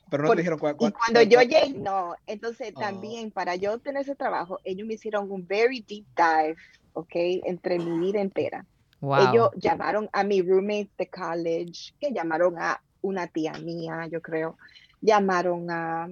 pero 0.09 0.23
no 0.23 0.27
por- 0.27 0.35
te 0.35 0.41
dijeron 0.41 0.59
cuál. 0.59 0.73
Y 0.75 0.77
cuál- 0.77 0.93
cuando 0.93 1.19
cuál- 1.19 1.29
yo 1.29 1.41
llegué, 1.41 1.69
no, 1.77 2.15
entonces 2.27 2.71
Ah. 2.75 2.79
también 2.81 3.31
para 3.31 3.55
yo 3.55 3.77
tener 3.79 4.03
ese 4.03 4.15
trabajo, 4.15 4.59
ellos 4.63 4.87
me 4.87 4.93
hicieron 4.93 5.29
un 5.31 5.45
very 5.47 5.81
deep 5.87 6.05
dive, 6.15 6.55
¿ok? 6.93 7.11
Entre 7.45 7.79
mi 7.79 7.99
vida 8.05 8.21
entera. 8.21 8.65
Wow. 9.01 9.29
Ellos 9.31 9.49
llamaron 9.57 10.09
a 10.13 10.23
mi 10.23 10.41
roommate 10.41 10.89
de 10.97 11.07
college, 11.09 11.93
que 11.99 12.11
llamaron 12.13 12.57
a 12.57 12.81
una 13.01 13.27
tía 13.27 13.51
mía, 13.53 14.07
yo 14.09 14.21
creo. 14.21 14.57
Llamaron 15.01 15.69
a, 15.69 16.07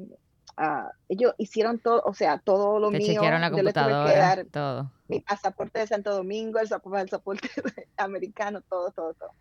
a- 0.57 0.91
ellos 1.09 1.33
hicieron 1.37 1.79
todo, 1.79 2.01
o 2.05 2.13
sea, 2.13 2.37
todo 2.39 2.79
lo 2.79 2.89
Te 2.91 2.97
mío. 2.99 3.07
chequearon 3.07 3.41
la 3.41 3.49
Yo 3.49 3.55
computadora, 3.57 4.15
dar 4.17 4.45
todo. 4.45 4.91
mi 5.07 5.19
pasaporte 5.19 5.79
de 5.79 5.87
Santo 5.87 6.13
Domingo, 6.13 6.59
el 6.59 6.67
pasaporte, 6.69 7.49
americano, 7.97 8.61
todo, 8.61 8.91
todo, 8.91 9.13
todo. 9.15 9.31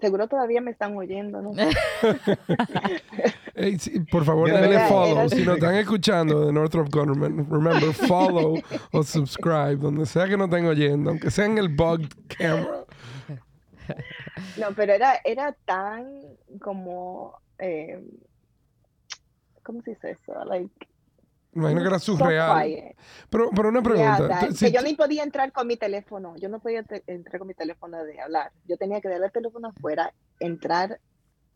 Seguro 0.00 0.26
todavía 0.26 0.60
me 0.60 0.72
están 0.72 0.96
oyendo, 0.96 1.40
¿no? 1.40 1.52
Sí, 3.78 4.00
por 4.10 4.24
favor, 4.24 4.48
Mira, 4.48 4.60
denle 4.62 4.80
follow. 4.88 5.18
era- 5.20 5.28
Si 5.28 5.44
nos 5.44 5.56
están 5.56 5.74
escuchando 5.76 6.46
de 6.46 6.52
Northrop 6.52 6.88
Government, 6.92 7.48
remember, 7.50 7.92
follow 7.92 8.60
o 8.92 9.02
subscribe, 9.02 9.76
donde 9.76 10.06
sea 10.06 10.26
que 10.26 10.36
nos 10.36 10.48
estén 10.48 10.66
oyendo, 10.66 11.10
aunque 11.10 11.30
sea 11.30 11.44
en 11.46 11.58
el 11.58 11.68
bugged 11.68 12.08
camera. 12.36 12.84
No, 14.56 14.68
pero 14.74 14.92
era, 14.94 15.20
era 15.24 15.52
tan 15.64 16.06
como 16.60 17.38
eh, 17.58 18.02
¿cómo 19.62 19.82
se 19.82 19.90
dice 19.90 20.10
eso? 20.12 20.44
Like, 20.44 20.72
Imagino 21.54 21.82
que 21.82 21.86
era 21.88 21.98
surreal. 21.98 22.94
Pero, 23.28 23.50
pero 23.54 23.68
una 23.68 23.80
Yeah, 23.82 24.16
pregunta. 24.16 24.28
that- 24.28 24.40
tú- 24.40 24.46
que 24.48 24.54
si 24.54 24.72
yo 24.72 24.80
ni 24.82 24.94
podía 24.94 25.22
entrar 25.22 25.52
con 25.52 25.66
mi 25.66 25.76
teléfono. 25.76 26.34
Yo 26.36 26.48
no 26.48 26.60
podía 26.60 26.84
entrar 27.06 27.38
con 27.38 27.46
mi 27.48 27.54
teléfono 27.54 28.02
de 28.04 28.20
hablar. 28.20 28.52
Yo 28.64 28.76
tenía 28.78 29.00
que 29.02 29.08
darle 29.08 29.26
el 29.26 29.32
teléfono 29.32 29.68
afuera, 29.68 30.14
entrar 30.40 30.98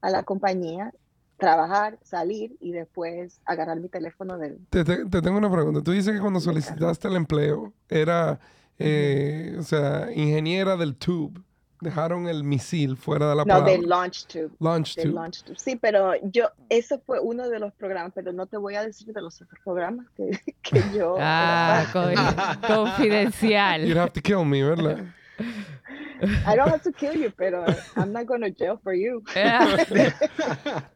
a 0.03 0.11
la 0.11 0.23
compañía, 0.23 0.93
trabajar, 1.39 1.99
salir 2.03 2.57
y 2.61 2.73
después 2.73 3.41
agarrar 3.47 3.81
mi 3.81 3.89
teléfono 3.89 4.37
del... 4.39 4.59
te, 4.69 4.85
te- 4.85 5.07
te 5.07 5.23
tengo 5.23 5.39
una 5.39 5.51
pregunta. 5.51 5.83
Tú 5.83 5.93
dices 5.93 6.15
que 6.15 6.21
cuando 6.21 6.41
solicitaste 6.41 7.09
el 7.09 7.17
empleo 7.17 7.73
era, 7.89 8.39
eh, 8.79 9.57
o 9.59 9.63
sea, 9.63 10.11
ingeniera 10.15 10.77
del 10.77 10.97
tube. 10.97 11.41
Dejaron 11.81 12.27
el 12.29 12.43
misil 12.43 12.97
fuera 12.97 13.29
de 13.31 13.35
la 13.37 13.43
No, 13.45 13.49
palabra. 13.55 13.73
del 13.73 13.89
launch 13.89 14.27
tube. 14.27 14.51
Launch 14.61 14.95
tube. 14.97 15.13
launch 15.13 15.43
tube. 15.43 15.59
Sí, 15.59 15.77
pero 15.77 16.13
yo, 16.23 16.51
ese 16.71 16.99
fue 16.99 17.21
uno 17.21 17.49
de 17.49 17.59
los 17.59 17.73
programas, 17.75 18.13
pero 18.15 18.33
no 18.33 18.47
te 18.47 18.57
voy 18.57 18.75
a 18.77 18.83
decir 18.83 19.13
de 19.13 19.21
los 19.21 19.41
otros 19.43 19.61
programas 19.63 20.07
que, 20.17 20.31
que 20.63 20.83
yo... 20.95 21.17
Ah, 21.21 21.87
co- 21.93 22.67
confidencial. 22.75 23.85
You'd 23.87 23.99
have 23.99 24.13
to 24.13 24.21
kill 24.23 24.45
me, 24.45 24.63
¿verdad? 24.63 25.05
I 25.39 26.57
don't 26.57 26.69
have 26.71 26.81
to 26.83 26.93
kill 26.93 27.13
you, 27.15 27.31
pero 27.37 27.63
I'm 27.95 28.11
not 28.11 28.25
going 28.27 28.41
to 28.41 28.51
jail 28.51 28.79
for 28.83 28.95
you. 28.95 29.23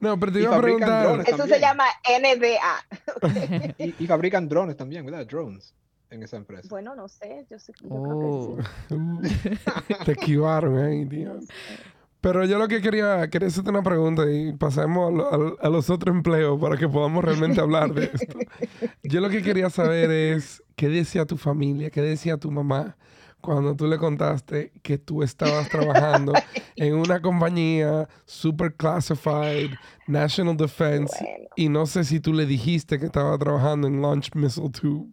No, 0.00 0.18
pero 0.18 0.32
te 0.32 0.40
iba 0.40 0.50
a 0.50 0.54
fabrican 0.54 1.02
preguntar. 1.02 1.28
Eso 1.34 1.46
se 1.46 1.60
llama 1.60 1.84
NDA. 2.08 3.74
Y, 3.78 3.94
y 4.02 4.06
fabrican 4.06 4.48
drones 4.48 4.76
también, 4.78 5.04
¿verdad? 5.04 5.26
Drones 5.26 5.74
en 6.10 6.22
esa 6.22 6.36
empresa. 6.36 6.66
Bueno, 6.70 6.94
no 6.94 7.08
sé, 7.08 7.46
yo 7.50 7.58
sé 7.58 7.72
yo 7.82 7.88
Oh. 7.90 8.56
creo 8.56 8.56
que 8.56 8.64
sí. 8.88 8.94
Uh, 8.94 10.04
te 10.04 10.12
esquivaron 10.12 10.78
ahí, 10.78 11.04
Dios. 11.06 11.44
Pero 12.20 12.44
yo 12.44 12.58
lo 12.58 12.68
que 12.68 12.82
quería, 12.82 13.28
quería 13.30 13.48
hacerte 13.48 13.70
una 13.70 13.82
pregunta 13.82 14.30
y 14.30 14.52
pasemos 14.52 15.08
a, 15.08 15.16
lo- 15.16 15.56
a- 15.62 15.66
a 15.66 15.70
los 15.70 15.88
otros 15.88 16.14
empleos 16.14 16.60
para 16.60 16.76
que 16.76 16.86
podamos 16.86 17.24
realmente 17.24 17.60
hablar 17.60 17.94
de 17.94 18.10
esto. 18.12 18.38
Yo 19.02 19.20
lo 19.22 19.30
que 19.30 19.40
quería 19.40 19.70
saber 19.70 20.10
es 20.10 20.62
qué 20.76 20.88
decía 20.90 21.24
tu 21.24 21.38
familia, 21.38 21.88
qué 21.88 22.02
decía 22.02 22.36
tu 22.36 22.50
mamá 22.50 22.98
cuando 23.40 23.74
tú 23.74 23.86
le 23.86 23.96
contaste 23.96 24.70
que 24.82 24.98
tú 24.98 25.22
estabas 25.22 25.70
trabajando 25.70 26.34
en 26.76 26.94
una 26.94 27.22
compañía 27.22 28.06
super 28.26 28.74
classified, 28.74 29.70
National 30.06 30.58
Defense, 30.58 31.14
Bueno. 31.18 31.48
y 31.56 31.68
no 31.70 31.86
sé 31.86 32.04
si 32.04 32.20
tú 32.20 32.34
le 32.34 32.44
dijiste 32.44 32.98
que 32.98 33.06
estaba 33.06 33.38
trabajando 33.38 33.88
en 33.88 34.02
Launch 34.02 34.34
Missile 34.34 34.68
Tube. 34.68 35.10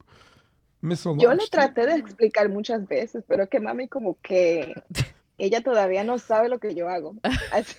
Yo 1.18 1.34
le 1.34 1.48
traté 1.48 1.86
de 1.86 1.96
explicar 1.96 2.50
muchas 2.50 2.88
veces, 2.88 3.24
pero 3.28 3.48
que 3.48 3.60
mami 3.60 3.88
como 3.88 4.18
que 4.22 4.74
ella 5.38 5.62
todavía 5.62 6.04
no 6.04 6.20
sabe 6.20 6.50
lo 6.50 6.60
que 6.60 6.76
yo 6.76 6.90
hago. 6.90 7.16
Así, 7.52 7.76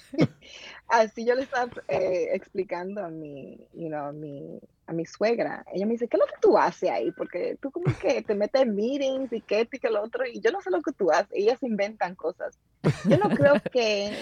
así 0.88 1.24
yo 1.24 1.34
le 1.34 1.42
estaba 1.42 1.70
eh, 1.88 2.30
explicando 2.32 3.04
a 3.04 3.10
mi, 3.10 3.58
you 3.74 3.88
know, 3.88 4.06
a 4.06 4.12
mi, 4.12 4.58
a 4.86 4.92
mi 4.92 5.04
suegra. 5.04 5.64
Ella 5.72 5.84
me 5.84 5.92
dice, 5.92 6.08
¿qué 6.08 6.16
es 6.16 6.20
lo 6.20 6.26
que 6.26 6.40
tú 6.40 6.56
haces 6.56 6.90
ahí? 6.90 7.12
Porque 7.12 7.58
tú 7.60 7.70
como 7.70 7.94
que 7.98 8.22
te 8.22 8.34
metes 8.34 8.62
en 8.62 8.74
meetings 8.74 9.32
y 9.32 9.40
que 9.42 9.60
esto 9.60 9.76
y 9.76 9.80
que 9.80 9.90
lo 9.90 10.02
otro, 10.02 10.26
y 10.26 10.40
yo 10.40 10.50
no 10.50 10.62
sé 10.62 10.70
lo 10.70 10.80
que 10.80 10.92
tú 10.92 11.10
haces. 11.10 11.28
Ellas 11.32 11.62
inventan 11.62 12.14
cosas. 12.14 12.58
Yo 13.04 13.18
no 13.18 13.28
creo 13.28 13.54
que 13.72 14.12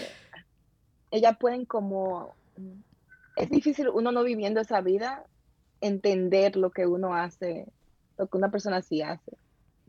ellas 1.10 1.36
pueden 1.38 1.64
como... 1.64 2.34
Es 3.36 3.50
difícil 3.50 3.88
uno 3.88 4.12
no 4.12 4.24
viviendo 4.24 4.60
esa 4.60 4.80
vida 4.80 5.24
entender 5.80 6.56
lo 6.56 6.70
que 6.70 6.86
uno 6.86 7.14
hace, 7.14 7.66
lo 8.18 8.26
que 8.26 8.36
una 8.38 8.50
persona 8.50 8.82
sí 8.82 9.02
hace. 9.02 9.32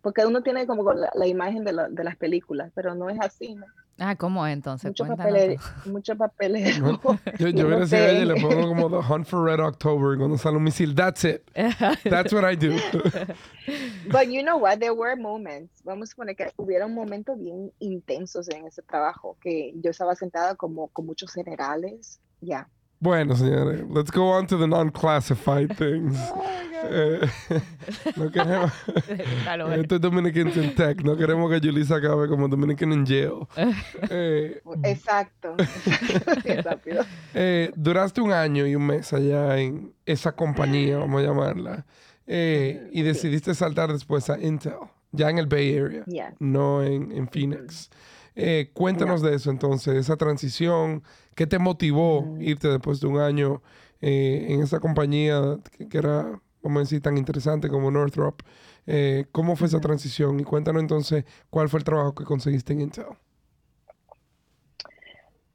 Porque 0.02 0.26
uno 0.26 0.42
tiene 0.44 0.68
como 0.68 0.94
la, 0.94 1.10
la 1.16 1.28
imagen 1.28 1.64
de, 1.66 1.74
la- 1.74 1.90
de 1.90 2.04
las 2.04 2.16
películas, 2.16 2.72
pero 2.76 2.94
no 2.96 3.10
es 3.10 3.18
así, 3.20 3.56
¿no? 3.56 3.66
Ah, 4.00 4.16
¿cómo 4.16 4.46
es 4.46 4.54
entonces? 4.54 4.94
Papeles, 4.96 5.60
tú. 5.84 5.90
muchos 5.90 6.16
papeles. 6.18 6.80
No, 6.80 7.00
Yo, 7.40 7.48
yo 7.50 7.68
no 7.68 7.88
sido 7.88 8.06
ella 8.06 8.12
y 8.14 8.20
sé. 8.20 8.26
le 8.28 8.36
pongo 8.42 8.68
como 8.68 8.90
The 8.92 9.12
Hunt 9.12 9.26
for 9.26 9.44
Red 9.44 9.60
October 9.60 10.14
y 10.16 10.20
cuando 10.20 10.38
sale 10.38 10.56
un 10.58 10.64
misil. 10.64 10.94
That's 10.94 11.24
it. 11.26 11.42
That's 12.04 12.32
what 12.32 12.44
I 12.50 12.56
do. 12.56 12.74
But 14.12 14.28
you 14.30 14.44
know 14.44 14.58
what, 14.58 14.80
there 14.80 14.94
were 14.94 15.16
moments, 15.16 15.82
vamos 15.84 16.10
a 16.10 16.12
suponer 16.12 16.36
que 16.36 16.52
hubieron 16.58 16.94
momentos 16.94 17.38
bien 17.40 17.72
intensos 17.80 18.48
en 18.50 18.68
ese 18.68 18.82
trabajo, 18.84 19.36
que 19.42 19.74
yo 19.82 19.90
estaba 19.92 20.16
sentada 20.16 20.56
como 20.56 20.88
con 20.90 21.06
muchos 21.08 21.34
generales, 21.34 22.20
ya. 22.40 22.70
Bueno, 23.00 23.36
señores, 23.36 23.84
let's 23.90 24.12
go 24.12 24.32
on 24.32 24.48
to 24.48 24.58
the 24.58 24.68
non-classified 24.68 25.76
things. 25.78 26.18
Eh, 26.90 27.20
no 28.16 28.32
queremos... 28.32 28.72
Esto 29.80 29.96
es 29.96 30.02
Dominicans 30.02 30.56
in 30.58 30.74
Tech. 30.76 31.04
No 31.04 31.16
queremos 31.18 31.50
que 31.52 31.60
Julissa 31.60 31.96
acabe 31.98 32.28
como 32.28 32.48
Dominican 32.48 32.94
in 32.94 33.06
Jail. 33.06 33.48
Eh, 34.10 34.62
Exacto. 34.84 35.56
Eh, 37.34 37.72
duraste 37.76 38.22
un 38.22 38.32
año 38.32 38.66
y 38.66 38.76
un 38.76 38.86
mes 38.86 39.12
allá 39.14 39.58
en 39.60 39.94
esa 40.06 40.32
compañía, 40.34 40.98
vamos 40.98 41.22
a 41.22 41.26
llamarla. 41.26 41.86
eh, 42.26 42.90
y 42.92 43.02
decidiste 43.04 43.54
saltar 43.54 43.92
después 43.92 44.30
a 44.30 44.40
Intel, 44.40 44.74
ya 45.12 45.30
en 45.30 45.38
el 45.38 45.48
Bay 45.48 45.78
Area. 45.78 46.04
Yes. 46.06 46.36
no 46.40 46.84
en, 46.84 47.12
en 47.12 47.28
Phoenix. 47.28 47.90
Eh, 48.40 48.70
cuéntanos 48.74 49.24
de 49.24 49.34
eso 49.34 49.50
entonces, 49.50 49.96
esa 49.96 50.16
transición, 50.16 51.02
¿qué 51.34 51.48
te 51.48 51.58
motivó 51.58 52.36
irte 52.40 52.68
después 52.68 53.00
de 53.02 53.08
un 53.08 53.18
año 53.20 53.64
eh, 54.00 54.46
en 54.50 54.62
esa 54.62 54.80
compañía 54.80 55.58
que, 55.76 55.88
que 55.90 55.98
era, 55.98 56.40
vamos 56.62 56.78
a 56.78 56.80
decir, 56.82 57.02
tan 57.02 57.18
interesante 57.18 57.68
como 57.68 57.90
Northrop? 57.90 58.42
Eh, 58.86 59.26
¿Cómo 59.32 59.56
fue 59.56 59.68
esa 59.68 59.80
transición? 59.82 60.40
Y 60.40 60.44
cuéntanos 60.44 60.82
entonces 60.84 61.26
cuál 61.50 61.68
fue 61.68 61.80
el 61.80 61.84
trabajo 61.84 62.14
que 62.14 62.26
conseguiste 62.26 62.74
en 62.74 62.82
Intel. 62.82 63.06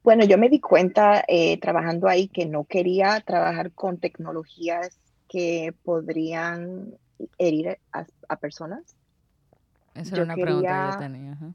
Bueno, 0.03 0.25
yo 0.25 0.37
me 0.37 0.49
di 0.49 0.59
cuenta 0.59 1.23
eh, 1.29 1.57
trabajando 1.61 2.09
ahí 2.09 2.27
que 2.27 2.45
no 2.45 2.65
quería 2.65 3.21
trabajar 3.21 3.71
con 3.71 3.97
tecnologías 3.97 4.99
que 5.29 5.73
podrían 5.83 6.97
herir 7.37 7.79
a, 7.93 8.05
a 8.27 8.35
personas. 8.35 8.97
Esa 9.95 10.09
yo 10.09 10.15
era 10.15 10.23
una 10.25 10.35
pregunta 10.35 10.67
que 10.67 10.73
yo 10.73 10.97
quería- 10.97 10.97
tenía. 10.97 11.31
ajá. 11.31 11.53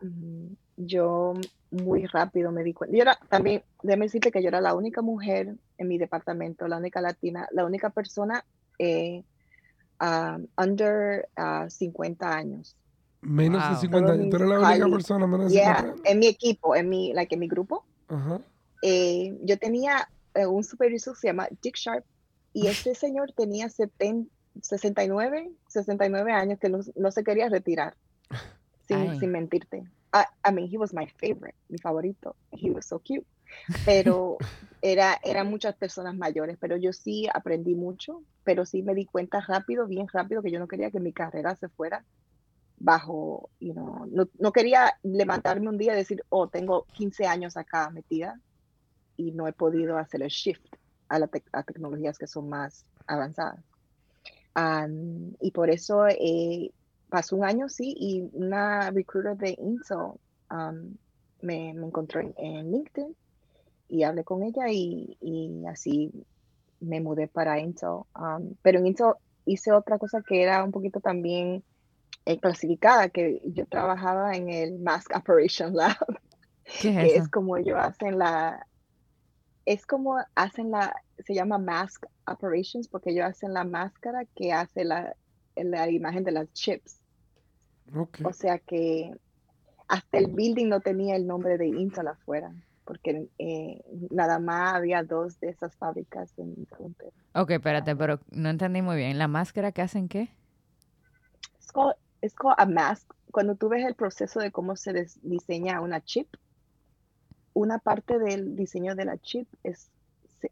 Mm, 0.00 0.54
Yo 0.76 1.34
muy 1.70 2.06
rápido 2.06 2.52
me 2.52 2.62
di 2.62 2.72
cuenta. 2.72 2.96
Yo 2.96 3.02
era 3.02 3.18
también, 3.28 3.62
déjame 3.82 4.06
decirte 4.06 4.30
que 4.30 4.40
yo 4.42 4.48
era 4.48 4.60
la 4.60 4.74
única 4.74 5.02
mujer 5.02 5.56
en 5.76 5.88
mi 5.88 5.98
departamento, 5.98 6.68
la 6.68 6.76
única 6.78 7.00
latina, 7.00 7.48
la 7.50 7.64
única 7.64 7.90
persona 7.90 8.44
eh, 8.78 9.24
um, 10.00 10.46
under 10.56 11.28
uh, 11.36 11.68
50 11.68 12.32
años. 12.32 12.76
Menos 13.20 13.62
de 13.64 13.70
Wow. 13.74 13.80
50 13.80 14.06
Todos 14.06 14.18
años. 14.20 14.30
Tú 14.30 14.36
eres 14.36 14.48
la 14.48 14.54
única 14.58 14.68
colleagues- 14.70 14.92
persona 14.94 15.26
menos 15.26 15.48
de 15.48 15.54
Yeah, 15.54 15.76
50 15.78 15.92
años. 15.92 16.00
en 16.04 16.18
mi 16.20 16.26
equipo, 16.28 16.76
en 16.76 16.88
mi, 16.88 17.12
like, 17.12 17.34
en 17.34 17.40
mi 17.40 17.48
grupo. 17.48 17.84
Ajá. 18.08 18.40
eh, 18.82 19.36
yo 19.42 19.58
tenía 19.58 20.08
eh, 20.34 20.46
un 20.46 20.62
supervisor 20.62 21.14
que 21.14 21.20
se 21.20 21.26
llama 21.26 21.48
Dick 21.60 21.76
Sharp 21.76 22.04
y 22.52 22.68
este 22.68 22.94
señor 22.94 23.32
tenía 23.36 23.68
70, 23.68 24.30
69, 24.62 25.50
69 25.68 26.32
años 26.32 26.58
que 26.60 26.68
no, 26.68 26.78
no 26.96 27.10
se 27.10 27.24
quería 27.24 27.48
retirar, 27.48 27.96
sin, 28.88 29.12
Ay. 29.12 29.18
sin 29.20 29.32
mentirte. 29.32 29.84
I, 30.14 30.24
I 30.44 30.52
mean, 30.52 30.68
he 30.68 30.78
was 30.78 30.94
my 30.94 31.06
favorite, 31.20 31.56
mi 31.70 31.78
favorito. 31.78 32.36
He 32.52 32.70
was 32.70 32.86
so 32.88 32.98
cute. 33.00 33.26
Pero 33.84 34.38
era, 34.82 35.18
eran 35.24 35.50
muchas 35.50 35.76
personas 35.76 36.16
mayores, 36.16 36.58
pero 36.60 36.76
yo 36.76 36.92
sí 36.92 37.28
aprendí 37.32 37.74
mucho, 37.76 38.22
pero 38.44 38.66
sí 38.66 38.82
me 38.82 38.94
di 38.94 39.06
cuenta 39.06 39.40
rápido, 39.40 39.86
bien 39.86 40.06
rápido, 40.12 40.42
que 40.42 40.50
yo 40.50 40.58
no 40.58 40.68
quería 40.68 40.90
que 40.90 41.00
mi 41.00 41.12
carrera 41.12 41.56
se 41.56 41.68
fuera 41.70 42.04
bajo, 42.78 43.50
you 43.60 43.72
know, 43.74 44.06
no, 44.06 44.28
no 44.38 44.52
quería 44.52 44.94
levantarme 45.02 45.68
un 45.68 45.78
día 45.78 45.94
y 45.94 45.96
decir, 45.96 46.24
oh, 46.30 46.48
tengo 46.48 46.86
15 46.92 47.26
años 47.26 47.56
acá 47.56 47.90
metida 47.90 48.40
y 49.16 49.32
no 49.32 49.48
he 49.48 49.52
podido 49.52 49.98
hacer 49.98 50.22
el 50.22 50.28
shift 50.30 50.66
a, 51.08 51.18
la 51.18 51.28
tec- 51.28 51.48
a 51.52 51.62
tecnologías 51.64 52.18
que 52.18 52.26
son 52.26 52.48
más 52.48 52.86
avanzadas. 53.06 53.64
Am, 54.54 55.34
y 55.40 55.50
por 55.52 55.70
eso 55.70 56.06
eh, 56.08 56.72
pasó 57.08 57.36
un 57.36 57.44
año, 57.44 57.68
sí, 57.68 57.94
y 57.96 58.28
una 58.32 58.90
recruiter 58.90 59.36
de 59.36 59.56
Intel 59.58 60.12
am, 60.48 60.96
me, 61.40 61.74
me 61.74 61.86
encontró 61.86 62.20
en, 62.20 62.34
en 62.36 62.70
LinkedIn 62.72 63.16
y 63.88 64.02
hablé 64.02 64.24
con 64.24 64.42
ella 64.42 64.68
y, 64.70 65.16
y 65.20 65.66
así 65.66 66.12
me 66.80 67.00
mudé 67.00 67.28
para 67.28 67.58
Intel. 67.60 68.02
Am, 68.14 68.54
pero 68.62 68.78
en 68.78 68.88
Intel 68.88 69.14
hice 69.44 69.72
otra 69.72 69.98
cosa 69.98 70.22
que 70.26 70.42
era 70.42 70.62
un 70.64 70.72
poquito 70.72 71.00
también 71.00 71.64
eh, 72.26 72.38
clasificada, 72.38 73.08
que 73.08 73.40
yo 73.44 73.66
trabajaba 73.66 74.34
en 74.36 74.50
el 74.50 74.78
Mask 74.78 75.10
Operation 75.16 75.74
Lab 75.76 75.96
¿Qué 76.78 76.90
es 76.90 76.98
que 76.98 77.06
eso? 77.06 77.22
es 77.22 77.28
como 77.28 77.56
ellos 77.56 77.78
hacen 77.80 78.18
la, 78.18 78.66
es 79.64 79.86
como 79.86 80.18
hacen 80.34 80.70
la, 80.70 80.94
se 81.18 81.34
llama 81.34 81.58
mask 81.58 82.06
operations 82.26 82.88
porque 82.88 83.10
ellos 83.10 83.26
hacen 83.26 83.52
la 83.54 83.64
máscara 83.64 84.24
que 84.34 84.52
hace 84.52 84.84
la, 84.84 85.16
la 85.56 85.90
imagen 85.90 86.24
de 86.24 86.32
las 86.32 86.52
chips. 86.52 86.97
O 88.24 88.32
sea 88.32 88.58
que 88.58 89.12
hasta 89.88 90.18
el 90.18 90.28
building 90.28 90.66
no 90.68 90.80
tenía 90.80 91.16
el 91.16 91.26
nombre 91.26 91.56
de 91.56 91.66
Intel 91.68 92.08
afuera, 92.08 92.52
porque 92.84 93.28
eh, 93.38 93.82
nada 94.10 94.38
más 94.38 94.74
había 94.74 95.02
dos 95.02 95.40
de 95.40 95.48
esas 95.48 95.74
fábricas 95.76 96.32
en 96.38 96.66
Frontera. 96.66 97.12
Ok, 97.34 97.50
espérate, 97.52 97.96
pero 97.96 98.20
no 98.30 98.50
entendí 98.50 98.82
muy 98.82 98.96
bien. 98.96 99.18
¿La 99.18 99.28
máscara 99.28 99.72
que 99.72 99.82
hacen 99.82 100.08
qué? 100.08 100.30
Es 101.58 101.72
called, 101.72 101.96
it's 102.22 102.34
called 102.34 102.56
a 102.58 102.66
mask. 102.66 103.10
Cuando 103.30 103.54
tú 103.56 103.68
ves 103.68 103.84
el 103.84 103.94
proceso 103.94 104.40
de 104.40 104.50
cómo 104.50 104.76
se 104.76 104.92
des- 104.92 105.18
diseña 105.22 105.80
una 105.80 106.00
chip, 106.02 106.28
una 107.54 107.78
parte 107.78 108.18
del 108.18 108.56
diseño 108.56 108.94
de 108.94 109.04
la 109.04 109.18
chip 109.18 109.48
es, 109.62 109.90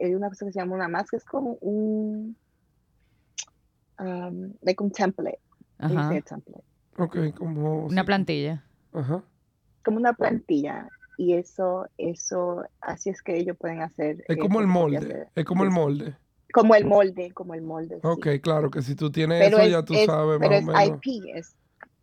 hay 0.00 0.14
una 0.14 0.28
cosa 0.28 0.46
que 0.46 0.52
se 0.52 0.58
llama 0.58 0.74
una 0.74 0.88
mask, 0.88 1.14
es 1.14 1.24
como 1.24 1.58
un, 1.60 2.36
um, 3.98 4.52
like 4.62 4.82
un 4.82 4.90
template. 4.90 5.40
Ajá. 5.78 6.08
template. 6.22 6.64
Ok, 6.98 7.16
como... 7.36 7.86
Una 7.86 8.02
sí. 8.02 8.06
plantilla. 8.06 8.64
Ajá. 8.92 9.22
Como 9.84 9.98
una 9.98 10.12
plantilla. 10.14 10.88
Y 11.18 11.32
eso, 11.34 11.86
eso, 11.96 12.64
así 12.80 13.08
es 13.10 13.22
que 13.22 13.36
ellos 13.38 13.56
pueden 13.58 13.80
hacer. 13.82 14.24
Es 14.28 14.36
eh, 14.36 14.38
como 14.38 14.60
el 14.60 14.66
molde. 14.66 15.00
de- 15.00 15.26
Es 15.34 15.44
como 15.44 15.62
el 15.64 15.70
de- 15.70 15.74
molde. 15.74 16.16
Como 16.52 16.74
el 16.74 16.84
molde, 16.86 17.32
como 17.32 17.54
el 17.54 17.62
molde. 17.62 17.96
sí. 17.96 18.00
Ok, 18.06 18.26
claro, 18.42 18.70
que 18.70 18.82
si 18.82 18.94
tú 18.94 19.10
tienes 19.10 19.42
Pero 19.42 19.58
eso 19.58 19.66
es, 19.66 19.72
ya 19.72 19.82
tú 19.84 19.94
es- 19.94 20.06
sabes 20.06 20.38
pero 20.38 20.50
más 20.50 20.60
es 20.60 20.68
o 20.68 20.72
menos. 20.72 21.00
IP, 21.06 21.22
es, 21.34 21.56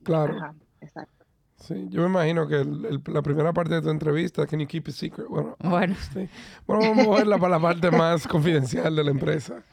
Claro. 0.03 0.35
ajá, 0.37 0.55
exacto. 0.81 1.25
Sí, 1.57 1.87
yo 1.89 2.01
me 2.01 2.07
imagino 2.07 2.47
que 2.47 2.55
el- 2.61 2.85
el- 2.85 3.01
la 3.05 3.21
primera 3.21 3.53
parte 3.53 3.75
de 3.75 3.81
tu 3.81 3.89
entrevista, 3.89 4.45
can 4.45 4.59
you 4.59 4.67
keep 4.67 4.87
it 4.89 4.93
secret? 4.93 5.27
Bueno, 5.27 5.55
Bueno. 5.59 5.95
sí. 6.13 6.27
bueno 6.67 6.81
vamos 6.89 7.05
a 7.05 7.09
moverla 7.09 7.37
para 7.37 7.57
la 7.57 7.61
parte 7.61 7.89
más 7.91 8.27
confidencial 8.27 8.95
de 8.95 9.03
la 9.03 9.11
empresa. 9.11 9.63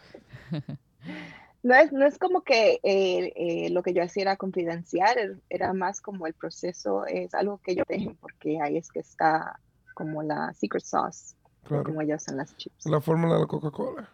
No 1.62 1.74
es, 1.74 1.92
no 1.92 2.06
es 2.06 2.18
como 2.18 2.40
que 2.42 2.80
eh, 2.82 3.32
eh, 3.36 3.68
lo 3.70 3.82
que 3.82 3.92
yo 3.92 4.02
hacía 4.02 4.22
era 4.22 4.36
confidencial, 4.36 5.16
er- 5.18 5.40
era 5.50 5.72
más 5.74 6.00
como 6.00 6.26
el 6.26 6.32
proceso, 6.34 7.04
es 7.06 7.34
algo 7.34 7.58
que 7.58 7.74
yo 7.74 7.84
tengo, 7.84 8.14
porque 8.20 8.60
ahí 8.62 8.76
es 8.78 8.88
que 8.90 9.00
está 9.00 9.60
como 9.94 10.22
la 10.22 10.54
secret 10.54 10.84
sauce, 10.84 11.34
Claro. 11.64 11.84
como 11.84 12.00
ellos 12.00 12.22
hacen 12.22 12.38
las 12.38 12.56
chips. 12.56 12.86
La 12.86 13.00
fórmula 13.02 13.34
de 13.34 13.40
la 13.40 13.46
Coca-Cola. 13.46 14.08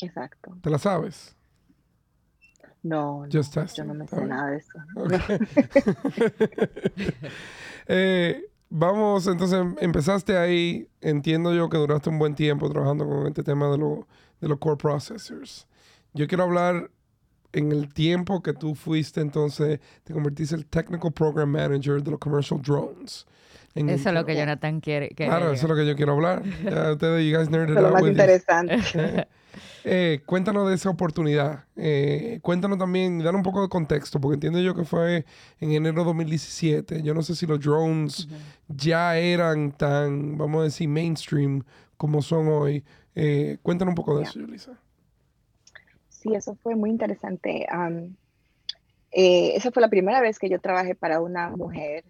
Exacto. 0.00 0.56
¿Te 0.60 0.70
la 0.70 0.78
sabes? 0.78 1.34
No, 2.84 3.26
yo 3.28 3.40
no 3.84 3.94
me 3.94 4.06
sé 4.06 4.24
nada 4.26 4.50
de 4.50 4.56
eso. 4.58 4.78
Eh, 7.86 8.44
vamos, 8.70 9.26
entonces 9.26 9.62
empezaste 9.80 10.36
ahí. 10.38 10.88
Entiendo 11.00 11.54
yo 11.54 11.68
que 11.68 11.76
duraste 11.76 12.10
un 12.10 12.18
buen 12.18 12.34
tiempo 12.34 12.68
trabajando 12.70 13.06
con 13.06 13.26
este 13.26 13.42
tema 13.42 13.70
de, 13.70 13.78
lo- 13.78 14.06
de 14.40 14.48
los 14.48 14.58
core 14.58 14.76
processors. 14.76 15.66
Yo 16.14 16.26
quiero 16.28 16.44
hablar 16.44 16.90
en 17.52 17.72
el 17.72 17.92
tiempo 17.92 18.42
que 18.42 18.52
tú 18.52 18.74
fuiste, 18.74 19.20
entonces 19.20 19.80
te 20.04 20.12
convertiste 20.12 20.54
en 20.54 20.60
el 20.60 20.66
Technical 20.66 21.12
Program 21.12 21.48
Manager 21.48 22.02
de 22.02 22.12
los 22.12 22.20
Commercial 22.20 22.60
Drones. 22.62 23.26
En 23.74 23.88
Eso 23.90 24.10
es 24.10 24.14
lo 24.14 24.24
que 24.24 24.36
Jonathan 24.36 24.80
quiere. 24.80 25.08
que 25.08 25.26
Claro, 25.26 25.50
eso 25.50 25.66
es 25.66 25.68
lo 25.68 25.74
que 25.74 25.86
yo 25.86 25.96
quiero 25.96 26.12
hablar. 26.12 26.42
Ya 26.64 26.92
ustedes, 26.92 27.26
you 27.26 27.36
guys 27.36 27.50
nerded 27.50 27.76
Eso 27.76 27.78
es 27.78 27.82
lo 27.82 27.90
más 27.92 28.02
with 28.02 28.10
interesante. 28.10 28.78
Eh, 29.86 30.22
cuéntanos 30.24 30.66
de 30.66 30.74
esa 30.74 30.88
oportunidad. 30.88 31.64
Eh, 31.76 32.38
cuéntanos 32.42 32.78
también, 32.78 33.18
dar 33.18 33.36
un 33.36 33.42
poco 33.42 33.60
de 33.60 33.68
contexto, 33.68 34.18
porque 34.18 34.34
entiendo 34.34 34.58
yo 34.58 34.74
que 34.74 34.84
fue 34.84 35.26
en 35.60 35.72
enero 35.72 36.00
de 36.00 36.04
2017. 36.06 37.02
Yo 37.02 37.12
no 37.12 37.22
sé 37.22 37.36
si 37.36 37.46
los 37.46 37.60
drones 37.60 38.26
ya 38.66 39.16
eran 39.18 39.72
tan, 39.72 40.38
vamos 40.38 40.62
a 40.62 40.64
decir, 40.64 40.88
mainstream 40.88 41.62
como 41.98 42.22
son 42.22 42.48
hoy. 42.48 42.82
Eh, 43.14 43.58
cuéntanos 43.62 43.92
un 43.92 43.96
poco 43.96 44.16
de 44.16 44.24
eso, 44.24 44.40
Yulisa. 44.40 44.72
Sí, 46.24 46.34
eso 46.34 46.56
fue 46.62 46.74
muy 46.74 46.88
interesante. 46.88 47.66
Eh, 49.12 49.54
esa 49.54 49.70
fue 49.70 49.82
la 49.82 49.90
primera 49.90 50.22
vez 50.22 50.38
que 50.38 50.48
yo 50.48 50.58
trabajé 50.58 50.94
para 50.94 51.20
una 51.20 51.50
mujer 51.50 52.04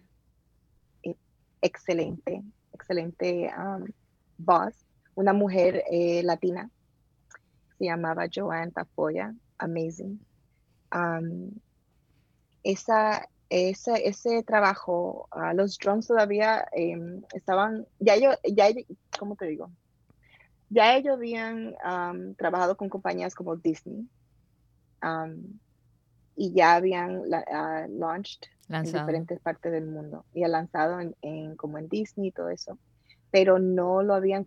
eh, 1.03 1.15
excelente, 1.61 2.41
excelente 2.71 3.51
boss, 4.37 4.73
una 5.15 5.33
mujer 5.33 5.83
eh, 5.91 6.23
latina. 6.23 6.71
Se 7.77 7.85
llamaba 7.85 8.27
Joanne 8.33 8.71
Tafoya, 8.71 9.35
amazing. 9.57 10.17
Am, 10.91 11.51
esa, 12.63 13.27
ese 13.49 14.43
trabajo, 14.43 15.27
ah, 15.31 15.53
los 15.53 15.77
drones 15.77 16.07
todavía 16.07 16.65
em, 16.71 17.21
estaban, 17.33 17.85
ya 17.99 18.15
yo, 18.15 18.31
ya, 18.45 18.69
¿cómo 19.19 19.35
te 19.35 19.47
digo? 19.47 19.69
Ya 20.69 20.95
ellos 20.95 21.15
habían 21.15 21.75
trabajado 22.37 22.75
con 22.75 22.89
compañías 22.89 23.35
como 23.35 23.55
Disney 23.55 24.09
y 26.35 26.53
ya 26.53 26.75
habían 26.75 27.29
la- 27.29 27.45
ah, 27.47 27.85
launched 27.89 28.39
en 28.43 28.73
Lanzado. 28.73 29.05
diferentes 29.05 29.39
partes 29.41 29.71
del 29.71 29.85
mundo 29.85 30.25
y 30.33 30.43
ha 30.43 30.47
lanzado 30.47 30.99
en, 30.99 31.15
en- 31.21 31.55
como 31.55 31.77
en 31.77 31.87
Disney 31.87 32.29
y 32.29 32.31
todo 32.31 32.49
eso, 32.49 32.79
pero 33.31 33.59
no 33.59 34.01
lo 34.01 34.13
habían, 34.15 34.45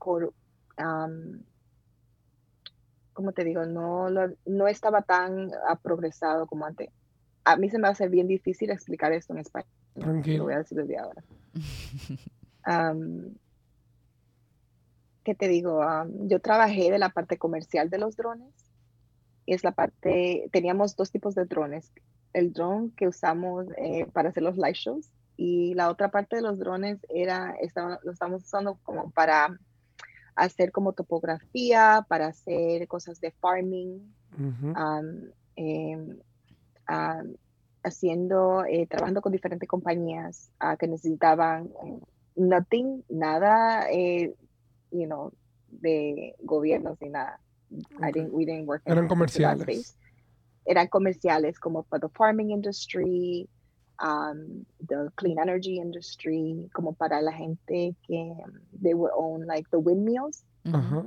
am, 0.77 1.45
¿cómo 3.13 3.33
te 3.33 3.45
digo? 3.45 3.65
No, 3.65 4.11
lo- 4.11 4.35
no 4.45 4.69
estaba 4.69 5.03
tan 5.03 5.51
ah, 5.67 5.77
progresado 5.77 6.47
como 6.47 6.67
antes. 6.67 6.91
A 7.45 7.57
mí 7.57 7.71
se 7.71 7.79
me 7.79 7.89
hace 7.89 8.09
bien 8.09 8.27
difícil 8.29 8.71
explicar 8.71 9.13
esto 9.13 9.33
en 9.33 9.39
español. 9.41 9.69
Lo 10.39 10.45
voy 10.45 10.55
a 10.55 10.59
decir 10.59 10.79
desde 10.79 10.99
ahora. 10.99 11.25
¿Qué 15.29 15.35
te 15.35 15.47
digo? 15.47 15.83
Am, 15.83 16.27
yo 16.27 16.41
trabajé 16.41 16.91
de 16.91 16.99
la 16.99 17.11
parte 17.11 17.37
comercial 17.37 17.91
de 17.91 17.99
los 17.99 18.17
drones. 18.17 18.55
Y 19.45 19.53
es 19.53 19.63
la 19.63 19.73
parte, 19.73 20.49
teníamos 20.53 20.97
dos 20.97 21.11
tipos 21.11 21.35
de 21.35 21.45
drones. 21.45 21.93
El 22.33 22.55
drone 22.55 22.93
que 22.97 23.09
usamos 23.09 23.67
eh, 23.77 24.07
para 24.15 24.31
hacer 24.31 24.43
los 24.43 24.57
live 24.57 24.73
shows 24.73 25.13
y 25.37 25.75
la 25.75 25.91
otra 25.91 26.11
parte 26.11 26.37
de 26.37 26.41
los 26.41 26.59
drones 26.59 27.05
era, 27.11 27.55
estaba- 27.61 28.01
lo 28.05 28.13
estamos 28.13 28.45
usando 28.45 28.79
como 28.83 29.11
para 29.11 29.55
hacer 30.35 30.73
como 30.73 30.95
topografía, 30.95 32.07
para 32.09 32.29
hacer 32.29 32.89
cosas 32.89 33.21
de 33.21 33.31
farming, 33.33 34.17
Ujú. 34.33 34.73
am, 34.77 35.31
em, 35.57 36.19
am, 36.87 37.35
haciendo, 37.83 38.65
eh, 38.65 38.87
trabajando 38.87 39.21
con 39.21 39.33
diferentes 39.33 39.69
compañías 39.69 40.51
ah, 40.59 40.79
que 40.79 40.89
necesitaban 40.89 41.67
eh, 41.85 42.01
nothing, 42.37 43.05
nada, 43.11 43.91
eh, 43.91 44.35
you 44.91 45.07
know, 45.07 45.33
de 45.83 46.35
gobiernos 46.45 46.99
ni 47.01 47.09
nada. 47.11 47.39
I 48.03 48.11
didn't, 48.11 48.33
we 48.33 48.45
didn't 48.47 48.67
work 48.67 48.83
in 48.87 48.93
Eran 48.93 49.09
comerciales. 49.09 49.63
space. 49.63 49.95
Eran 50.67 50.89
comerciales 50.89 51.59
como 51.61 51.85
for 51.89 51.99
the 51.99 52.09
farming 52.11 52.51
industry, 52.51 53.47
um, 54.01 54.65
the 54.89 55.11
clean 55.17 55.39
energy 55.39 55.79
industry, 55.79 56.69
como 56.73 56.93
para 56.93 57.21
la 57.21 57.33
gente 57.33 57.95
que 58.07 58.33
um, 58.45 58.61
they 58.83 58.95
would 58.95 59.13
own 59.15 59.47
like 59.47 59.67
the 59.71 59.79
windmills. 59.79 60.45
Ajá. 60.67 61.07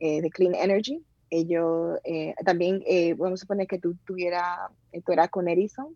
eh, 0.00 0.28
Clean 0.30 0.54
Energy. 0.54 1.00
Ellos 1.30 1.98
eh, 2.04 2.34
también, 2.44 2.82
eh, 2.86 3.14
vamos 3.14 3.40
a 3.40 3.42
suponer 3.42 3.66
que 3.68 3.78
tú 3.78 3.94
tuviera, 4.04 4.70
eh, 4.92 5.00
tú 5.02 5.12
eras 5.12 5.28
con 5.30 5.46
Edison 5.46 5.94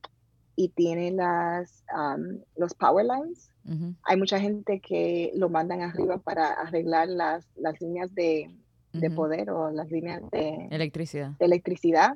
y 0.57 0.69
tiene 0.71 1.11
las, 1.11 1.85
um, 1.95 2.41
los 2.57 2.75
power 2.75 3.05
lines. 3.07 3.51
Ujú. 3.65 3.95
Hay 4.05 4.17
mucha 4.17 4.39
gente 4.39 4.81
que 4.81 5.33
lo 5.35 5.49
mandan 5.49 5.83
arriba 5.83 6.19
para 6.19 6.53
arreglar 6.53 7.09
las, 7.09 7.49
las 7.57 7.81
líneas 7.81 8.15
de, 8.15 8.55
de 8.93 9.07
Ujú. 9.09 9.17
poder 9.17 9.51
o 9.51 9.71
las 9.71 9.91
líneas 9.91 10.23
de, 10.31 10.69
Electricidad. 10.71 11.33
de 11.39 11.47
electricidad. 11.47 12.15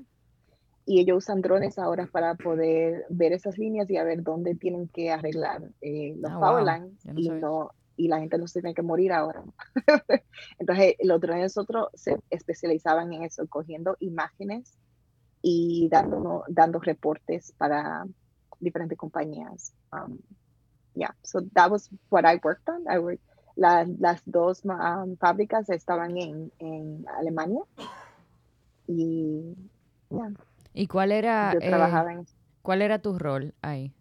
Y 0.84 1.00
ellos 1.00 1.18
usan 1.18 1.42
drones 1.42 1.78
ahora 1.78 2.06
para 2.06 2.34
poder 2.34 3.04
ver 3.10 3.32
esas 3.32 3.58
líneas 3.58 3.90
y 3.90 3.96
a 3.98 4.04
ver 4.04 4.22
dónde 4.22 4.54
tienen 4.54 4.88
que 4.88 5.10
arreglar 5.10 5.62
eh, 5.82 6.14
los 6.16 6.32
Ah, 6.32 6.38
power 6.40 6.64
wow. 6.64 6.74
lines 6.74 7.04
no 7.04 7.12
y, 7.20 7.28
no, 7.28 7.70
y 7.96 8.08
la 8.08 8.20
gente 8.20 8.38
no 8.38 8.46
se 8.46 8.62
tiene 8.62 8.74
que 8.74 8.82
morir 8.82 9.12
ahora. 9.12 9.42
Entonces, 10.58 10.94
los 11.02 11.20
drones 11.20 11.42
nosotros 11.56 11.88
se 11.92 12.16
especializaban 12.30 13.12
en 13.12 13.24
eso, 13.24 13.46
cogiendo 13.48 13.96
imágenes 14.00 14.78
y 15.42 15.88
dando, 15.90 16.44
dando 16.48 16.80
reportes 16.80 17.52
para 17.58 18.06
diferentes 18.60 18.98
compañías. 18.98 19.72
Um, 19.92 20.18
yeah, 20.94 21.12
so 21.22 21.40
that 21.54 21.70
was 21.70 21.88
what 22.10 22.24
I 22.24 22.40
worked 22.42 22.68
on. 22.68 22.84
I 22.88 22.98
worked, 22.98 23.22
la- 23.56 23.86
las 23.98 24.22
dos 24.24 24.64
um, 24.64 25.16
fábricas 25.16 25.68
estaban 25.70 26.16
en, 26.16 26.52
en 26.58 27.04
Alemania 27.18 27.62
y 28.86 29.54
yeah, 30.10 30.32
¿Y 30.74 30.86
cuál 30.86 31.12
era, 31.12 31.52
yo 31.52 31.60
eh, 31.60 31.70
trabajaba 31.70 32.12
en 32.12 32.26
cuál 32.62 32.82
era 32.82 32.98
tu 33.00 33.18
rol 33.18 33.54
ahí? 33.62 33.92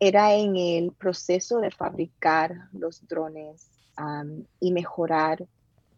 era 0.00 0.34
en 0.34 0.56
el 0.56 0.92
proceso 0.92 1.60
de 1.60 1.70
fabricar 1.70 2.54
los 2.72 3.06
drones 3.06 3.70
am, 3.96 4.44
y 4.60 4.72
mejorar 4.72 5.46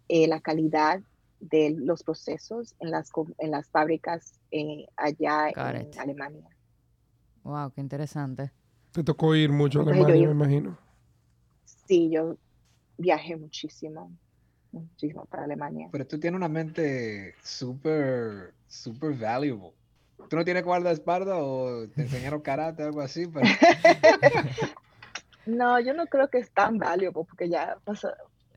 eh, 0.08 0.28
la 0.28 0.40
calidad 0.40 1.00
de 1.40 1.74
los 1.78 2.02
procesos 2.02 2.74
en 2.78 2.90
las, 2.90 3.10
en 3.38 3.50
las 3.50 3.68
fábricas 3.70 4.40
eh, 4.50 4.86
allá 4.96 5.50
Got 5.54 5.74
en 5.74 5.90
it. 5.92 5.98
Alemania. 5.98 6.55
Wow, 7.46 7.70
qué 7.72 7.80
interesante. 7.80 8.50
Te 8.92 9.04
tocó 9.04 9.34
ir 9.36 9.50
mucho 9.50 9.78
a 9.78 9.82
Entonces, 9.82 10.06
yo 10.08 10.14
Alemania, 10.14 10.24
iba- 10.24 10.34
me 10.34 10.44
imagino. 10.44 10.78
Sí, 11.64 12.10
yo 12.10 12.36
viajé 12.98 13.36
muchísimo, 13.36 14.10
muchísimo 14.72 15.24
para 15.26 15.44
Alemania. 15.44 15.88
Pero 15.92 16.04
tú 16.06 16.18
tienes 16.18 16.36
una 16.36 16.48
mente 16.48 17.34
súper, 17.44 18.52
súper 18.66 19.12
valuable. 19.14 19.72
¿Tú 20.28 20.36
no 20.36 20.44
tienes 20.44 20.64
guardaespaldas 20.64 21.38
o 21.40 21.86
te 21.94 22.02
enseñaron 22.02 22.40
karate 22.40 22.82
o 22.82 22.86
algo 22.86 23.00
así? 23.00 23.26
Pero 23.26 23.46
No, 25.46 25.78
yo 25.78 25.94
no 25.94 26.06
creo 26.06 26.28
que 26.28 26.38
es 26.38 26.50
tan 26.52 26.78
valuable 26.78 27.12
porque 27.12 27.48
ya 27.48 27.78
pasó, 27.84 28.08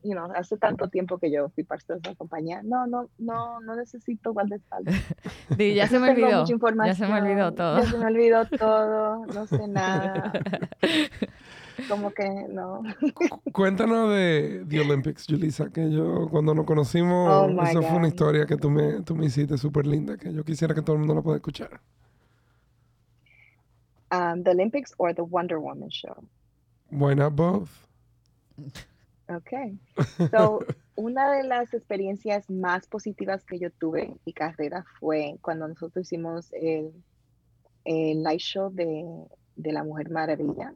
you 0.02 0.12
know, 0.14 0.26
hace 0.34 0.56
tanto 0.56 0.88
tiempo 0.88 1.18
que 1.18 1.30
yo 1.30 1.48
fui 1.50 1.64
parte 1.64 1.92
de 1.94 1.98
esa 2.02 2.14
compañía. 2.14 2.62
No, 2.62 2.86
no, 2.86 3.08
no, 3.18 3.60
no 3.60 3.76
necesito 3.76 4.32
guardaespaldas. 4.32 4.94
Di, 5.56 5.74
ya 5.74 5.86
se 5.88 5.98
me 5.98 6.08
Tengo 6.14 6.26
olvidó. 6.26 6.42
mucha 6.42 6.86
Ya 6.86 6.94
se 6.94 7.06
me 7.06 7.20
olvidó 7.20 7.50
información, 7.50 7.54
todo. 7.54 7.78
Ya 7.78 7.90
se 7.90 7.98
me 7.98 8.04
olvidó 8.06 8.44
todo, 8.46 9.26
no 9.26 9.46
sé 9.46 9.68
nada. 9.68 10.32
como 11.88 12.10
que 12.12 12.28
no. 12.50 12.82
Cuéntanos 13.52 14.12
de 14.12 14.64
The 14.68 14.80
Olympics, 14.80 15.26
Julissa, 15.28 15.70
que 15.70 15.90
yo 15.90 16.28
cuando 16.30 16.54
nos 16.54 16.66
conocimos, 16.66 17.28
Oh, 17.30 17.62
esa 17.62 17.82
fue 17.82 17.96
una 17.98 18.08
historia 18.08 18.46
que 18.46 18.56
tú 18.56 18.70
me, 18.70 19.02
tú 19.02 19.14
me 19.16 19.26
hiciste 19.26 19.56
súper 19.58 19.86
linda, 19.86 20.16
que 20.16 20.32
yo 20.32 20.44
quisiera 20.44 20.74
que 20.74 20.82
todo 20.82 20.94
el 20.94 21.00
mundo 21.00 21.14
la 21.14 21.22
pueda 21.22 21.36
escuchar. 21.36 21.80
Um, 24.12 24.42
the 24.42 24.50
Olympics 24.50 24.92
or 24.98 25.14
the 25.14 25.22
Wonder 25.22 25.58
Woman 25.60 25.88
show. 25.90 26.24
Why 26.90 27.14
not 27.14 27.36
both? 27.36 27.68
Okay. 29.30 29.78
So, 30.30 30.58
una 30.96 31.30
de 31.32 31.44
las 31.44 31.72
experiencias 31.72 32.50
más 32.50 32.86
positivas 32.88 33.44
que 33.44 33.60
yo 33.60 33.70
tuve 33.70 34.06
en 34.06 34.20
mi 34.26 34.32
carrera 34.32 34.84
fue 34.98 35.36
cuando 35.40 35.68
nosotros 35.68 36.06
hicimos 36.06 36.52
el, 36.52 36.92
el 37.84 38.22
live 38.24 38.38
show 38.38 38.70
de, 38.72 39.04
de 39.54 39.72
La 39.72 39.84
Mujer 39.84 40.10
Maravilla, 40.10 40.74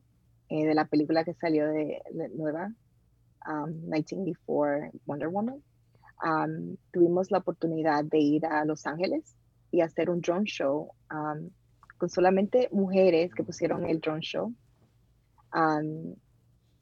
eh, 0.49 0.67
de 0.67 0.75
la 0.75 0.85
película 0.85 1.25
que 1.25 1.35
salió 1.35 1.67
de, 1.67 2.01
de 2.13 2.29
nueva, 2.29 2.73
um, 3.47 3.71
1984 3.91 5.01
Wonder 5.07 5.29
Woman. 5.29 5.63
Um, 6.25 6.77
tuvimos 6.93 7.33
la 7.33 7.39
oportunidad 7.39 8.05
de 8.05 8.19
ir 8.19 8.47
a 8.47 8.65
Los 8.65 8.87
Ángeles 8.87 9.37
y 9.73 9.81
hacer 9.81 10.11
un 10.11 10.21
drone 10.21 10.47
show 10.47 10.93
um, 11.11 11.51
con 11.99 12.09
solamente 12.09 12.69
mujeres 12.71 13.35
que 13.35 13.43
pusieron 13.43 13.85
el 13.85 14.01
drone 14.01 14.23
show. 14.23 14.55
Um, 15.53 16.15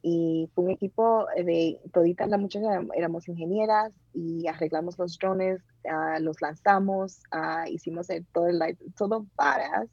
y 0.02 0.50
fue 0.54 0.64
un 0.64 0.70
equipo 0.72 1.26
de 1.36 1.80
toditas 1.92 2.28
las 2.28 2.40
muchachas 2.40 2.84
éramos 2.94 3.28
ingenieras 3.28 3.92
y 4.12 4.46
arreglamos 4.48 4.98
los 4.98 5.16
drones, 5.16 5.62
ah, 5.88 6.18
los 6.20 6.40
lanzamos, 6.42 7.22
ah, 7.30 7.68
hicimos 7.68 8.10
el- 8.10 8.26
todo 8.32 8.48
el 8.48 8.58
light- 8.58 8.80
todo 8.96 9.26
varas. 9.36 9.88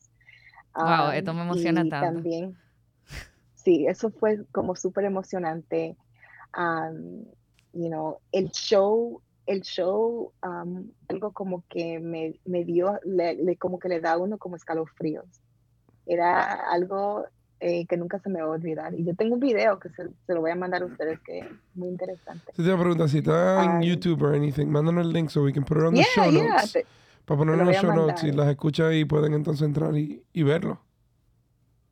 Wow, 0.76 0.84
Am, 0.86 1.14
esto 1.16 1.34
me 1.34 1.42
emociona 1.44 1.86
y 1.86 1.90
tanto. 1.90 2.06
También, 2.16 2.58
sí, 3.56 3.86
eso 3.88 4.10
fue 4.12 4.46
como 4.52 4.76
súper 4.76 5.06
emocionante. 5.06 5.96
Am, 6.54 7.24
you 7.74 7.88
know, 7.88 8.18
el 8.32 8.50
show, 8.50 9.22
el 9.46 9.62
show, 9.62 10.34
am, 10.42 10.92
algo 11.08 11.32
como 11.34 11.64
que 11.70 12.00
me, 12.00 12.40
me 12.46 12.64
dio, 12.66 13.00
le, 13.04 13.36
le- 13.36 13.58
como 13.58 13.78
que 13.78 13.90
le 13.90 14.00
da 14.00 14.14
a 14.14 14.18
uno 14.18 14.38
como 14.40 14.56
escalofríos. 14.56 15.26
Era 16.06 16.54
algo 16.72 17.26
eh, 17.60 17.86
que 17.88 17.98
nunca 17.98 18.20
se 18.20 18.30
me 18.30 18.42
va 18.42 18.48
a 18.48 18.52
olvidar. 18.52 18.94
Y 18.94 19.04
yo 19.06 19.16
tengo 19.16 19.34
un 19.36 19.40
video 19.40 19.80
que 19.80 19.90
se, 19.90 20.08
se 20.26 20.34
lo 20.34 20.42
voy 20.42 20.52
a 20.52 20.56
mandar 20.56 20.82
a 20.82 20.86
ustedes 20.86 21.20
que 21.22 21.40
es 21.40 21.46
muy 21.76 21.90
interesante. 21.90 22.52
Si 22.56 22.64
te 22.64 22.76
pregunta 22.76 23.08
si 23.08 23.18
está 23.20 23.64
en. 23.64 23.82
YouTube 23.82 24.22
or 24.24 24.36
anything, 24.36 24.68
mándanos 24.68 25.06
el 25.06 25.14
link 25.14 25.30
so 25.30 25.44
we 25.44 25.52
can 25.54 25.64
put 25.64 25.78
it 25.78 25.84
on 25.84 25.94
the 25.96 26.04
show 26.04 26.30
yeah, 26.32 26.48
notes. 26.54 26.74
te- 26.74 26.86
Para 27.26 27.38
ponerlo 27.38 27.62
en 27.62 27.68
lo 27.68 27.72
los 27.74 27.78
a 27.78 27.82
show 27.82 27.96
notes 27.96 28.24
y 28.24 28.32
las 28.32 28.48
escucha 28.50 28.88
ahí 28.88 29.06
pueden 29.06 29.34
entonces 29.34 29.66
entrar 29.66 29.96
y, 29.96 30.24
y 30.34 30.44
verlo. 30.44 30.80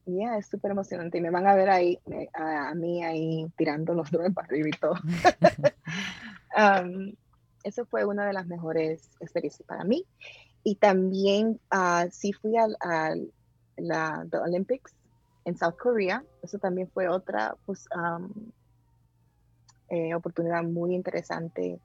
yeah, 0.06 0.38
es 0.38 0.48
súper 0.48 0.72
emocionante. 0.72 1.18
Y 1.18 1.22
me 1.22 1.30
van 1.32 1.48
a 1.48 1.54
ver 1.56 1.70
ahí, 1.70 2.00
eh, 2.12 2.28
a, 2.34 2.70
a 2.70 2.74
mí 2.76 3.04
ahí 3.04 3.46
tirando 3.58 3.94
los 3.94 4.10
drones 4.10 4.34
para 4.34 4.48
arriba 4.48 4.68
y 4.70 4.72
todo. 4.80 4.94
Um, 6.58 7.14
eso 7.64 7.86
fue 7.86 8.06
una 8.06 8.26
de 8.26 8.34
las 8.34 8.48
mejores 8.48 9.12
experiencias 9.20 9.68
para 9.68 9.84
mí. 9.84 10.06
Y 10.64 10.76
también 10.76 11.60
ah, 11.70 12.08
sí 12.12 12.34
fui 12.34 12.58
al, 12.58 12.76
al- 12.80 13.32
la 13.76 14.26
the 14.32 14.38
Olympics 14.38 14.96
en 15.48 15.58
South 15.58 15.78
Korea. 15.78 16.24
Eso 16.44 16.60
también 16.60 16.90
fue 16.94 17.08
otra 17.08 17.56
pues, 17.66 17.88
um, 17.96 18.52
eh, 19.90 20.14
oportunidad 20.14 20.62
muy 20.64 20.94
interesante 20.94 21.80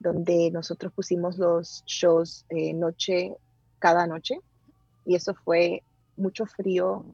donde 0.00 0.50
nosotros 0.50 0.90
pusimos 0.92 1.36
los 1.36 1.84
shows 1.84 2.46
eh, 2.48 2.72
noche 2.72 3.36
cada 3.78 4.06
noche 4.06 4.40
y 5.04 5.14
eso 5.16 5.34
fue 5.34 5.82
mucho 6.16 6.46
frío, 6.46 7.04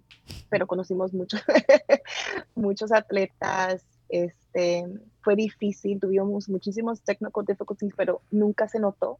pero 0.49 0.69
conocimos 0.69 1.13
muchos 1.13 1.43
muchos 2.55 2.93
atletas. 2.93 3.85
Este, 4.09 4.85
fue 5.23 5.35
difícil, 5.35 5.99
tuvimos 5.99 6.49
muchísimos 6.49 7.01
technical 7.03 7.45
difficulties, 7.45 7.95
pero 7.97 8.23
nunca 8.31 8.69
se 8.69 8.79
notó. 8.79 9.19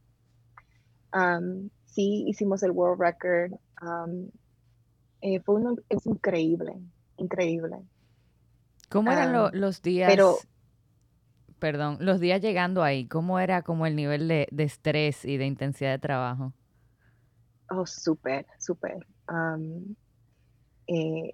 Um, 1.13 1.69
sí 1.85 2.23
hicimos 2.27 2.63
el 2.63 2.71
world 2.71 3.01
record. 3.01 3.59
um, 3.81 4.29
eh, 5.21 5.39
fue 5.41 5.55
uno, 5.55 5.75
es 5.89 6.05
increíble, 6.05 6.75
increíble. 7.17 7.77
¿Cómo 8.89 9.11
eran 9.11 9.31
lo- 9.33 9.45
Ah, 9.47 9.51
los 9.53 9.81
días? 9.81 10.11
pero- 10.11 10.35
Perdón, 11.59 11.97
los 11.99 12.19
días 12.19 12.41
llegando 12.41 12.81
ahí, 12.81 13.07
¿cómo 13.07 13.37
era 13.39 13.61
como 13.61 13.85
el 13.85 13.95
nivel 13.95 14.27
de, 14.27 14.47
de 14.51 14.63
estrés 14.63 15.23
y 15.25 15.37
de 15.37 15.45
intensidad 15.45 15.91
de 15.91 15.99
trabajo? 15.99 16.53
Oh, 17.69 17.85
súper, 17.85 18.47
súper. 18.57 19.05
Eh, 20.87 21.31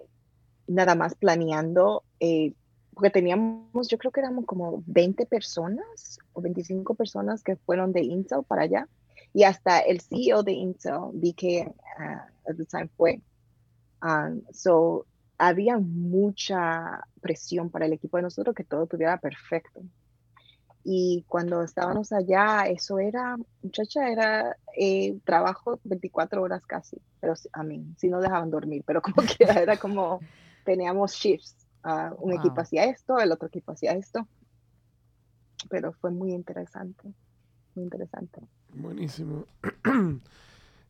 nada 0.67 0.95
más 0.95 1.15
planeando, 1.15 2.03
eh, 2.19 2.53
porque 2.93 3.09
teníamos, 3.09 3.88
yo 3.88 3.97
creo 3.97 4.11
que 4.11 4.19
éramos 4.19 4.45
como 4.45 4.83
20 4.85 5.25
personas 5.25 6.19
o 6.33 6.41
25 6.41 6.93
personas 6.95 7.41
que 7.43 7.55
fueron 7.55 7.93
de 7.93 8.01
Intel 8.01 8.43
para 8.47 8.63
allá. 8.63 8.88
Y 9.33 9.43
hasta 9.43 9.79
el 9.79 10.01
CEO 10.01 10.43
de 10.43 10.51
Intel, 10.53 10.93
vi 11.13 11.33
que 11.33 11.71
ah, 11.99 12.27
at 12.49 12.55
the 12.57 12.65
time 12.65 12.89
fue. 12.97 13.21
Um, 14.01 14.41
so, 14.51 15.07
había 15.37 15.77
mucha 15.77 17.03
presión 17.21 17.69
para 17.69 17.85
el 17.85 17.93
equipo 17.93 18.17
de 18.17 18.23
nosotros 18.23 18.55
que 18.55 18.63
todo 18.63 18.83
estuviera 18.83 19.17
perfecto. 19.19 19.81
Y 20.83 21.25
cuando 21.27 21.63
estábamos 21.63 22.11
allá, 22.11 22.67
eso 22.67 22.97
era, 22.97 23.35
muchacha, 23.61 24.09
era 24.09 24.55
eh, 24.77 25.19
trabajo 25.25 25.79
24 25.83 26.41
horas 26.41 26.65
casi, 26.65 26.97
pero 27.19 27.33
a 27.51 27.63
mí, 27.63 27.85
sí 27.97 28.07
no 28.07 28.21
dejaban 28.21 28.49
dormir, 28.49 28.83
pero 28.85 29.01
como 29.01 29.15
quiera, 29.37 29.61
era 29.61 29.77
como, 29.77 30.23
teníamos 30.63 31.13
shifts, 31.13 31.67
ah, 31.83 32.13
un 32.17 32.33
equipo 32.33 32.55
Wow. 32.55 32.61
hacía 32.61 32.85
esto, 32.85 33.19
el 33.19 33.31
otro 33.31 33.49
equipo 33.49 33.73
hacía 33.73 33.91
esto, 33.93 34.27
pero 35.69 35.91
fue 35.91 36.11
muy 36.11 36.31
interesante, 36.31 37.13
muy 37.75 37.83
interesante. 37.83 38.41
Buenísimo. 38.73 39.45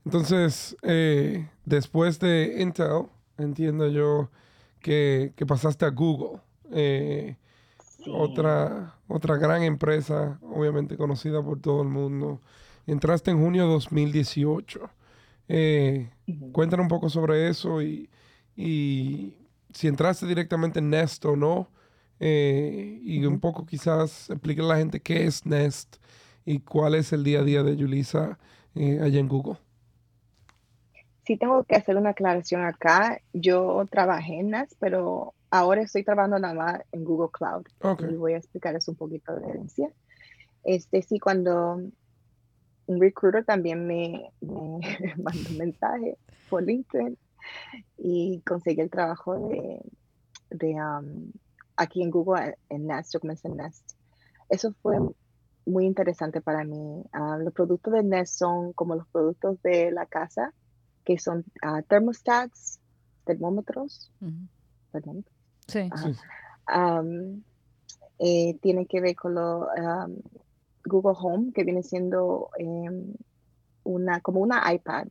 Entonces, 0.07 0.77
eh, 0.83 1.49
después 1.65 2.19
de 2.19 2.57
Intel, 2.61 3.07
entiendo 3.37 3.87
yo 3.89 4.31
que, 4.81 5.33
que 5.35 5.45
pasaste 5.45 5.85
a 5.85 5.89
Google, 5.89 6.41
eh, 6.71 7.37
Sí. 8.03 8.11
otra, 8.13 8.95
otra 9.07 9.37
gran 9.37 9.63
empresa, 9.63 10.39
obviamente 10.43 10.97
conocida 10.97 11.43
por 11.43 11.59
todo 11.61 11.81
el 11.83 11.89
mundo. 11.89 12.41
Entraste 12.87 13.31
en 13.31 13.39
junio 13.41 13.63
de 13.65 13.69
2018. 13.73 14.89
Eh, 15.49 16.11
cuéntanos 16.51 16.83
un 16.85 16.89
poco 16.89 17.09
sobre 17.09 17.49
eso 17.49 17.81
y, 17.81 18.09
y 18.55 19.35
si 19.73 19.87
entraste 19.87 20.25
directamente 20.27 20.79
en 20.79 20.89
Nest 20.91 21.25
o 21.25 21.35
no. 21.35 21.69
eh, 22.19 22.99
y 23.03 23.25
un 23.25 23.39
poco 23.39 23.65
quizás 23.65 24.29
explique 24.31 24.61
a 24.61 24.65
la 24.65 24.77
gente 24.77 25.01
qué 25.01 25.25
es 25.27 25.45
Nest 25.45 25.97
y 26.45 26.59
cuál 26.61 26.95
es 26.95 27.13
el 27.13 27.23
día 27.23 27.39
a 27.41 27.43
día 27.43 27.63
de 27.63 27.75
Yulisa 27.77 28.39
eh, 28.75 28.99
allá 29.03 29.19
en 29.19 29.27
Google. 29.29 29.57
Sí 31.27 31.35
tengo 31.35 31.65
que 31.65 31.75
hacer 31.75 31.97
una 31.97 32.11
aclaración 32.11 32.63
acá. 32.63 33.19
Yo 33.33 33.85
trabajé 33.91 34.39
en 34.39 34.51
NAS, 34.51 34.73
pero 34.79 35.33
ahora 35.51 35.81
estoy 35.81 36.05
trabajando 36.05 36.39
nada 36.39 36.53
más 36.53 36.81
en 36.93 37.03
Google 37.03 37.31
Cloud. 37.33 37.65
Ok, 37.81 38.03
Y 38.09 38.15
voy 38.15 38.31
a 38.31 38.37
explicarles 38.37 38.87
un 38.87 38.95
poquito 38.95 39.35
de 39.35 39.49
herencia. 39.49 39.91
Este, 40.63 41.01
sí, 41.01 41.19
cuando 41.19 41.81
un 42.85 43.01
recruiter 43.01 43.43
también 43.43 43.85
me, 43.85 44.31
me 44.39 44.79
mandó 45.21 45.49
un 45.49 45.57
mensaje 45.57 46.17
por 46.49 46.63
LinkedIn 46.63 47.17
y 47.97 48.39
conseguí 48.47 48.79
el 48.79 48.89
trabajo 48.89 49.49
de, 49.49 49.81
de 50.49 50.75
um, 50.75 51.29
aquí 51.75 52.03
en 52.03 52.09
Google, 52.09 52.57
en 52.69 52.87
Nest, 52.87 53.13
yo 53.13 53.19
comencé 53.19 53.49
en 53.49 53.57
Nest. 53.57 53.83
Eso 54.47 54.71
fue 54.81 54.97
muy 55.65 55.85
interesante 55.85 56.39
para 56.39 56.63
mí. 56.63 57.03
Ah, 57.11 57.37
los 57.37 57.53
productos 57.53 57.91
de 57.91 58.03
Nest 58.03 58.37
son 58.39 58.71
como 58.71 58.95
los 58.95 59.09
productos 59.09 59.61
de 59.61 59.91
la 59.91 60.05
casa, 60.05 60.53
que 61.07 61.17
son 61.17 61.45
ah, 61.61 61.81
thermostats, 61.87 62.81
termómetros, 63.23 64.11
termómetros, 64.91 65.33
Sí. 65.69 65.89
Am, 66.65 67.43
eh, 68.19 68.57
tiene 68.61 68.85
que 68.87 68.99
ver 68.99 69.15
con 69.15 69.33
lo 69.35 69.67
Google 70.83 71.15
Home, 71.17 71.53
que 71.53 71.63
viene 71.63 71.81
siendo 71.81 72.49
em, 72.57 73.13
una, 73.83 74.19
como 74.19 74.41
una 74.41 74.61
iPad, 74.73 75.07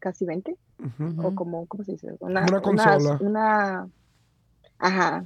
casi 0.00 0.24
20, 0.26 0.56
Ujú. 0.80 1.24
o 1.28 1.34
como, 1.36 1.66
¿cómo 1.68 1.84
se 1.84 1.92
dice? 1.92 2.16
Una, 2.18 2.42
Una 2.48 2.60
consola. 2.60 3.18
una- 3.20 3.88
ajá. 4.78 5.24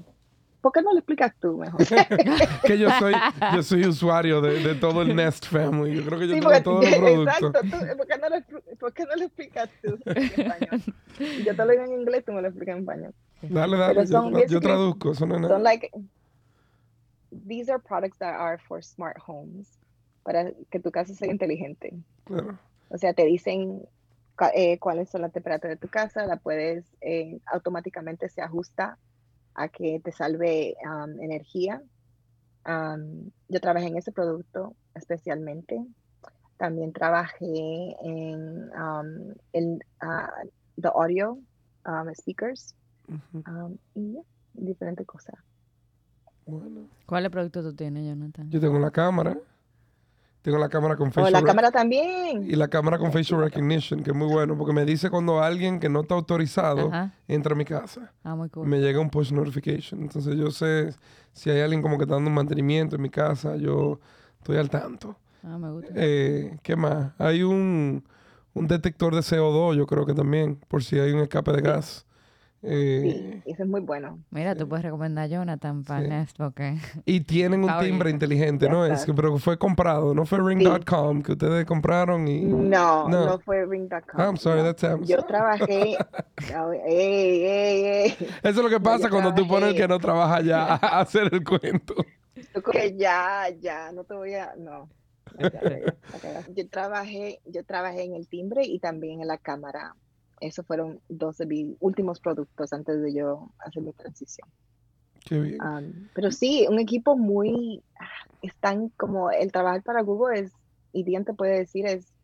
¿Por 0.66 0.72
qué 0.72 0.82
no 0.82 0.90
lo 0.92 0.98
explicas 0.98 1.32
tú 1.40 1.58
mejor? 1.58 1.78
que 2.66 2.76
yo 2.76 2.90
soy, 2.98 3.14
yo 3.54 3.62
soy 3.62 3.86
usuario 3.86 4.40
de, 4.40 4.60
de 4.64 4.74
todo 4.74 5.02
el 5.02 5.14
Nest 5.14 5.46
Family. 5.46 5.94
Yo 5.94 6.04
creo 6.04 6.18
que 6.18 6.26
yo 6.26 6.34
Sí, 6.34 6.40
tengo 6.40 6.60
todos 6.64 6.84
los 6.84 6.94
productos. 6.98 7.34
exacto. 7.36 7.60
tú- 7.60 7.96
¿por, 7.96 8.06
qué 8.08 8.18
no 8.18 8.28
lo, 8.28 8.36
expl- 8.36 8.76
por 8.80 8.92
qué 8.92 9.04
no 9.04 9.14
lo 9.14 9.24
explicas 9.26 9.70
tú 9.80 9.96
en 10.06 10.16
español? 10.24 10.82
Yo 11.44 11.54
te 11.54 11.64
lo 11.64 11.70
digo 11.70 11.84
en 11.84 11.92
inglés, 11.92 12.24
tú 12.24 12.32
me 12.32 12.42
lo 12.42 12.48
explicas 12.48 12.74
en 12.74 12.80
español. 12.80 13.14
Dale, 13.42 13.76
dale, 13.76 14.00
yo, 14.00 14.06
son 14.08 14.34
yo 14.48 14.60
traduzco. 14.60 15.12
Nada. 15.24 15.46
Son 15.46 15.62
like, 15.62 15.88
these 17.46 17.70
are 17.70 17.78
products 17.80 18.18
that 18.18 18.34
are 18.34 18.58
for 18.58 18.82
smart 18.82 19.18
homes, 19.24 19.78
para 20.24 20.50
que 20.70 20.80
tu 20.80 20.90
casa 20.90 21.14
sea 21.14 21.30
inteligente. 21.30 21.94
Claro. 22.24 22.58
O 22.88 22.98
sea, 22.98 23.14
te 23.14 23.24
dicen 23.24 23.82
eh, 24.52 24.78
cuáles 24.80 25.10
son 25.10 25.22
las 25.22 25.32
temperaturas 25.32 25.78
de 25.78 25.86
tu 25.86 25.88
casa, 25.88 26.26
la 26.26 26.38
puedes, 26.38 26.84
eh, 27.02 27.38
automáticamente 27.46 28.28
se 28.28 28.42
ajusta 28.42 28.98
a 29.56 29.68
que 29.68 30.00
te 30.00 30.12
salve 30.12 30.76
um, 30.84 31.20
energía. 31.20 31.82
Um, 32.66 33.30
yo 33.48 33.60
trabajé 33.60 33.86
en 33.86 33.96
ese 33.96 34.12
producto 34.12 34.76
especialmente. 34.94 35.84
También 36.58 36.92
trabajé 36.92 37.96
en 38.02 38.70
um, 38.72 39.34
el 39.52 39.78
uh, 40.02 40.48
the 40.80 40.88
audio 40.88 41.38
um, 41.84 42.14
speakers 42.14 42.74
Ujú. 43.08 43.42
um, 43.46 43.78
y 43.94 44.14
ya, 44.14 44.20
diferentes 44.54 45.06
cosas. 45.06 45.34
Bueno. 46.46 46.88
¿Cuáles 47.06 47.30
productos 47.30 47.64
tú 47.64 47.74
tienes, 47.74 48.06
Jonathan? 48.06 48.50
Yo 48.50 48.60
tengo 48.60 48.78
la 48.78 48.90
cámara. 48.90 49.36
Tengo 50.46 50.58
la 50.58 50.68
cámara 50.68 50.94
con 50.94 51.10
facial 51.10 51.34
Oh, 51.34 51.40
la 51.40 51.44
cámara 51.44 51.72
también. 51.72 52.44
y 52.48 52.54
la 52.54 52.68
cámara 52.68 52.98
con 52.98 53.10
facial 53.10 53.40
recognition, 53.40 54.04
que 54.04 54.12
es 54.12 54.16
muy 54.16 54.28
bueno, 54.28 54.56
porque 54.56 54.72
me 54.72 54.84
dice 54.84 55.10
cuando 55.10 55.42
alguien 55.42 55.80
que 55.80 55.88
no 55.88 56.02
está 56.02 56.14
autorizado 56.14 56.86
Ajá. 56.86 57.12
entra 57.26 57.54
a 57.54 57.56
mi 57.56 57.64
casa. 57.64 58.12
Ah, 58.22 58.36
muy 58.36 58.48
cool. 58.50 58.64
Me 58.68 58.78
llega 58.78 59.00
un 59.00 59.10
push 59.10 59.32
notification. 59.32 60.02
Entonces 60.02 60.36
yo 60.36 60.52
sé 60.52 60.94
si 61.32 61.50
hay 61.50 61.62
alguien 61.62 61.82
como 61.82 61.98
que 61.98 62.04
está 62.04 62.14
dando 62.14 62.28
un 62.30 62.34
mantenimiento 62.36 62.94
en 62.94 63.02
mi 63.02 63.10
casa, 63.10 63.56
yo 63.56 63.98
estoy 64.38 64.56
al 64.58 64.70
tanto. 64.70 65.16
Ah, 65.42 65.58
me 65.58 65.72
gusta. 65.72 65.90
Eh, 65.96 66.56
¿Qué 66.62 66.76
más? 66.76 67.10
Hay 67.18 67.42
un, 67.42 68.04
un 68.54 68.66
detector 68.68 69.16
de 69.16 69.22
CO2, 69.22 69.74
yo 69.74 69.84
creo 69.88 70.06
que 70.06 70.14
también, 70.14 70.60
por 70.68 70.84
si 70.84 70.96
hay 71.00 71.10
un 71.10 71.22
escape 71.22 71.50
de 71.54 71.60
gas. 71.62 72.06
Eh, 72.68 73.40
Sí, 73.44 73.50
eso 73.52 73.62
es 73.62 73.68
muy 73.68 73.80
bueno. 73.80 74.18
Mira, 74.30 74.54
tú 74.54 74.68
puedes 74.68 74.84
recomendar 74.84 75.24
a 75.24 75.28
Jonathan 75.28 75.84
para 75.84 76.26
Sí. 76.26 76.32
Porque 76.36 76.76
Y 77.04 77.20
tienen 77.20 77.60
un 77.62 77.68
Power 77.68 77.84
timbre 77.84 78.10
inteligente, 78.10 78.66
Ya 78.66 78.72
¿no? 78.72 78.84
Es 78.84 79.04
que, 79.04 79.14
pero 79.14 79.38
fue 79.38 79.56
comprado, 79.58 80.14
no 80.14 80.26
fue 80.26 80.40
ring.com 80.42 81.22
que 81.22 81.32
ustedes 81.32 81.64
compraron 81.64 82.26
y... 82.28 82.40
No, 82.42 83.08
No. 83.08 83.26
no, 83.26 83.38
fue 83.38 83.64
Ring.com. 83.66 84.20
I'm 84.20 84.36
sorry, 84.36 84.58
no. 84.60 84.64
that's 84.64 84.82
Amazon. 84.84 85.06
Yo 85.06 85.22
trabajé. 85.24 85.96
no, 86.52 86.72
ey, 86.72 87.44
ey, 87.44 87.84
ey. 87.84 88.06
Eso 88.42 88.48
es 88.48 88.56
lo 88.56 88.68
que 88.68 88.76
No, 88.76 88.82
pasa 88.82 89.04
yo 89.04 89.10
cuando 89.10 89.34
tú 89.34 89.46
pones 89.46 89.70
el 89.70 89.74
que 89.76 89.86
trabajé. 89.86 89.88
no 89.88 89.98
trabaja 90.00 90.40
ya 90.42 90.64
a 90.74 91.00
hacer 91.00 91.28
el 91.32 91.44
cuento. 91.44 91.94
Que 92.72 92.96
ya, 92.96 93.48
ya, 93.60 93.92
no 93.92 94.04
te 94.04 94.14
voy 94.14 94.34
a, 94.34 94.54
no. 94.56 94.88
Yo 96.54 96.68
trabajé, 96.68 97.40
yo 97.44 97.64
trabajé 97.64 98.04
en 98.04 98.14
el 98.14 98.26
timbre 98.28 98.64
y 98.64 98.78
también 98.78 99.20
en 99.20 99.28
la 99.28 99.36
cámara. 99.38 99.94
Esos 100.40 100.66
fueron 100.66 101.00
dos 101.08 101.38
de 101.38 101.46
mis 101.46 101.76
últimos 101.80 102.20
productos 102.20 102.72
antes 102.72 103.00
de 103.02 103.12
yo 103.14 103.50
hacer 103.58 103.82
mi 103.82 103.92
transición. 103.92 104.48
Qué 105.24 105.40
bien. 105.40 105.60
Um, 105.62 106.08
pero 106.14 106.30
sí, 106.30 106.66
un 106.68 106.78
equipo 106.78 107.16
muy, 107.16 107.82
ah, 107.98 108.06
están 108.42 108.90
como 108.90 109.30
el 109.30 109.50
trabajar 109.50 109.82
para 109.82 110.02
Google 110.02 110.38
es, 110.40 110.52
y 110.92 111.04
Dian 111.04 111.24
te 111.24 111.34
puede 111.34 111.58
decir, 111.58 111.86
es, 111.86 112.14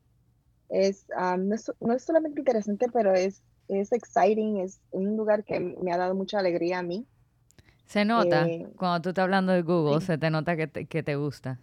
es, 0.68 1.06
um, 1.18 1.48
no, 1.48 1.54
es 1.54 1.72
no 1.80 1.94
es 1.94 2.04
solamente 2.04 2.40
interesante, 2.40 2.86
pero 2.92 3.12
es, 3.12 3.42
es 3.68 3.92
exciting, 3.92 4.58
es 4.58 4.80
un 4.90 5.16
lugar 5.16 5.44
que 5.44 5.58
me 5.60 5.92
ha 5.92 5.96
dado 5.98 6.14
mucha 6.14 6.38
alegría 6.38 6.78
a 6.78 6.82
mí. 6.82 7.06
se 7.86 8.04
nota 8.04 8.46
Eh, 8.46 8.68
cuando 8.76 9.02
tú 9.02 9.08
estás 9.10 9.24
hablando 9.24 9.52
de 9.52 9.62
Google, 9.62 10.00
sí. 10.00 10.06
se 10.06 10.18
te 10.18 10.30
nota 10.30 10.56
que 10.56 10.66
te, 10.66 10.86
que 10.86 11.02
te 11.02 11.16
gusta. 11.16 11.58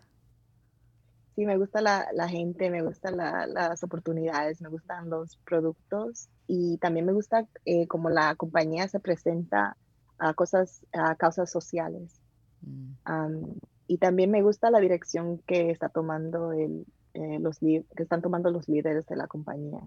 Sí, 1.40 1.46
me 1.46 1.56
gusta 1.58 1.80
la, 1.80 2.06
la 2.12 2.28
gente, 2.28 2.70
me 2.70 2.82
gustan 2.82 3.16
la- 3.16 3.48
las 3.48 3.82
oportunidades, 3.82 4.60
me 4.60 4.68
gustan 4.68 5.10
los 5.10 5.38
productos 5.46 6.28
y 6.48 6.78
también 6.80 7.06
me 7.06 7.14
gusta 7.14 7.48
eh, 7.64 7.88
como 7.88 8.10
la 8.10 8.36
compañía 8.36 8.90
se 8.90 9.00
presenta 9.00 9.78
a 10.18 10.34
cosas, 10.34 10.86
a 10.92 11.16
causas 11.16 11.50
sociales. 11.50 12.20
Mm. 12.60 13.54
Y 13.88 14.00
también 14.00 14.32
me 14.32 14.42
gusta 14.42 14.70
la 14.70 14.82
dirección 14.82 15.40
que 15.48 15.70
está 15.72 15.88
tomando 15.88 16.52
el, 16.52 16.86
eh, 17.14 17.40
los 17.40 17.58
que 17.60 17.86
están 17.96 18.22
tomando 18.22 18.52
los 18.52 18.68
líderes 18.68 19.06
de 19.06 19.16
la 19.16 19.28
compañía. 19.28 19.80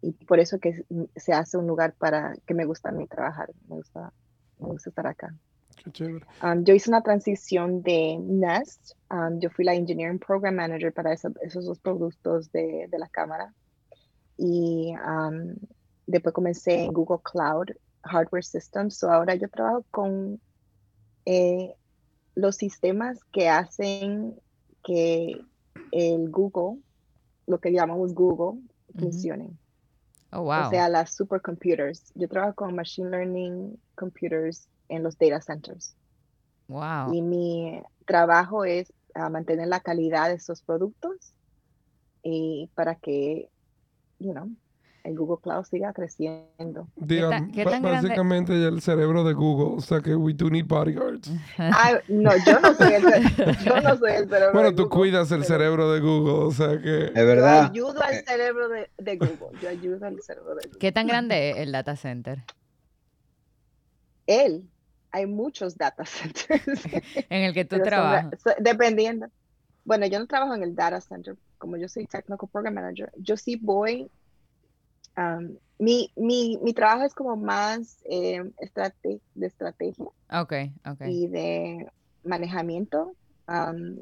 Y 0.00 0.12
por 0.24 0.38
eso 0.40 0.58
que 0.58 0.86
se 1.16 1.34
hace 1.34 1.58
un 1.58 1.66
lugar 1.66 1.94
para 1.98 2.34
que 2.46 2.54
me 2.54 2.64
gusta 2.64 2.88
a 2.88 2.92
mí 2.92 3.06
trabajar, 3.08 3.50
me 3.68 3.76
gusta, 3.76 4.10
me 4.58 4.68
gusta 4.68 4.88
estar 4.88 5.06
acá. 5.06 5.34
Um, 6.42 6.64
yo 6.64 6.74
hice 6.74 6.90
una 6.90 7.02
transición 7.02 7.82
de 7.82 8.16
Nest. 8.20 8.92
um, 9.10 9.38
yo 9.40 9.50
fui 9.50 9.64
la 9.64 9.74
Engineering 9.74 10.18
Program 10.18 10.54
Manager 10.54 10.92
para 10.92 11.12
eso- 11.12 11.32
esos 11.42 11.66
dos 11.66 11.78
productos 11.78 12.50
de, 12.52 12.88
de 12.90 12.98
la 12.98 13.08
cámara. 13.08 13.52
Y 14.36 14.94
um, 15.06 15.54
después 16.06 16.34
comencé 16.34 16.84
en 16.84 16.92
Google 16.92 17.20
Cloud 17.22 17.68
Hardware 18.02 18.44
Systems. 18.44 18.96
So 18.96 19.10
ahora 19.10 19.34
yo 19.34 19.48
trabajo 19.48 19.84
con 19.90 20.40
eh, 21.26 21.74
los 22.34 22.56
sistemas 22.56 23.20
que 23.32 23.48
hacen 23.48 24.34
que 24.82 25.40
el 25.92 26.30
Google, 26.30 26.80
lo 27.46 27.58
que 27.58 27.72
llamamos 27.72 28.14
Google, 28.14 28.60
funcione. 28.98 29.50
Oh, 30.32 30.42
wow. 30.42 30.66
O 30.66 30.70
sea, 30.70 30.88
las 30.88 31.14
supercomputers. 31.14 32.10
Yo 32.14 32.28
trabajo 32.28 32.54
con 32.56 32.74
Machine 32.74 33.08
Learning 33.10 33.78
Computers 33.94 34.68
en 34.88 35.02
los 35.02 35.16
data 35.18 35.40
centers. 35.40 35.96
wow. 36.68 37.12
Y 37.12 37.22
mi 37.22 37.82
trabajo 38.06 38.64
es 38.64 38.92
ah, 39.14 39.28
mantener 39.30 39.68
la 39.68 39.80
calidad 39.80 40.28
de 40.28 40.34
estos 40.34 40.62
productos 40.62 41.34
y 42.22 42.70
para 42.74 42.94
que, 42.96 43.48
you 44.18 44.32
know, 44.32 44.50
el 45.04 45.14
Google 45.16 45.36
Cloud 45.42 45.64
siga 45.64 45.92
creciendo. 45.92 46.88
Digan, 46.96 47.30
tan- 47.30 47.52
qué 47.52 47.64
tan 47.66 47.82
grande- 47.82 48.08
básicamente 48.08 48.58
ya 48.58 48.68
el 48.68 48.80
cerebro 48.80 49.22
de 49.24 49.34
Google, 49.34 49.76
o 49.76 49.80
sea 49.82 50.00
que 50.00 50.16
we 50.16 50.32
do 50.32 50.48
need 50.48 50.64
bodyguards. 50.66 51.30
Ah, 51.58 51.98
no, 52.08 52.30
yo 52.46 52.58
no 52.60 52.72
soy 52.74 52.94
el, 52.94 53.02
yo 53.64 53.80
no 53.82 53.96
soy 53.98 54.12
el 54.12 54.28
cerebro 54.30 54.52
Bueno, 54.54 54.70
de 54.70 54.76
tú 54.76 54.84
Google, 54.84 54.98
cuidas 55.00 55.30
el 55.32 55.44
cerebro 55.44 55.92
de 55.92 56.00
Google, 56.00 56.46
o 56.46 56.50
sea 56.52 56.80
que... 56.80 57.04
Es 57.06 57.14
Yo 57.14 57.26
verdad. 57.26 57.70
ayudo 57.70 58.02
al 58.02 58.24
cerebro 58.24 58.68
de, 58.70 58.90
de 58.96 59.16
Google. 59.18 59.58
Yo 59.60 59.68
ayudo 59.68 60.06
al 60.06 60.22
cerebro 60.22 60.54
de 60.54 60.62
Google. 60.68 60.78
¿Qué 60.78 60.92
tan 60.92 61.06
grande 61.06 61.50
es 61.50 61.56
el 61.58 61.72
data 61.72 61.96
center? 61.96 62.42
Él, 64.26 64.70
hay 65.14 65.26
muchos 65.26 65.76
data 65.76 66.04
centers. 66.04 66.82
En 67.30 67.42
el 67.44 67.54
que 67.54 67.64
tú 67.64 67.76
son 67.76 67.84
trabajas. 67.84 68.40
dependiendo. 68.58 69.28
Bueno, 69.84 70.06
yo 70.06 70.18
no 70.18 70.26
trabajo 70.26 70.54
en 70.54 70.62
el 70.64 70.74
data 70.74 71.00
center, 71.00 71.36
como 71.58 71.76
yo 71.76 71.88
soy 71.88 72.06
technical 72.06 72.48
program 72.50 72.74
manager. 72.74 73.12
Yo 73.16 73.36
sí 73.36 73.56
voy. 73.56 74.10
um, 75.16 75.56
mi, 75.78 76.10
mi, 76.16 76.58
mi 76.62 76.72
trabajo 76.72 77.04
es 77.04 77.14
como 77.14 77.36
más 77.36 77.98
eh, 78.08 78.42
estrate- 78.58 79.20
de 79.34 79.46
estrategia 79.46 80.04
Ok, 80.32 80.52
ok. 80.86 81.00
y 81.06 81.28
de 81.28 81.86
manejamiento 82.24 83.14
um, 83.48 83.98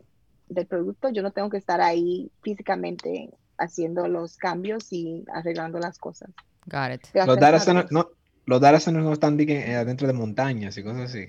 del 0.49 0.67
producto. 0.67 1.11
Yo 1.11 1.23
no 1.23 1.31
tengo 1.33 1.51
que 1.51 1.57
estar 1.59 1.81
ahí 1.81 2.31
físicamente 2.43 3.31
haciendo 3.59 4.07
los 4.09 4.37
cambios 4.37 4.93
y 4.93 5.25
arreglando 5.35 5.79
las 5.79 5.99
cosas. 5.99 6.31
Got 6.67 6.93
it. 6.95 7.07
Lo 7.15 7.27
Los 7.27 7.39
data 7.41 7.59
centers 7.59 7.91
no, 7.93 8.09
los 8.47 8.61
centers 8.85 9.05
no 9.05 9.13
están 9.13 9.39
eh, 9.41 9.77
adentro 9.77 10.07
de 10.07 10.13
montañas 10.15 10.77
y 10.79 10.83
cosas 10.83 11.11
así. 11.11 11.29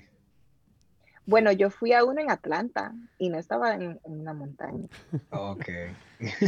Bueno, 1.26 1.52
yo 1.52 1.70
fui 1.70 1.92
a 1.92 2.04
uno 2.04 2.20
en 2.20 2.30
Atlanta 2.30 2.92
y 3.18 3.30
no 3.30 3.38
estaba 3.38 3.74
en, 3.74 3.98
en 4.04 4.20
una 4.20 4.34
montaña. 4.34 4.88
Ok. 5.30 5.68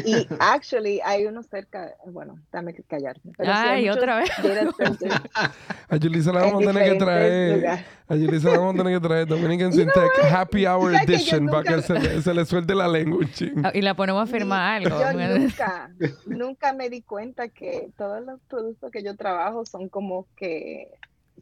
Y 0.05 0.27
actually 0.39 1.01
hay 1.05 1.27
uno 1.27 1.43
cerca, 1.43 1.95
bueno, 2.07 2.39
dame 2.53 2.75
que 2.75 2.83
callarme. 2.83 3.33
Pero 3.37 3.53
Ay, 3.55 3.89
otra 3.89 4.19
vez. 4.19 4.31
A 5.89 5.97
Yulisa 5.97 6.33
la 6.33 6.41
vamos 6.43 6.63
a 6.63 6.67
tener 6.73 6.93
que 6.93 6.99
traer... 6.99 7.85
A 8.09 8.17
Yulisa 8.17 8.51
la 8.51 8.59
vamos 8.59 8.75
a 8.75 8.79
tener 8.79 9.01
que 9.01 9.07
traer 9.09 9.27
Dominican 9.27 9.73
Syntec? 9.73 10.11
Happy 10.31 10.67
Hour 10.67 10.95
Edition 10.95 11.47
para 11.47 11.63
que 11.63 11.83
se 11.83 11.95
le, 11.99 12.23
se 12.23 12.35
le 12.35 12.45
suelte 12.45 12.75
la 12.75 12.89
lengua 12.89 13.19
un 13.21 13.31
ching. 13.31 13.65
Ah, 13.65 13.71
Y 13.75 13.81
la 13.83 13.95
ponemos 13.95 14.29
a 14.29 14.31
firmar 14.31 14.83
algo. 14.83 15.01
Yo 15.01 15.13
nunca, 15.39 15.91
nunca 16.27 16.73
me 16.73 16.91
di 16.91 17.03
cuenta 17.03 17.49
que 17.49 17.91
todos 17.97 18.25
los 18.25 18.41
productos 18.43 18.91
que 18.91 19.03
yo 19.03 19.17
trabajo 19.17 19.65
son 19.65 19.89
como 19.89 20.27
que 20.37 20.93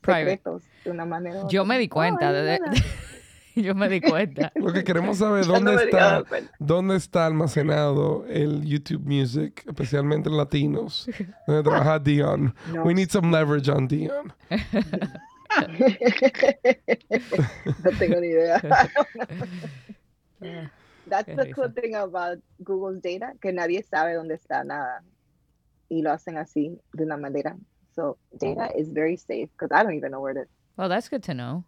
Private. 0.00 0.30
secretos 0.30 0.62
de 0.84 0.90
una 0.90 1.04
manera. 1.04 1.42
Yo 1.48 1.64
me 1.64 1.78
di 1.78 1.88
cuenta. 1.88 2.30
Oh, 2.30 2.32
de-. 2.32 2.60
yo 3.62 3.74
me 3.74 3.88
di 3.88 4.00
cuenta. 4.00 4.52
Lo 4.56 4.72
que 4.72 4.82
queremos 4.84 5.18
saber 5.18 5.46
dónde 5.46 5.72
no 5.72 5.80
está, 5.80 6.24
dónde 6.58 6.96
está 6.96 7.26
almacenado 7.26 8.26
el 8.26 8.64
YouTube 8.64 9.04
Music, 9.04 9.62
especialmente 9.66 10.28
en 10.28 10.36
latinos, 10.36 11.08
donde 11.46 11.62
trabaja 11.62 11.98
Dion. 11.98 12.54
No 12.72 12.82
We 12.84 12.94
need 12.94 13.10
some 13.10 13.30
leverage 13.30 13.68
on 13.68 13.86
Dion. 13.86 14.32
no 17.84 17.90
tengo 17.98 18.20
ni 18.20 18.28
idea. 18.28 18.60
That's 21.06 21.28
Qué 21.28 21.36
the 21.36 21.52
cool 21.52 21.68
risa. 21.68 21.74
thing 21.74 21.94
about 21.94 22.38
Google's 22.62 23.00
data, 23.00 23.34
que 23.40 23.52
nadie 23.52 23.82
sabe 23.82 24.14
dónde 24.14 24.34
está 24.34 24.64
nada. 24.64 25.02
Y 25.88 26.02
lo 26.02 26.10
hacen 26.10 26.38
así, 26.38 26.78
de 26.94 27.04
una 27.04 27.16
manera. 27.18 27.56
So, 27.94 28.16
data 28.36 28.70
is 28.76 28.88
very 28.88 29.16
safe, 29.16 29.50
because 29.52 29.70
I 29.70 29.82
don't 29.84 29.94
even 29.94 30.10
know 30.10 30.20
where 30.20 30.32
it 30.32 30.38
is. 30.38 30.48
Well, 30.76 30.88
that's 30.88 31.08
good 31.08 31.22
to 31.24 31.34
know. 31.34 31.64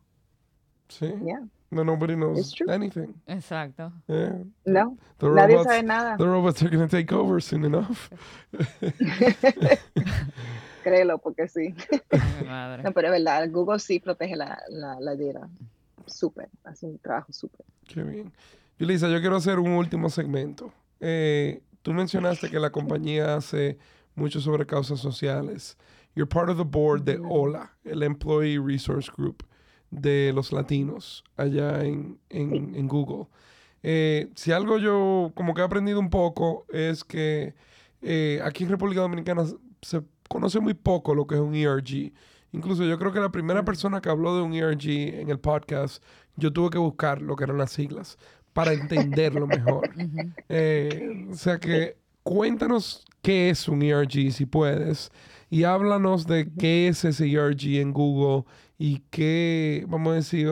Sí. 0.89 1.12
Yeah. 1.24 1.45
No, 1.71 1.83
nobody 1.83 2.14
knows 2.14 2.55
anything. 2.69 3.14
Exacto. 3.27 3.93
Yeah. 4.07 4.39
No, 4.64 4.97
The 5.19 5.27
nadie 5.29 5.57
robots, 5.57 5.69
sabe 5.69 5.83
nada. 5.83 6.17
the 6.17 6.27
robots 6.27 6.62
are 6.62 6.69
going 6.69 6.89
to 6.89 6.97
take 6.97 7.12
over 7.12 7.41
soon 7.41 7.64
enough. 7.64 8.09
Créelo, 10.85 11.19
porque 11.19 11.49
sí. 11.49 11.75
Ay, 12.12 12.21
mi 12.41 12.47
madre. 12.47 12.83
No, 12.85 12.93
pero 12.93 13.09
es 13.09 13.12
verdad, 13.12 13.51
Google 13.51 13.81
sí 13.81 13.99
protege 13.99 14.37
la, 14.37 14.59
la, 14.69 15.01
la 15.01 15.17
data. 15.17 15.49
Súper, 16.07 16.49
hace 16.64 16.87
un 16.87 16.99
trabajo 16.99 17.33
súper. 17.33 17.67
Qué 17.89 18.03
bien. 18.05 18.33
Yulisa, 18.79 19.09
yo 19.09 19.21
quiero 19.21 19.37
hacer 19.37 19.59
un 19.59 19.73
último 19.73 20.09
segmento. 20.09 20.73
Eh, 21.01 21.62
tú 21.83 21.93
mencionaste 21.93 22.49
que 22.49 22.61
la 22.61 22.71
compañía 22.71 23.35
hace 23.35 23.79
mucho 24.14 24.41
sobre 24.41 24.64
causas 24.67 25.01
sociales 25.01 25.77
you're 26.14 26.27
part 26.27 26.49
of 26.49 26.57
the 26.57 26.64
board 26.64 27.05
de 27.05 27.19
OLA, 27.19 27.71
el 27.85 28.03
Employee 28.03 28.59
Resource 28.59 29.11
Group 29.14 29.45
de 29.91 30.32
los 30.34 30.53
latinos 30.53 31.24
allá 31.37 31.84
en, 31.84 32.18
en, 32.28 32.89
Google. 32.89 33.26
Eh, 33.82 34.30
si 34.34 34.53
algo 34.53 34.78
yo 34.78 35.32
como 35.34 35.55
que 35.55 35.61
he 35.61 35.64
aprendido 35.64 36.01
un 36.01 36.11
poco 36.11 36.66
es 36.72 37.05
que 37.05 37.55
eh, 38.03 38.41
aquí 38.45 38.64
en 38.64 38.70
República 38.70 39.01
Dominicana 39.01 39.45
se 39.82 40.03
conoce 40.28 40.61
muy 40.61 40.74
poco 40.74 41.14
lo 41.14 41.26
que 41.26 41.37
es 41.37 41.41
un 41.41 41.55
ERG. 41.55 42.12
Incluso 42.53 42.84
yo 42.84 42.99
creo 42.99 43.12
que 43.12 43.20
la 43.20 43.30
primera 43.30 43.64
persona 43.64 44.01
que 44.01 44.09
habló 44.09 44.37
de 44.37 44.43
un 44.43 44.55
ERG 44.55 44.89
en 45.20 45.30
el 45.30 45.39
podcast, 45.39 46.03
yo 46.37 46.53
tuve 46.53 46.70
que 46.70 46.78
buscar 46.78 47.20
lo 47.20 47.37
que 47.37 47.45
eran 47.45 47.59
las 47.59 47.72
siglas 47.72 48.18
para 48.53 48.72
entenderlo 48.72 49.47
mejor. 49.47 49.91
Eh, 50.49 51.26
o 51.30 51.34
sea 51.34 51.59
que 51.59 51.97
cuéntanos 52.22 53.05
qué 53.22 53.51
es 53.51 53.68
un 53.68 53.82
ERG 53.82 54.32
si 54.32 54.47
puedes 54.47 55.11
y 55.51 55.64
háblanos 55.64 56.26
de 56.26 56.51
qué 56.59 56.89
es 56.89 57.05
ese 57.05 57.30
ERG 57.30 57.80
en 57.80 57.93
Google 57.93 58.45
y 58.79 59.01
qué, 59.11 59.85
vamos 59.89 60.12
a 60.12 60.16
decir, 60.16 60.49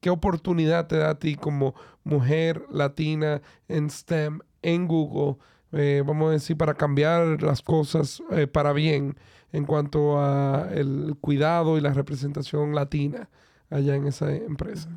qué, 0.00 0.10
oportunidad 0.10 0.86
te 0.86 0.98
da 0.98 1.10
a 1.10 1.18
ti 1.18 1.34
como 1.34 1.74
mujer 2.04 2.62
latina 2.70 3.42
en 3.68 3.90
STEM 3.90 4.40
en 4.62 4.86
Google, 4.86 5.36
eh, 5.72 6.02
vamos 6.06 6.28
a 6.28 6.32
decir, 6.32 6.56
para 6.56 6.74
cambiar 6.74 7.42
las 7.42 7.62
cosas 7.62 8.22
eh, 8.30 8.46
para 8.46 8.72
bien 8.72 9.16
en 9.52 9.64
cuanto 9.64 10.18
a 10.18 10.68
el 10.72 11.16
cuidado 11.20 11.76
y 11.76 11.80
la 11.80 11.92
representación 11.92 12.74
latina 12.74 13.28
allá 13.70 13.96
en 13.96 14.06
esa 14.06 14.32
empresa. 14.34 14.90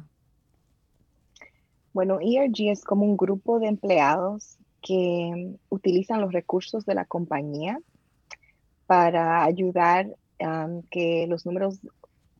Bueno, 1.93 2.19
ERG 2.21 2.69
es 2.69 2.83
como 2.83 3.05
un 3.05 3.17
grupo 3.17 3.59
de 3.59 3.67
empleados 3.67 4.57
que 4.81 5.55
utilizan 5.69 6.21
los 6.21 6.31
recursos 6.31 6.85
de 6.85 6.95
la 6.95 7.05
compañía 7.05 7.79
para 8.85 9.43
ayudar 9.43 10.15
a 10.41 10.67
que 10.89 11.25
los 11.27 11.45
números, 11.45 11.79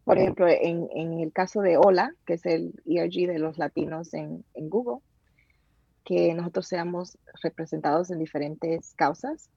por 0.10 0.18
ejemplo, 0.18 0.48
en, 0.48 1.20
el 1.20 1.32
caso 1.32 1.62
de 1.62 1.78
Hola, 1.78 2.16
que 2.26 2.34
es 2.34 2.44
el 2.48 2.74
ERG 2.88 3.28
de 3.28 3.38
los 3.38 3.60
latinos 3.60 4.12
en, 4.16 4.44
Google, 4.56 5.04
que 6.04 6.34
nosotros 6.34 6.66
seamos 6.66 7.20
representados 7.44 8.10
en 8.10 8.18
diferentes 8.18 8.96
causas, 8.96 9.52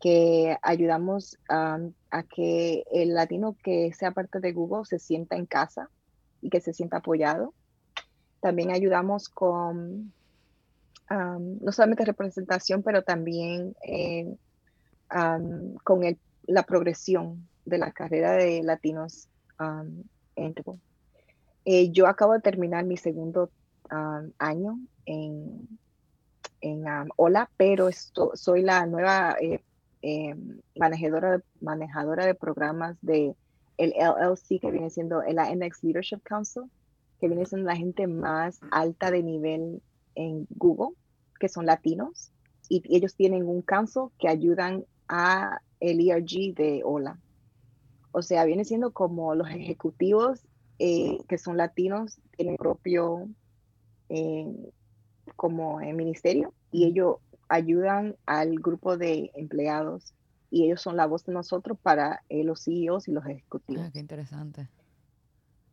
que 0.00 0.58
ayudamos 0.62 1.38
a 1.48 1.78
que 2.34 2.82
el 2.90 3.14
latino 3.14 3.56
que 3.62 3.92
sea 3.92 4.10
parte 4.10 4.40
de 4.40 4.52
Google 4.52 4.86
se 4.86 4.98
sienta 4.98 5.36
en 5.36 5.46
casa 5.46 5.88
y 6.42 6.50
que 6.50 6.60
se 6.60 6.72
sienta 6.72 6.96
apoyado. 6.96 7.54
También 8.40 8.72
ayudamos 8.72 9.28
con 9.28 10.12
no 11.08 11.70
solamente 11.70 12.04
representación, 12.04 12.82
pero 12.82 13.04
también 13.04 13.76
eh, 13.86 14.34
con 15.84 16.18
la 16.48 16.62
progresión 16.64 17.46
de 17.64 17.78
la 17.78 17.92
carrera 17.92 18.32
de 18.32 18.64
latinos 18.64 19.28
eh, 21.64 21.90
yo 21.90 22.06
acabo 22.06 22.34
de 22.34 22.40
terminar 22.40 22.84
mi 22.84 22.96
segundo 22.96 23.50
año 24.38 24.80
en, 25.04 25.68
en 26.60 26.84
Hola, 27.16 27.48
pero 27.56 27.90
soy 28.34 28.62
la 28.62 28.86
nueva 28.86 29.36
eh, 29.40 30.34
manejadora, 30.76 31.40
manejadora 31.60 32.26
de 32.26 32.34
programas 32.34 32.96
de 33.00 33.34
el 33.78 33.90
LLC, 33.90 34.60
que 34.60 34.70
viene 34.70 34.90
siendo 34.90 35.22
el 35.22 35.36
NX 35.36 35.84
Leadership 35.84 36.20
Council 36.22 36.64
que 37.20 37.28
viene 37.28 37.46
siendo 37.46 37.66
la 37.66 37.76
gente 37.76 38.06
más 38.06 38.60
alta 38.70 39.10
de 39.10 39.22
nivel 39.22 39.82
en 40.14 40.46
Google, 40.50 40.94
que 41.38 41.48
son 41.48 41.66
latinos, 41.66 42.30
y 42.68 42.82
ellos 42.94 43.14
tienen 43.14 43.46
un 43.46 43.62
council 43.62 44.08
que 44.18 44.28
ayudan 44.28 44.84
a 45.08 45.60
el 45.80 46.08
ERG 46.08 46.54
de 46.54 46.82
Hola. 46.84 47.18
O 48.16 48.22
sea, 48.22 48.46
viene 48.46 48.64
siendo 48.64 48.92
como 48.92 49.34
los 49.34 49.50
ejecutivos 49.50 50.40
eh, 50.78 51.18
que 51.28 51.36
son 51.36 51.58
latinos, 51.58 52.16
tienen 52.34 52.56
propio 52.56 53.28
eh, 54.08 54.72
como 55.36 55.80
ministerio 55.80 56.54
y 56.72 56.86
ellos 56.86 57.16
ayudan 57.50 58.16
al 58.24 58.54
grupo 58.54 58.96
de 58.96 59.30
empleados 59.34 60.14
y 60.50 60.64
ellos 60.64 60.80
son 60.80 60.96
la 60.96 61.04
voz 61.04 61.26
de 61.26 61.34
nosotros 61.34 61.76
para 61.82 62.22
eh, 62.30 62.42
los 62.42 62.64
CEOs 62.64 63.06
y 63.06 63.12
los 63.12 63.26
ejecutivos. 63.26 63.84
Ah, 63.86 63.90
qué 63.92 63.98
interesante. 63.98 64.66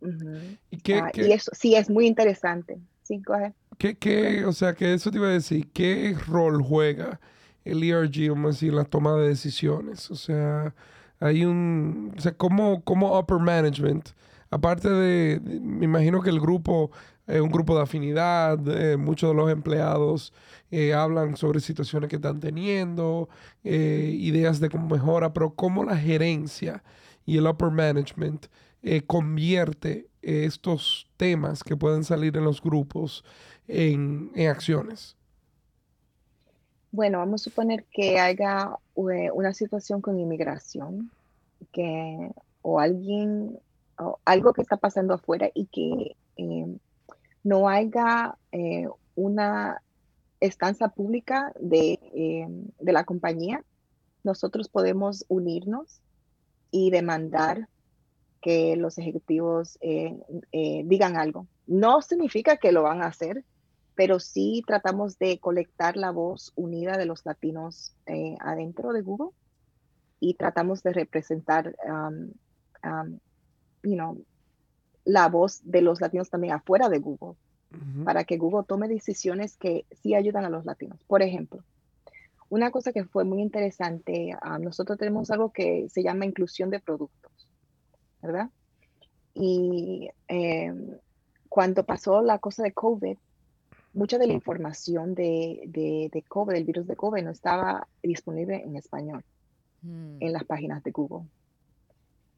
¿Y, 0.02 0.91
ah, 0.91 1.12
eso 1.16 1.52
sí 1.54 1.76
es 1.76 1.89
muy 1.89 2.08
interesante. 2.08 2.78
Sí, 3.04 3.22
coge. 3.22 3.54
¿Qué, 3.78 4.44
o 4.46 4.52
sea, 4.52 4.74
que 4.74 4.94
eso 4.94 5.12
te 5.12 5.18
iba 5.18 5.28
a 5.28 5.32
decir, 5.32 5.72
¿qué 5.72 6.14
rol 6.28 6.62
juega 6.62 7.22
el 7.64 7.82
ERG, 7.82 8.32
vamos 8.32 8.48
a 8.48 8.50
decir, 8.50 8.74
la 8.74 8.84
toma 8.84 9.16
de 9.16 9.30
decisiones? 9.30 10.12
O 10.12 10.16
sea, 10.16 10.76
hay 11.24 11.45
un, 11.45 12.13
o 12.17 12.21
sea, 12.21 12.34
como, 12.34 12.84
como 12.84 13.17
upper 13.17 13.39
management, 13.39 14.09
aparte 14.49 14.89
de, 14.89 15.39
me 15.61 15.86
imagino 15.86 16.21
que 16.21 16.30
el 16.30 16.39
grupo 16.39 16.91
es 17.28 17.39
un 17.39 17.51
grupo 17.51 17.76
de 17.76 17.84
afinidad, 17.84 18.59
muchos 18.97 19.30
de 19.30 19.36
los 19.36 19.49
empleados 19.49 20.34
eh, 20.76 20.93
hablan 20.93 21.38
sobre 21.38 21.59
situaciones 21.59 22.09
que 22.09 22.15
están 22.15 22.39
teniendo, 22.39 23.30
eh, 23.63 24.11
ideas 24.19 24.59
de 24.59 24.69
cómo 24.69 24.88
mejora, 24.88 25.32
pero 25.32 25.53
cómo 25.53 25.84
la 25.84 25.95
gerencia 25.95 26.84
y 27.28 27.38
el 27.38 27.45
upper 27.45 27.69
management 27.69 28.47
eh, 28.82 29.03
convierte 29.05 30.07
estos 30.24 31.07
temas 31.15 31.63
que 31.63 31.78
pueden 31.78 32.03
salir 32.03 32.36
en 32.38 32.43
los 32.43 32.59
grupos 32.59 33.24
en, 33.67 34.32
acciones? 34.49 35.15
Bueno, 36.94 37.18
vamos 37.18 37.41
a 37.41 37.44
suponer 37.46 37.86
que 37.86 38.20
haya 38.20 38.78
eh, 38.96 39.32
una 39.34 39.54
situación 39.54 40.00
con 40.00 40.20
inmigración 40.20 41.12
que, 41.72 42.32
o 42.62 42.80
alguien, 42.80 43.60
o 43.98 44.20
algo 44.24 44.54
que 44.54 44.62
está 44.62 44.78
pasando 44.78 45.16
afuera 45.16 45.50
y 45.54 45.66
que 45.66 46.16
eh, 46.38 46.78
no 47.44 47.68
haya 47.68 48.38
una 49.16 49.82
estanza 50.39 50.89
pública 50.89 51.52
de, 51.60 52.00
de, 52.80 52.94
la 52.94 53.04
compañía, 53.04 53.64
nosotros 54.24 54.70
podemos 54.70 55.26
unirnos 55.28 56.00
y 56.70 56.91
demandar 56.91 57.68
que 58.44 58.76
los 58.76 58.98
ejecutivos 58.98 59.78
eh, 59.82 60.16
eh, 60.52 60.84
digan 60.86 61.16
algo. 61.18 61.48
No 61.66 62.02
significa 62.02 62.58
que 62.58 62.74
lo 62.74 62.84
van 62.84 63.02
a 63.02 63.08
hacer, 63.08 63.44
pero 63.96 64.20
sí 64.20 64.64
tratamos 64.66 65.18
de 65.20 65.39
colectar 65.39 65.98
la 65.98 66.12
voz 66.12 66.52
unida 66.56 66.98
de 66.98 67.06
los 67.06 67.26
latinos 67.26 67.96
eh, 68.06 68.36
adentro 68.39 68.94
de 68.94 69.02
Google 69.02 69.30
y 70.20 70.36
tratamos 70.36 70.84
de 70.84 70.94
representar 70.94 71.76
la 75.04 75.28
voz 75.28 75.62
de 75.64 75.82
los 75.82 76.02
latinos 76.02 76.30
también 76.30 76.54
afuera 76.54 76.88
de 76.89 77.00
Google, 77.00 77.38
para 78.06 78.24
que 78.24 78.38
Google 78.38 78.66
tome 78.66 78.88
decisiones 78.88 79.58
que 79.58 79.86
sí 80.02 80.16
ayudan 80.16 80.46
a 80.46 80.50
los 80.50 80.66
latinos. 80.66 81.04
Por 81.08 81.22
ejemplo, 81.22 81.64
una 82.50 82.72
cosa 82.72 82.94
que 82.94 83.04
fue 83.04 83.26
muy 83.26 83.41
interesante, 83.41 84.38
nosotros 84.62 84.98
tenemos 84.98 85.30
algo 85.30 85.52
que 85.52 85.89
se 85.89 86.04
llama 86.04 86.26
inclusión 86.26 86.70
de 86.70 86.80
productos. 86.80 87.34
¿verdad? 88.24 88.50
Y 89.36 90.10
em, 90.28 90.98
cuando 91.50 91.86
pasó 91.86 92.22
la 92.22 92.39
cosa 92.39 92.64
de 92.64 92.72
COVID, 92.72 93.18
mucha 93.94 94.18
de 94.18 94.28
la 94.28 94.34
información 94.34 95.16
de, 95.16 95.62
de, 95.68 96.24
COVID, 96.28 96.54
del 96.54 96.64
virus 96.64 96.88
de 96.88 96.96
COVID, 96.96 97.24
no 97.24 97.32
estaba 97.32 97.88
disponible 98.02 98.62
en 98.64 98.76
español 98.76 99.24
mm. 99.82 100.18
en 100.20 100.34
las 100.34 100.44
páginas 100.44 100.84
de 100.84 100.91
Google. 100.91 101.28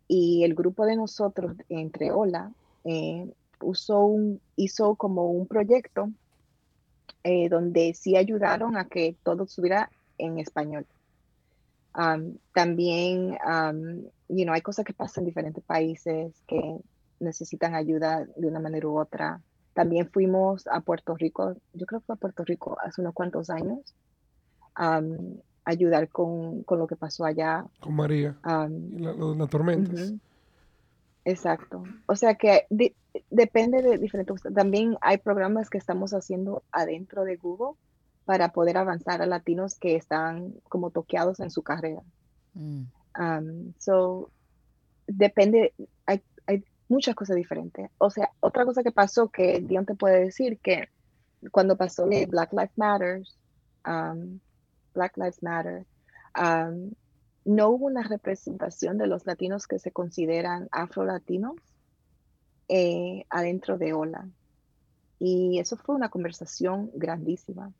Y 0.08 0.44
el 0.44 0.54
grupo 0.54 0.86
de 0.86 0.96
nosotros, 0.96 1.56
entre 1.70 2.12
Hola, 2.12 2.52
eh, 2.84 3.28
un, 3.62 4.42
hizo 4.56 4.96
como 4.96 5.32
un 5.32 5.48
proyecto 5.48 6.10
eh, 7.24 7.50
donde 7.50 7.94
sí 7.94 8.16
ayudaron 8.16 8.78
a 8.78 8.86
que 8.86 9.16
todo 9.24 9.46
estuviera 9.46 9.90
en 10.18 10.40
español 10.40 10.86
también, 12.54 13.38
you 14.28 14.44
know, 14.44 14.54
hay 14.54 14.62
cosas 14.62 14.86
que 14.86 14.94
pasan 14.94 15.24
en 15.24 15.28
diferentes 15.28 15.64
países 15.64 16.34
que 16.48 16.78
necesitan 17.20 17.76
ayuda 17.76 18.26
de 18.36 18.48
una 18.48 18.60
manera 18.60 18.88
u 18.88 19.00
otra. 19.00 19.42
También 19.76 20.10
fuimos 20.10 20.66
a 20.68 20.80
Puerto 20.80 21.16
Rico, 21.16 21.54
yo 21.74 21.86
creo 21.86 22.00
que 22.00 22.06
fue 22.06 22.16
a 22.16 22.18
Puerto 22.18 22.46
Rico 22.46 22.78
hace 22.82 23.02
unos 23.02 23.14
cuantos 23.14 23.50
años, 23.50 23.94
a 24.74 25.02
ayudar 25.66 26.08
con, 26.08 26.64
con, 26.64 26.80
lo 26.80 26.88
que 26.88 26.96
pasó 26.96 27.26
allá. 27.26 27.66
Con 27.82 27.96
María. 27.96 28.38
y 28.72 29.00
las 29.00 29.50
tormentas. 29.50 30.14
Exacto. 31.26 31.84
O 32.06 32.16
sea 32.16 32.36
que 32.36 32.68
depende 33.30 33.82
de 33.82 33.98
diferentes 33.98 34.42
También 34.54 34.96
hay 35.02 35.18
programas 35.18 35.70
que 35.70 35.78
estamos 35.78 36.14
haciendo 36.14 36.64
adentro 36.72 37.26
de 37.26 37.36
Google 37.36 37.78
para 38.24 38.54
poder 38.54 38.78
avanzar 38.78 39.22
a 39.22 39.26
latinos 39.26 39.76
que 39.76 39.98
están 39.98 40.54
como 40.70 40.90
toqueados 40.90 41.42
en 41.42 41.52
su 41.52 41.64
carrera. 41.64 42.02
Mm. 42.54 42.84
Um, 43.20 43.74
so, 43.78 44.30
depende, 45.06 45.74
muchas 46.88 47.16
cosas 47.16 47.36
diferentes. 47.36 47.90
O 47.98 48.10
sea, 48.10 48.32
otra 48.40 48.66
cosa 48.66 48.84
que 48.84 48.92
pasó 48.92 49.30
que 49.30 49.60
Dion 49.62 49.86
te 49.86 49.96
puede 49.96 50.26
decir 50.26 50.60
que 50.60 50.90
cuando 51.52 51.78
pasó 51.78 52.06
Black 52.06 52.54
Lives 52.54 52.78
Matter, 52.78 53.24
um, 53.88 54.40
Black 54.94 55.18
Lives 55.18 55.44
Matter, 55.44 55.86
um, 56.40 56.92
no 57.46 57.70
hubo 57.70 57.86
una 57.86 58.04
representación 58.04 58.98
de 58.98 59.08
los 59.08 59.26
latinos 59.26 59.68
que 59.68 59.80
se 59.80 59.92
consideran 59.92 60.68
afro-latinos 60.72 61.56
eh, 62.68 63.26
adentro 63.30 63.78
de 63.78 63.94
Hola. 63.94 64.28
Y 65.20 65.60
eso 65.60 65.78
fue 65.78 65.96
una 65.96 66.10
conversación 66.10 66.92
grandísima, 66.94 67.72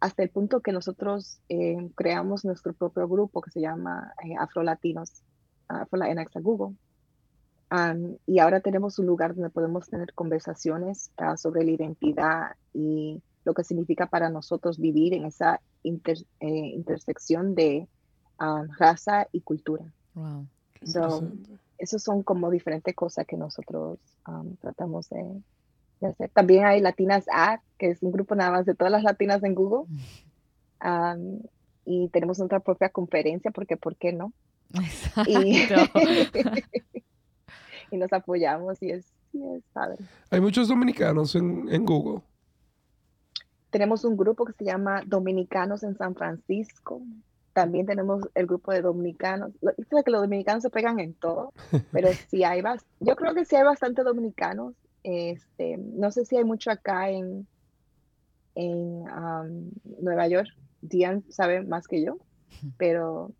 hasta 0.00 0.22
el 0.22 0.30
punto 0.30 0.60
que 0.60 0.72
nosotros 0.72 1.40
eh, 1.48 1.90
creamos 1.94 2.44
nuestro 2.44 2.74
propio 2.74 3.08
grupo 3.08 3.40
que 3.40 3.50
se 3.50 3.60
llama 3.60 4.12
eh, 4.24 4.34
Afro-Latinos, 4.38 5.22
Afro 5.68 6.04
en 6.04 6.24
Google. 6.42 6.76
Y 8.26 8.38
ahora 8.38 8.60
tenemos 8.60 8.98
un 8.98 9.06
lugar 9.06 9.34
donde 9.34 9.50
podemos 9.50 9.88
tener 9.88 10.12
conversaciones 10.14 11.10
ah, 11.16 11.36
sobre 11.36 11.64
la 11.64 11.72
identidad 11.72 12.56
y 12.72 13.20
lo 13.44 13.54
que 13.54 13.64
significa 13.64 14.06
para 14.06 14.30
nosotros 14.30 14.78
vivir 14.78 15.14
en 15.14 15.24
esa 15.24 15.60
intersección 15.82 17.54
de 17.54 17.88
raza 18.78 19.26
y 19.32 19.40
cultura. 19.40 19.84
Wow. 20.14 20.46
Esos 21.78 22.02
son 22.02 22.22
como 22.22 22.50
diferentes 22.50 22.94
cosas 22.94 23.26
que 23.26 23.36
nosotros 23.36 23.98
tratamos 24.60 25.08
de, 25.10 25.42
hacer. 26.08 26.30
También 26.30 26.64
hay 26.64 26.80
Latinas 26.80 27.24
A, 27.32 27.60
que 27.78 27.90
es 27.90 28.02
un 28.02 28.12
grupo 28.12 28.34
nada 28.34 28.50
más 28.50 28.66
de 28.66 28.74
todas 28.74 28.92
las 28.92 29.02
latinas 29.02 29.42
en 29.42 29.54
Google. 29.54 29.86
y 31.84 32.08
tenemos 32.08 32.38
nuestra 32.38 32.60
propia 32.60 32.88
conferencia, 32.88 33.50
porque 33.50 33.76
¿por 33.76 33.96
qué 33.96 34.12
no? 34.12 34.32
Y, 35.26 35.66
y, 37.90 37.96
nos 37.96 38.12
apoyamos 38.12 38.82
y 38.82 38.90
es, 38.90 39.06
es 39.32 39.62
padre. 39.72 40.04
Hay 40.30 40.40
muchos 40.40 40.68
dominicanos 40.68 41.34
en, 41.34 41.68
en 41.68 41.84
Google. 41.84 42.22
Tenemos 43.70 44.04
un 44.04 44.16
grupo 44.16 44.44
que 44.44 44.52
se 44.52 44.64
llama 44.64 45.02
Dominicanos 45.06 45.82
en 45.82 45.96
San 45.96 46.14
Francisco. 46.14 47.02
También 47.52 47.86
tenemos 47.86 48.22
el 48.34 48.46
grupo 48.46 48.72
de 48.72 48.82
dominicanos. 48.82 49.52
Dice 49.76 50.02
que 50.04 50.10
los 50.10 50.22
dominicanos 50.22 50.62
se 50.62 50.70
pegan 50.70 51.00
en 51.00 51.14
todo, 51.14 51.52
pero 51.92 52.08
sí 52.28 52.44
hay 52.44 52.62
yo 53.00 53.16
creo 53.16 53.34
que 53.34 53.44
sí 53.44 53.56
hay 53.56 53.64
bastante 53.64 54.02
dominicanos. 54.02 54.74
Este, 55.02 55.76
no 55.78 56.10
sé 56.10 56.24
si 56.24 56.36
hay 56.36 56.44
mucho 56.44 56.70
acá 56.70 57.10
en, 57.10 57.46
en 58.54 59.04
Nueva 60.00 60.28
York. 60.28 60.48
Diane 60.80 61.22
sabe 61.28 61.62
más 61.62 61.86
que 61.86 62.02
yo, 62.02 62.18
pero, 62.76 63.32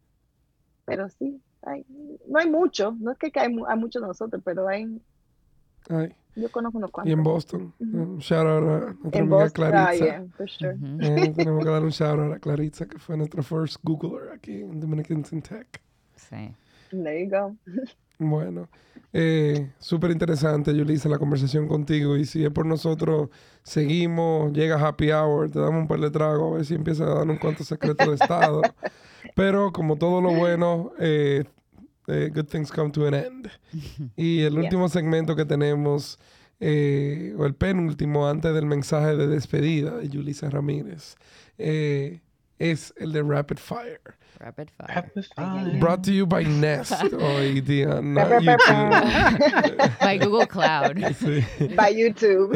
pero 0.84 1.08
sí, 1.08 1.40
hay, 1.66 1.84
no 2.28 2.38
hay 2.38 2.50
mucho. 2.50 2.96
No 2.98 3.12
es 3.12 3.18
que 3.18 3.30
hay, 3.34 3.54
hay 3.68 3.78
muchos 3.78 4.00
de 4.00 4.08
nosotros, 4.08 4.42
pero 4.44 4.68
hay, 4.68 5.00
yo 6.34 6.50
conozco 6.50 6.78
unos 6.78 6.90
cuantos. 6.90 7.10
Y 7.10 7.12
en 7.12 7.22
Boston. 7.22 7.72
Un 7.78 8.18
shout 8.18 8.46
out 8.46 8.62
a 9.14 9.20
nuestra 9.20 9.20
amiga 9.20 9.44
ah, 9.44 9.50
Claritza. 9.50 10.68
Eh, 11.00 11.32
tenemos 11.34 11.64
que 11.64 11.70
dar 11.70 11.82
un 11.82 11.90
shout 11.90 12.18
out 12.18 12.34
a 12.34 12.38
Claritza, 12.38 12.86
que 12.86 12.98
fue 12.98 13.16
nuestra 13.16 13.42
first 13.42 13.78
Googler 13.82 14.32
aquí 14.32 14.60
en 14.60 14.80
Dominicans 14.80 15.32
in 15.32 15.42
Tech. 15.42 15.80
Sí. 16.16 16.54
There 16.90 17.24
you 17.24 17.30
go. 17.30 17.56
Bueno, 18.18 18.68
eh, 19.12 19.72
súper 19.78 20.10
interesante, 20.10 20.74
Yulisa, 20.74 21.08
la 21.08 21.18
conversación 21.18 21.68
contigo. 21.68 22.16
Y 22.16 22.24
si 22.24 22.44
es 22.44 22.50
por 22.50 22.64
nosotros, 22.64 23.28
seguimos, 23.62 24.52
llega 24.52 24.80
Happy 24.80 25.10
Hour, 25.10 25.50
te 25.50 25.58
damos 25.58 25.82
un 25.82 25.88
par 25.88 26.00
de 26.00 26.10
tragos, 26.10 26.52
a 26.52 26.56
ver 26.56 26.64
si 26.64 26.74
empieza 26.74 27.04
a 27.04 27.14
dar 27.14 27.28
un 27.28 27.36
cuanto 27.36 27.62
secreto 27.62 28.08
de 28.08 28.14
Estado. 28.14 28.62
Pero 29.34 29.70
como 29.72 29.96
todo 29.96 30.22
lo 30.22 30.32
bueno, 30.32 30.92
eh, 30.98 31.44
eh, 32.08 32.30
good 32.32 32.48
things 32.48 32.70
come 32.70 32.90
to 32.92 33.06
an 33.06 33.14
end. 33.14 33.50
y 34.16 34.42
el 34.42 34.58
último 34.58 34.88
segmento 34.88 35.36
que 35.36 35.44
tenemos, 35.44 36.18
eh, 36.60 37.34
o 37.38 37.44
el 37.46 37.54
penúltimo 37.54 38.28
antes 38.28 38.54
del 38.54 38.66
mensaje 38.66 39.16
de 39.16 39.26
despedida 39.26 39.96
de 39.98 40.08
Julissa 40.08 40.48
Ramírez, 40.50 41.16
eh, 41.58 42.20
es 42.58 42.94
el 42.96 43.12
de 43.12 43.22
Rapid 43.22 43.58
Fire. 43.58 44.16
Rapid 44.38 44.70
Fire. 44.76 45.78
Brought 45.78 46.02
to 46.04 46.12
you 46.12 46.26
by 46.26 46.44
Nest 46.44 46.92
hoy 47.20 47.60
día, 47.60 48.00
by 50.00 50.18
Google 50.18 50.46
Cloud. 50.46 50.96
By 51.76 51.92
YouTube. 51.92 52.52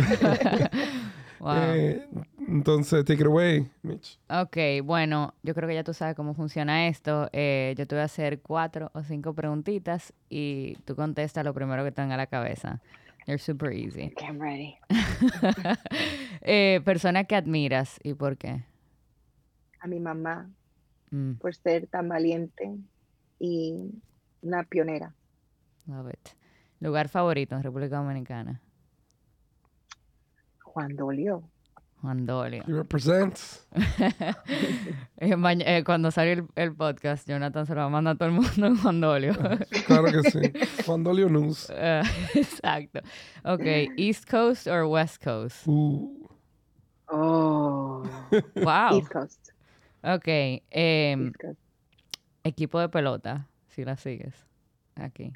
Eh, 1.46 2.06
entonces, 2.46 3.04
take 3.04 3.22
it 3.22 3.26
away, 3.26 3.70
Mitch. 3.82 4.18
Ok, 4.28 4.84
bueno, 4.84 5.34
yo 5.42 5.54
creo 5.54 5.68
que 5.68 5.74
ya 5.74 5.84
tú 5.84 5.94
sabes 5.94 6.14
cómo 6.14 6.34
funciona 6.34 6.88
esto. 6.88 7.28
Eh, 7.32 7.74
yo 7.78 7.86
te 7.86 7.94
voy 7.94 8.02
a 8.02 8.04
hacer 8.04 8.40
cuatro 8.40 8.90
o 8.94 9.02
cinco 9.02 9.34
preguntitas 9.34 10.12
y 10.28 10.76
tú 10.84 10.94
contestas 10.94 11.44
lo 11.44 11.54
primero 11.54 11.82
que 11.84 11.92
te 11.92 12.02
venga 12.02 12.14
a 12.14 12.18
la 12.18 12.26
cabeza. 12.26 12.80
They're 13.26 13.38
super 13.38 13.72
easy. 13.72 14.12
Okay, 14.12 14.26
I'm 14.26 14.40
ready. 14.40 14.76
eh, 16.42 16.80
persona 16.84 17.24
que 17.24 17.36
admiras 17.36 17.98
y 18.02 18.14
por 18.14 18.36
qué. 18.36 18.64
A 19.80 19.86
mi 19.86 20.00
mamá, 20.00 20.50
mm. 21.10 21.34
por 21.34 21.54
ser 21.54 21.86
tan 21.86 22.08
valiente 22.08 22.76
y 23.38 23.92
una 24.42 24.64
pionera. 24.64 25.14
Love 25.86 26.10
it. 26.10 26.28
Lugar 26.80 27.08
favorito 27.08 27.56
en 27.56 27.62
República 27.62 27.96
Dominicana. 27.96 28.60
Juan 30.72 30.96
Dolio. 30.96 31.42
Juan 32.00 32.26
Dolio. 32.26 32.64
He 32.66 32.72
represents. 32.72 33.66
Eh, 35.22 35.36
eh, 35.36 35.84
cuando 35.84 36.10
sale 36.10 36.44
el, 36.56 36.74
podcast, 36.74 37.28
Jonathan 37.28 37.66
se 37.66 37.74
lo 37.74 37.82
va 37.82 37.86
a 37.86 37.90
mandar 37.90 38.14
a 38.14 38.16
todo 38.16 38.30
el 38.30 38.34
mundo 38.34 38.66
en 38.66 38.76
Juan 38.78 39.02
Dolio. 39.02 39.34
claro 39.86 40.06
que 40.06 40.30
sí. 40.30 40.40
Juan 40.86 41.04
Dolio 41.04 41.28
News. 41.28 41.68
Uh, 41.68 42.02
exacto. 42.38 43.00
Ok, 43.44 43.60
East 43.98 44.24
Coast 44.30 44.66
or 44.66 44.86
West 44.86 45.22
Coast? 45.22 45.64
Oh. 45.66 48.02
Wow. 48.56 48.98
East 48.98 49.12
Coast. 49.12 49.50
Ok. 50.02 50.26
Um, 50.74 51.32
Equipo 52.44 52.80
de 52.80 52.88
pelota, 52.88 53.46
si 53.68 53.84
la 53.84 53.98
sigues. 53.98 54.34
Aquí. 54.96 55.34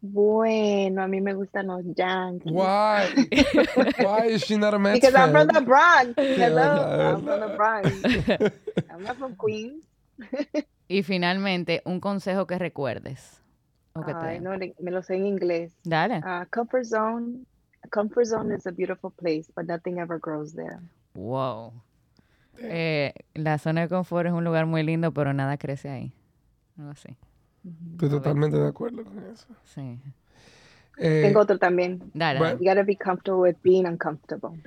Bueno, 0.00 1.02
a 1.02 1.08
mí 1.08 1.20
me 1.20 1.34
gustan 1.34 1.68
los 1.68 1.82
Yankees. 1.94 2.52
Why? 2.52 3.28
Why 4.04 4.26
is 4.28 4.44
she 4.44 4.56
not 4.56 4.74
a 4.74 4.78
Mets 4.78 5.00
Because 5.00 5.14
fan? 5.14 5.28
I'm 5.28 5.32
from 5.32 5.48
the 5.48 5.60
Bronx. 5.62 6.14
Hello, 6.16 7.16
I'm 7.16 7.24
from 7.24 7.40
the 7.40 7.56
Bronx. 7.56 7.88
I'm 8.90 9.02
not 9.02 9.16
from 9.16 9.34
Queens. 9.36 9.84
y 10.88 11.02
finalmente, 11.02 11.82
un 11.84 12.00
consejo 12.00 12.46
que 12.46 12.58
recuerdes. 12.58 13.42
Ay, 13.94 14.40
no, 14.40 14.50
me 14.58 14.90
lo 14.90 15.02
sé 15.02 15.14
en 15.14 15.26
inglés. 15.26 15.72
Dale. 15.82 16.18
Uh, 16.18 16.44
comfort 16.50 16.84
zone. 16.84 17.46
comfort 17.90 18.26
zone 18.26 18.52
is 18.52 18.66
a 18.66 18.72
beautiful 18.72 19.10
place, 19.10 19.50
but 19.54 19.66
nothing 19.66 19.98
ever 19.98 20.18
grows 20.18 20.52
there. 20.52 20.80
Wow. 21.14 21.72
Eh, 22.58 23.12
la 23.34 23.58
zona 23.58 23.82
de 23.82 23.88
confort 23.88 24.26
es 24.26 24.32
un 24.32 24.44
lugar 24.44 24.66
muy 24.66 24.82
lindo, 24.82 25.12
pero 25.12 25.32
nada 25.32 25.56
crece 25.56 25.88
ahí. 25.88 26.12
Algo 26.78 26.90
así. 26.90 27.16
Estoy 27.92 28.08
totalmente 28.08 28.56
de 28.56 28.68
acuerdo 28.68 29.04
con 29.04 29.18
eso. 29.32 29.46
Sí. 29.64 30.00
Eh, 30.98 31.22
Tengo 31.24 31.40
otro 31.40 31.58
también. 31.58 32.10
Dale. 32.14 32.56
You 32.58 32.64
gotta 32.64 32.82
be 32.82 32.96
comfortable 32.96 33.40
with 33.40 33.56
being 33.62 33.86
uncomfortable. 33.86 34.60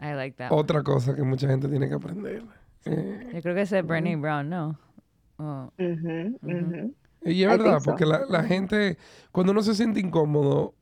I 0.00 0.14
like 0.14 0.36
that. 0.36 0.50
Otra 0.52 0.82
cosa 0.82 1.14
que 1.14 1.22
mucha 1.22 1.48
gente 1.48 1.68
tiene 1.68 1.88
que 1.88 1.94
aprender. 1.94 2.42
Eh, 2.84 3.30
Yo 3.34 3.42
creo 3.42 3.54
que 3.54 3.62
ese 3.62 3.80
es 3.80 3.86
Bernie 3.86 4.16
Brown, 4.16 4.48
¿no? 4.48 4.78
Oh. 5.38 5.72
Y 7.24 7.42
es 7.42 7.48
verdad, 7.48 7.80
porque 7.84 8.06
la, 8.06 8.24
la, 8.28 8.42
gente, 8.44 8.96
cuando 9.32 9.52
uno 9.52 9.62
se 9.62 9.74
siente 9.74 10.00
incómodo, 10.00 10.74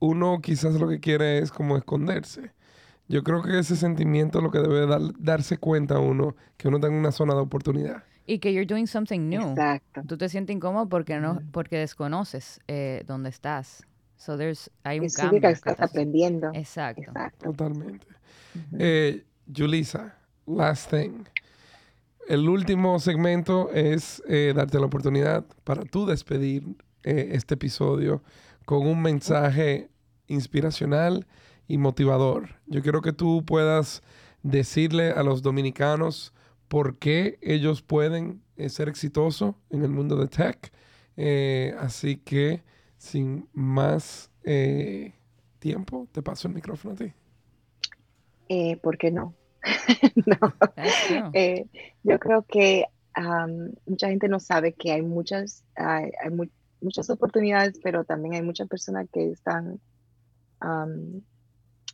uno 0.00 0.40
quizás 0.42 0.74
lo 0.74 0.88
que 0.88 1.00
quiere 1.00 1.38
es 1.38 1.50
como 1.50 1.76
esconderse. 1.76 2.52
Yo 3.08 3.22
creo 3.22 3.42
que 3.42 3.58
ese 3.58 3.76
sentimiento 3.76 4.38
es 4.38 4.44
lo 4.44 4.50
que 4.50 4.58
debe 4.58 4.86
dar, 4.86 5.00
darse 5.18 5.58
cuenta 5.58 5.98
uno, 5.98 6.34
que 6.56 6.68
uno 6.68 6.78
está 6.78 6.88
en 6.88 6.94
una 6.94 7.12
zona 7.12 7.34
de 7.34 7.40
oportunidad. 7.40 8.04
Y 8.26 8.38
que 8.38 8.52
you're 8.52 8.66
doing 8.66 8.86
something 8.86 9.28
new. 9.28 9.50
Exacto. 9.50 10.02
Tú 10.06 10.16
te 10.16 10.28
sientes 10.28 10.54
incómodo 10.54 10.88
porque 10.88 11.18
no, 11.18 11.40
porque 11.52 11.78
desconoces 11.78 12.60
eh, 12.68 13.02
dónde 13.06 13.30
estás. 13.30 13.84
So 14.16 14.36
there's, 14.36 14.70
hay 14.84 15.00
un 15.00 15.08
cambio. 15.08 15.40
que 15.40 15.48
estás 15.48 15.80
aprendiendo. 15.80 16.50
Exacto. 16.54 17.12
Totalmente. 17.42 18.06
eh, 18.78 19.24
Julissa, 19.52 20.14
last 20.46 20.90
thing. 20.90 21.24
El 22.28 22.48
último 22.48 23.00
segmento 23.00 23.70
es 23.72 24.22
eh, 24.28 24.52
darte 24.54 24.78
la 24.78 24.86
oportunidad 24.86 25.44
para 25.64 25.82
tú 25.82 26.06
despedir 26.06 26.62
eh, 27.02 27.30
este 27.32 27.54
episodio 27.54 28.22
con 28.64 28.86
un 28.86 29.02
mensaje 29.02 29.90
inspiracional 30.28 31.26
y 31.66 31.78
motivador. 31.78 32.48
Yo 32.66 32.80
quiero 32.80 33.02
que 33.02 33.12
tú 33.12 33.44
puedas 33.44 34.02
decirle 34.44 35.10
a 35.10 35.24
los 35.24 35.42
dominicanos 35.42 36.32
por 36.72 36.96
qué 36.96 37.38
ellos 37.42 37.82
pueden 37.82 38.40
eh, 38.56 38.70
ser 38.70 38.88
exitosos 38.88 39.56
en 39.68 39.82
el 39.82 39.90
mundo 39.90 40.16
de 40.16 40.26
tech. 40.26 40.72
Eh, 41.18 41.74
así 41.78 42.16
que, 42.16 42.62
sin 42.96 43.46
más 43.52 44.30
eh, 44.42 45.12
tiempo, 45.58 46.08
te 46.12 46.22
paso 46.22 46.48
el 46.48 46.54
micrófono 46.54 46.94
a 46.94 46.96
ti. 46.96 47.12
¿Por 48.82 48.96
qué 48.96 49.10
no? 49.10 49.34
no. 50.24 50.54
yo 52.02 52.18
creo 52.18 52.42
que 52.48 52.86
mucha 53.86 54.08
gente 54.08 54.28
no 54.28 54.40
sabe 54.40 54.72
que 54.72 54.92
hay 54.92 55.02
muchas, 55.02 55.64
hay, 55.74 56.10
muchas 56.80 57.10
oportunidades, 57.10 57.80
pero 57.82 58.04
también 58.04 58.32
hay 58.32 58.42
muchas 58.42 58.66
personas 58.66 59.06
que 59.12 59.30
están 59.30 59.78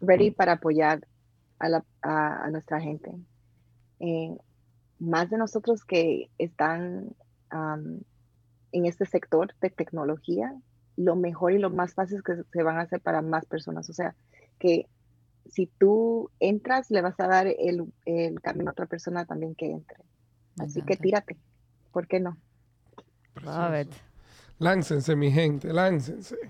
ready 0.01 0.31
para 0.31 0.53
apoyar 0.53 1.05
a, 1.59 1.83
a 2.45 2.51
nuestra 2.53 2.81
gente 2.81 3.11
más 4.99 5.31
de 5.31 5.39
nosotros 5.39 5.85
que 5.85 6.31
están 6.39 7.15
en 7.51 8.87
este 8.87 9.07
sector 9.07 9.55
de 9.61 9.71
tecnología, 9.71 10.55
lo 10.97 11.17
mejor 11.17 11.53
y 11.53 11.59
lo 11.59 11.71
más 11.71 11.95
fácil 11.95 12.23
que 12.23 12.43
se 12.53 12.63
van 12.63 12.79
a 12.79 12.83
hacer 12.83 13.01
para 13.01 13.23
más 13.23 13.47
personas. 13.47 13.89
O 13.89 13.93
sea, 13.93 14.15
que 14.59 14.87
si 15.47 15.67
tú 15.67 16.31
entras, 16.41 16.91
le 16.91 17.01
vas 17.01 17.19
a 17.21 17.29
dar 17.29 17.47
el, 17.47 17.93
el 18.05 18.41
camino 18.41 18.71
a 18.71 18.73
otra 18.73 18.87
persona 18.87 19.25
también 19.25 19.55
que 19.55 19.71
entre. 19.71 19.99
Así 20.59 20.83
que 20.83 20.97
tírate. 20.97 21.37
¿Por 21.93 22.07
qué 22.07 22.21
no? 22.21 22.37
Láncense, 24.59 25.15
mi 25.15 25.31
gente, 25.31 25.73
láncense. 25.73 26.37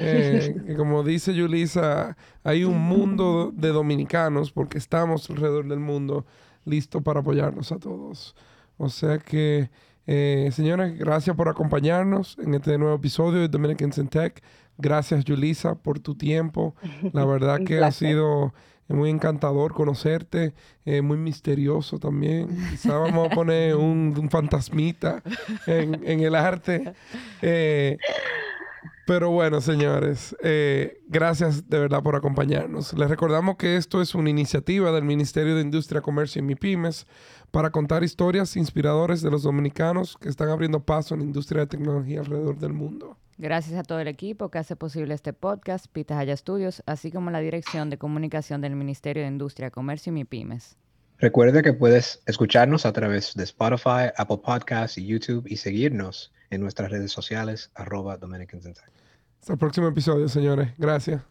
Eh, 0.00 0.74
como 0.76 1.02
dice 1.04 1.34
Yulisa, 1.34 2.16
hay 2.42 2.64
un 2.64 2.80
mundo 2.80 3.52
de 3.54 3.68
dominicanos 3.68 4.50
porque 4.50 4.78
estamos 4.78 5.30
alrededor 5.30 5.68
del 5.68 5.78
mundo 5.78 6.26
listos 6.64 7.02
para 7.02 7.20
apoyarnos 7.20 7.72
a 7.72 7.78
todos. 7.78 8.34
O 8.76 8.88
sea 8.88 9.18
que, 9.18 9.70
eh, 10.06 10.50
señores, 10.52 10.98
gracias 10.98 11.36
por 11.36 11.48
acompañarnos 11.48 12.36
en 12.38 12.54
este 12.54 12.76
nuevo 12.78 12.94
episodio 12.94 13.40
de 13.40 13.48
Dominicans 13.48 13.98
in 13.98 14.08
Tech. 14.08 14.42
Gracias, 14.76 15.24
Yulisa, 15.24 15.76
por 15.76 16.00
tu 16.00 16.14
tiempo. 16.14 16.74
La 17.12 17.24
verdad 17.24 17.60
que 17.64 17.78
ha 17.78 17.92
sido 17.92 18.52
muy 18.88 19.08
encantador 19.10 19.72
conocerte, 19.72 20.52
eh, 20.84 21.00
muy 21.00 21.16
misterioso 21.16 21.98
también. 21.98 22.48
Quizá 22.70 22.98
vamos 22.98 23.30
a 23.30 23.34
poner 23.34 23.76
un, 23.76 24.28
fantasmita 24.30 25.22
en, 25.66 26.20
el 26.20 26.34
arte. 26.34 26.92
Eh, 27.46 27.98
pero 29.06 29.30
bueno, 29.30 29.60
señores, 29.60 30.34
eh, 30.42 31.02
gracias 31.08 31.68
de 31.68 31.78
verdad 31.78 32.02
por 32.02 32.16
acompañarnos. 32.16 32.92
Les 32.94 33.08
recordamos 33.08 33.56
que 33.56 33.76
esto 33.76 34.00
es 34.00 34.14
una 34.14 34.30
iniciativa 34.30 34.92
del 34.92 35.04
Ministerio 35.04 35.54
de 35.54 35.62
Industria, 35.62 36.00
Comercio 36.00 36.40
y 36.40 36.42
MIPIMES 36.42 37.06
para 37.50 37.70
contar 37.70 38.02
historias 38.02 38.56
inspiradoras 38.56 39.22
de 39.22 39.30
los 39.30 39.42
dominicanos 39.42 40.16
que 40.20 40.28
están 40.28 40.48
abriendo 40.48 40.80
paso 40.80 41.14
en 41.14 41.20
la 41.20 41.26
industria 41.26 41.60
de 41.60 41.66
tecnología 41.66 42.20
alrededor 42.20 42.58
del 42.58 42.72
mundo. 42.72 43.16
Gracias 43.36 43.78
a 43.78 43.82
todo 43.82 44.00
el 44.00 44.08
equipo 44.08 44.50
que 44.50 44.58
hace 44.58 44.76
posible 44.76 45.12
este 45.12 45.32
podcast, 45.32 45.86
Pitahaya 45.86 46.36
Studios, 46.36 46.82
así 46.86 47.10
como 47.10 47.30
la 47.30 47.40
Dirección 47.40 47.90
de 47.90 47.98
Comunicación 47.98 48.60
del 48.60 48.76
Ministerio 48.76 49.22
de 49.22 49.28
Industria, 49.28 49.70
Comercio 49.70 50.10
y 50.10 50.14
MIPIMES. 50.14 50.76
Recuerda 51.18 51.62
que 51.62 51.72
puedes 51.72 52.22
escucharnos 52.26 52.86
a 52.86 52.92
través 52.92 53.34
de 53.34 53.44
Spotify, 53.44 54.10
Apple 54.16 54.40
Podcasts 54.44 54.98
y 54.98 55.06
YouTube 55.06 55.44
y 55.46 55.56
seguirnos 55.56 56.32
en 56.50 56.60
nuestras 56.60 56.90
redes 56.90 57.12
sociales, 57.12 57.70
arroba 57.74 58.16
Dominicans 58.16 58.66
Hasta 58.66 59.52
el 59.52 59.58
próximo 59.58 59.88
episodio, 59.88 60.28
señores. 60.28 60.70
Gracias. 60.78 61.22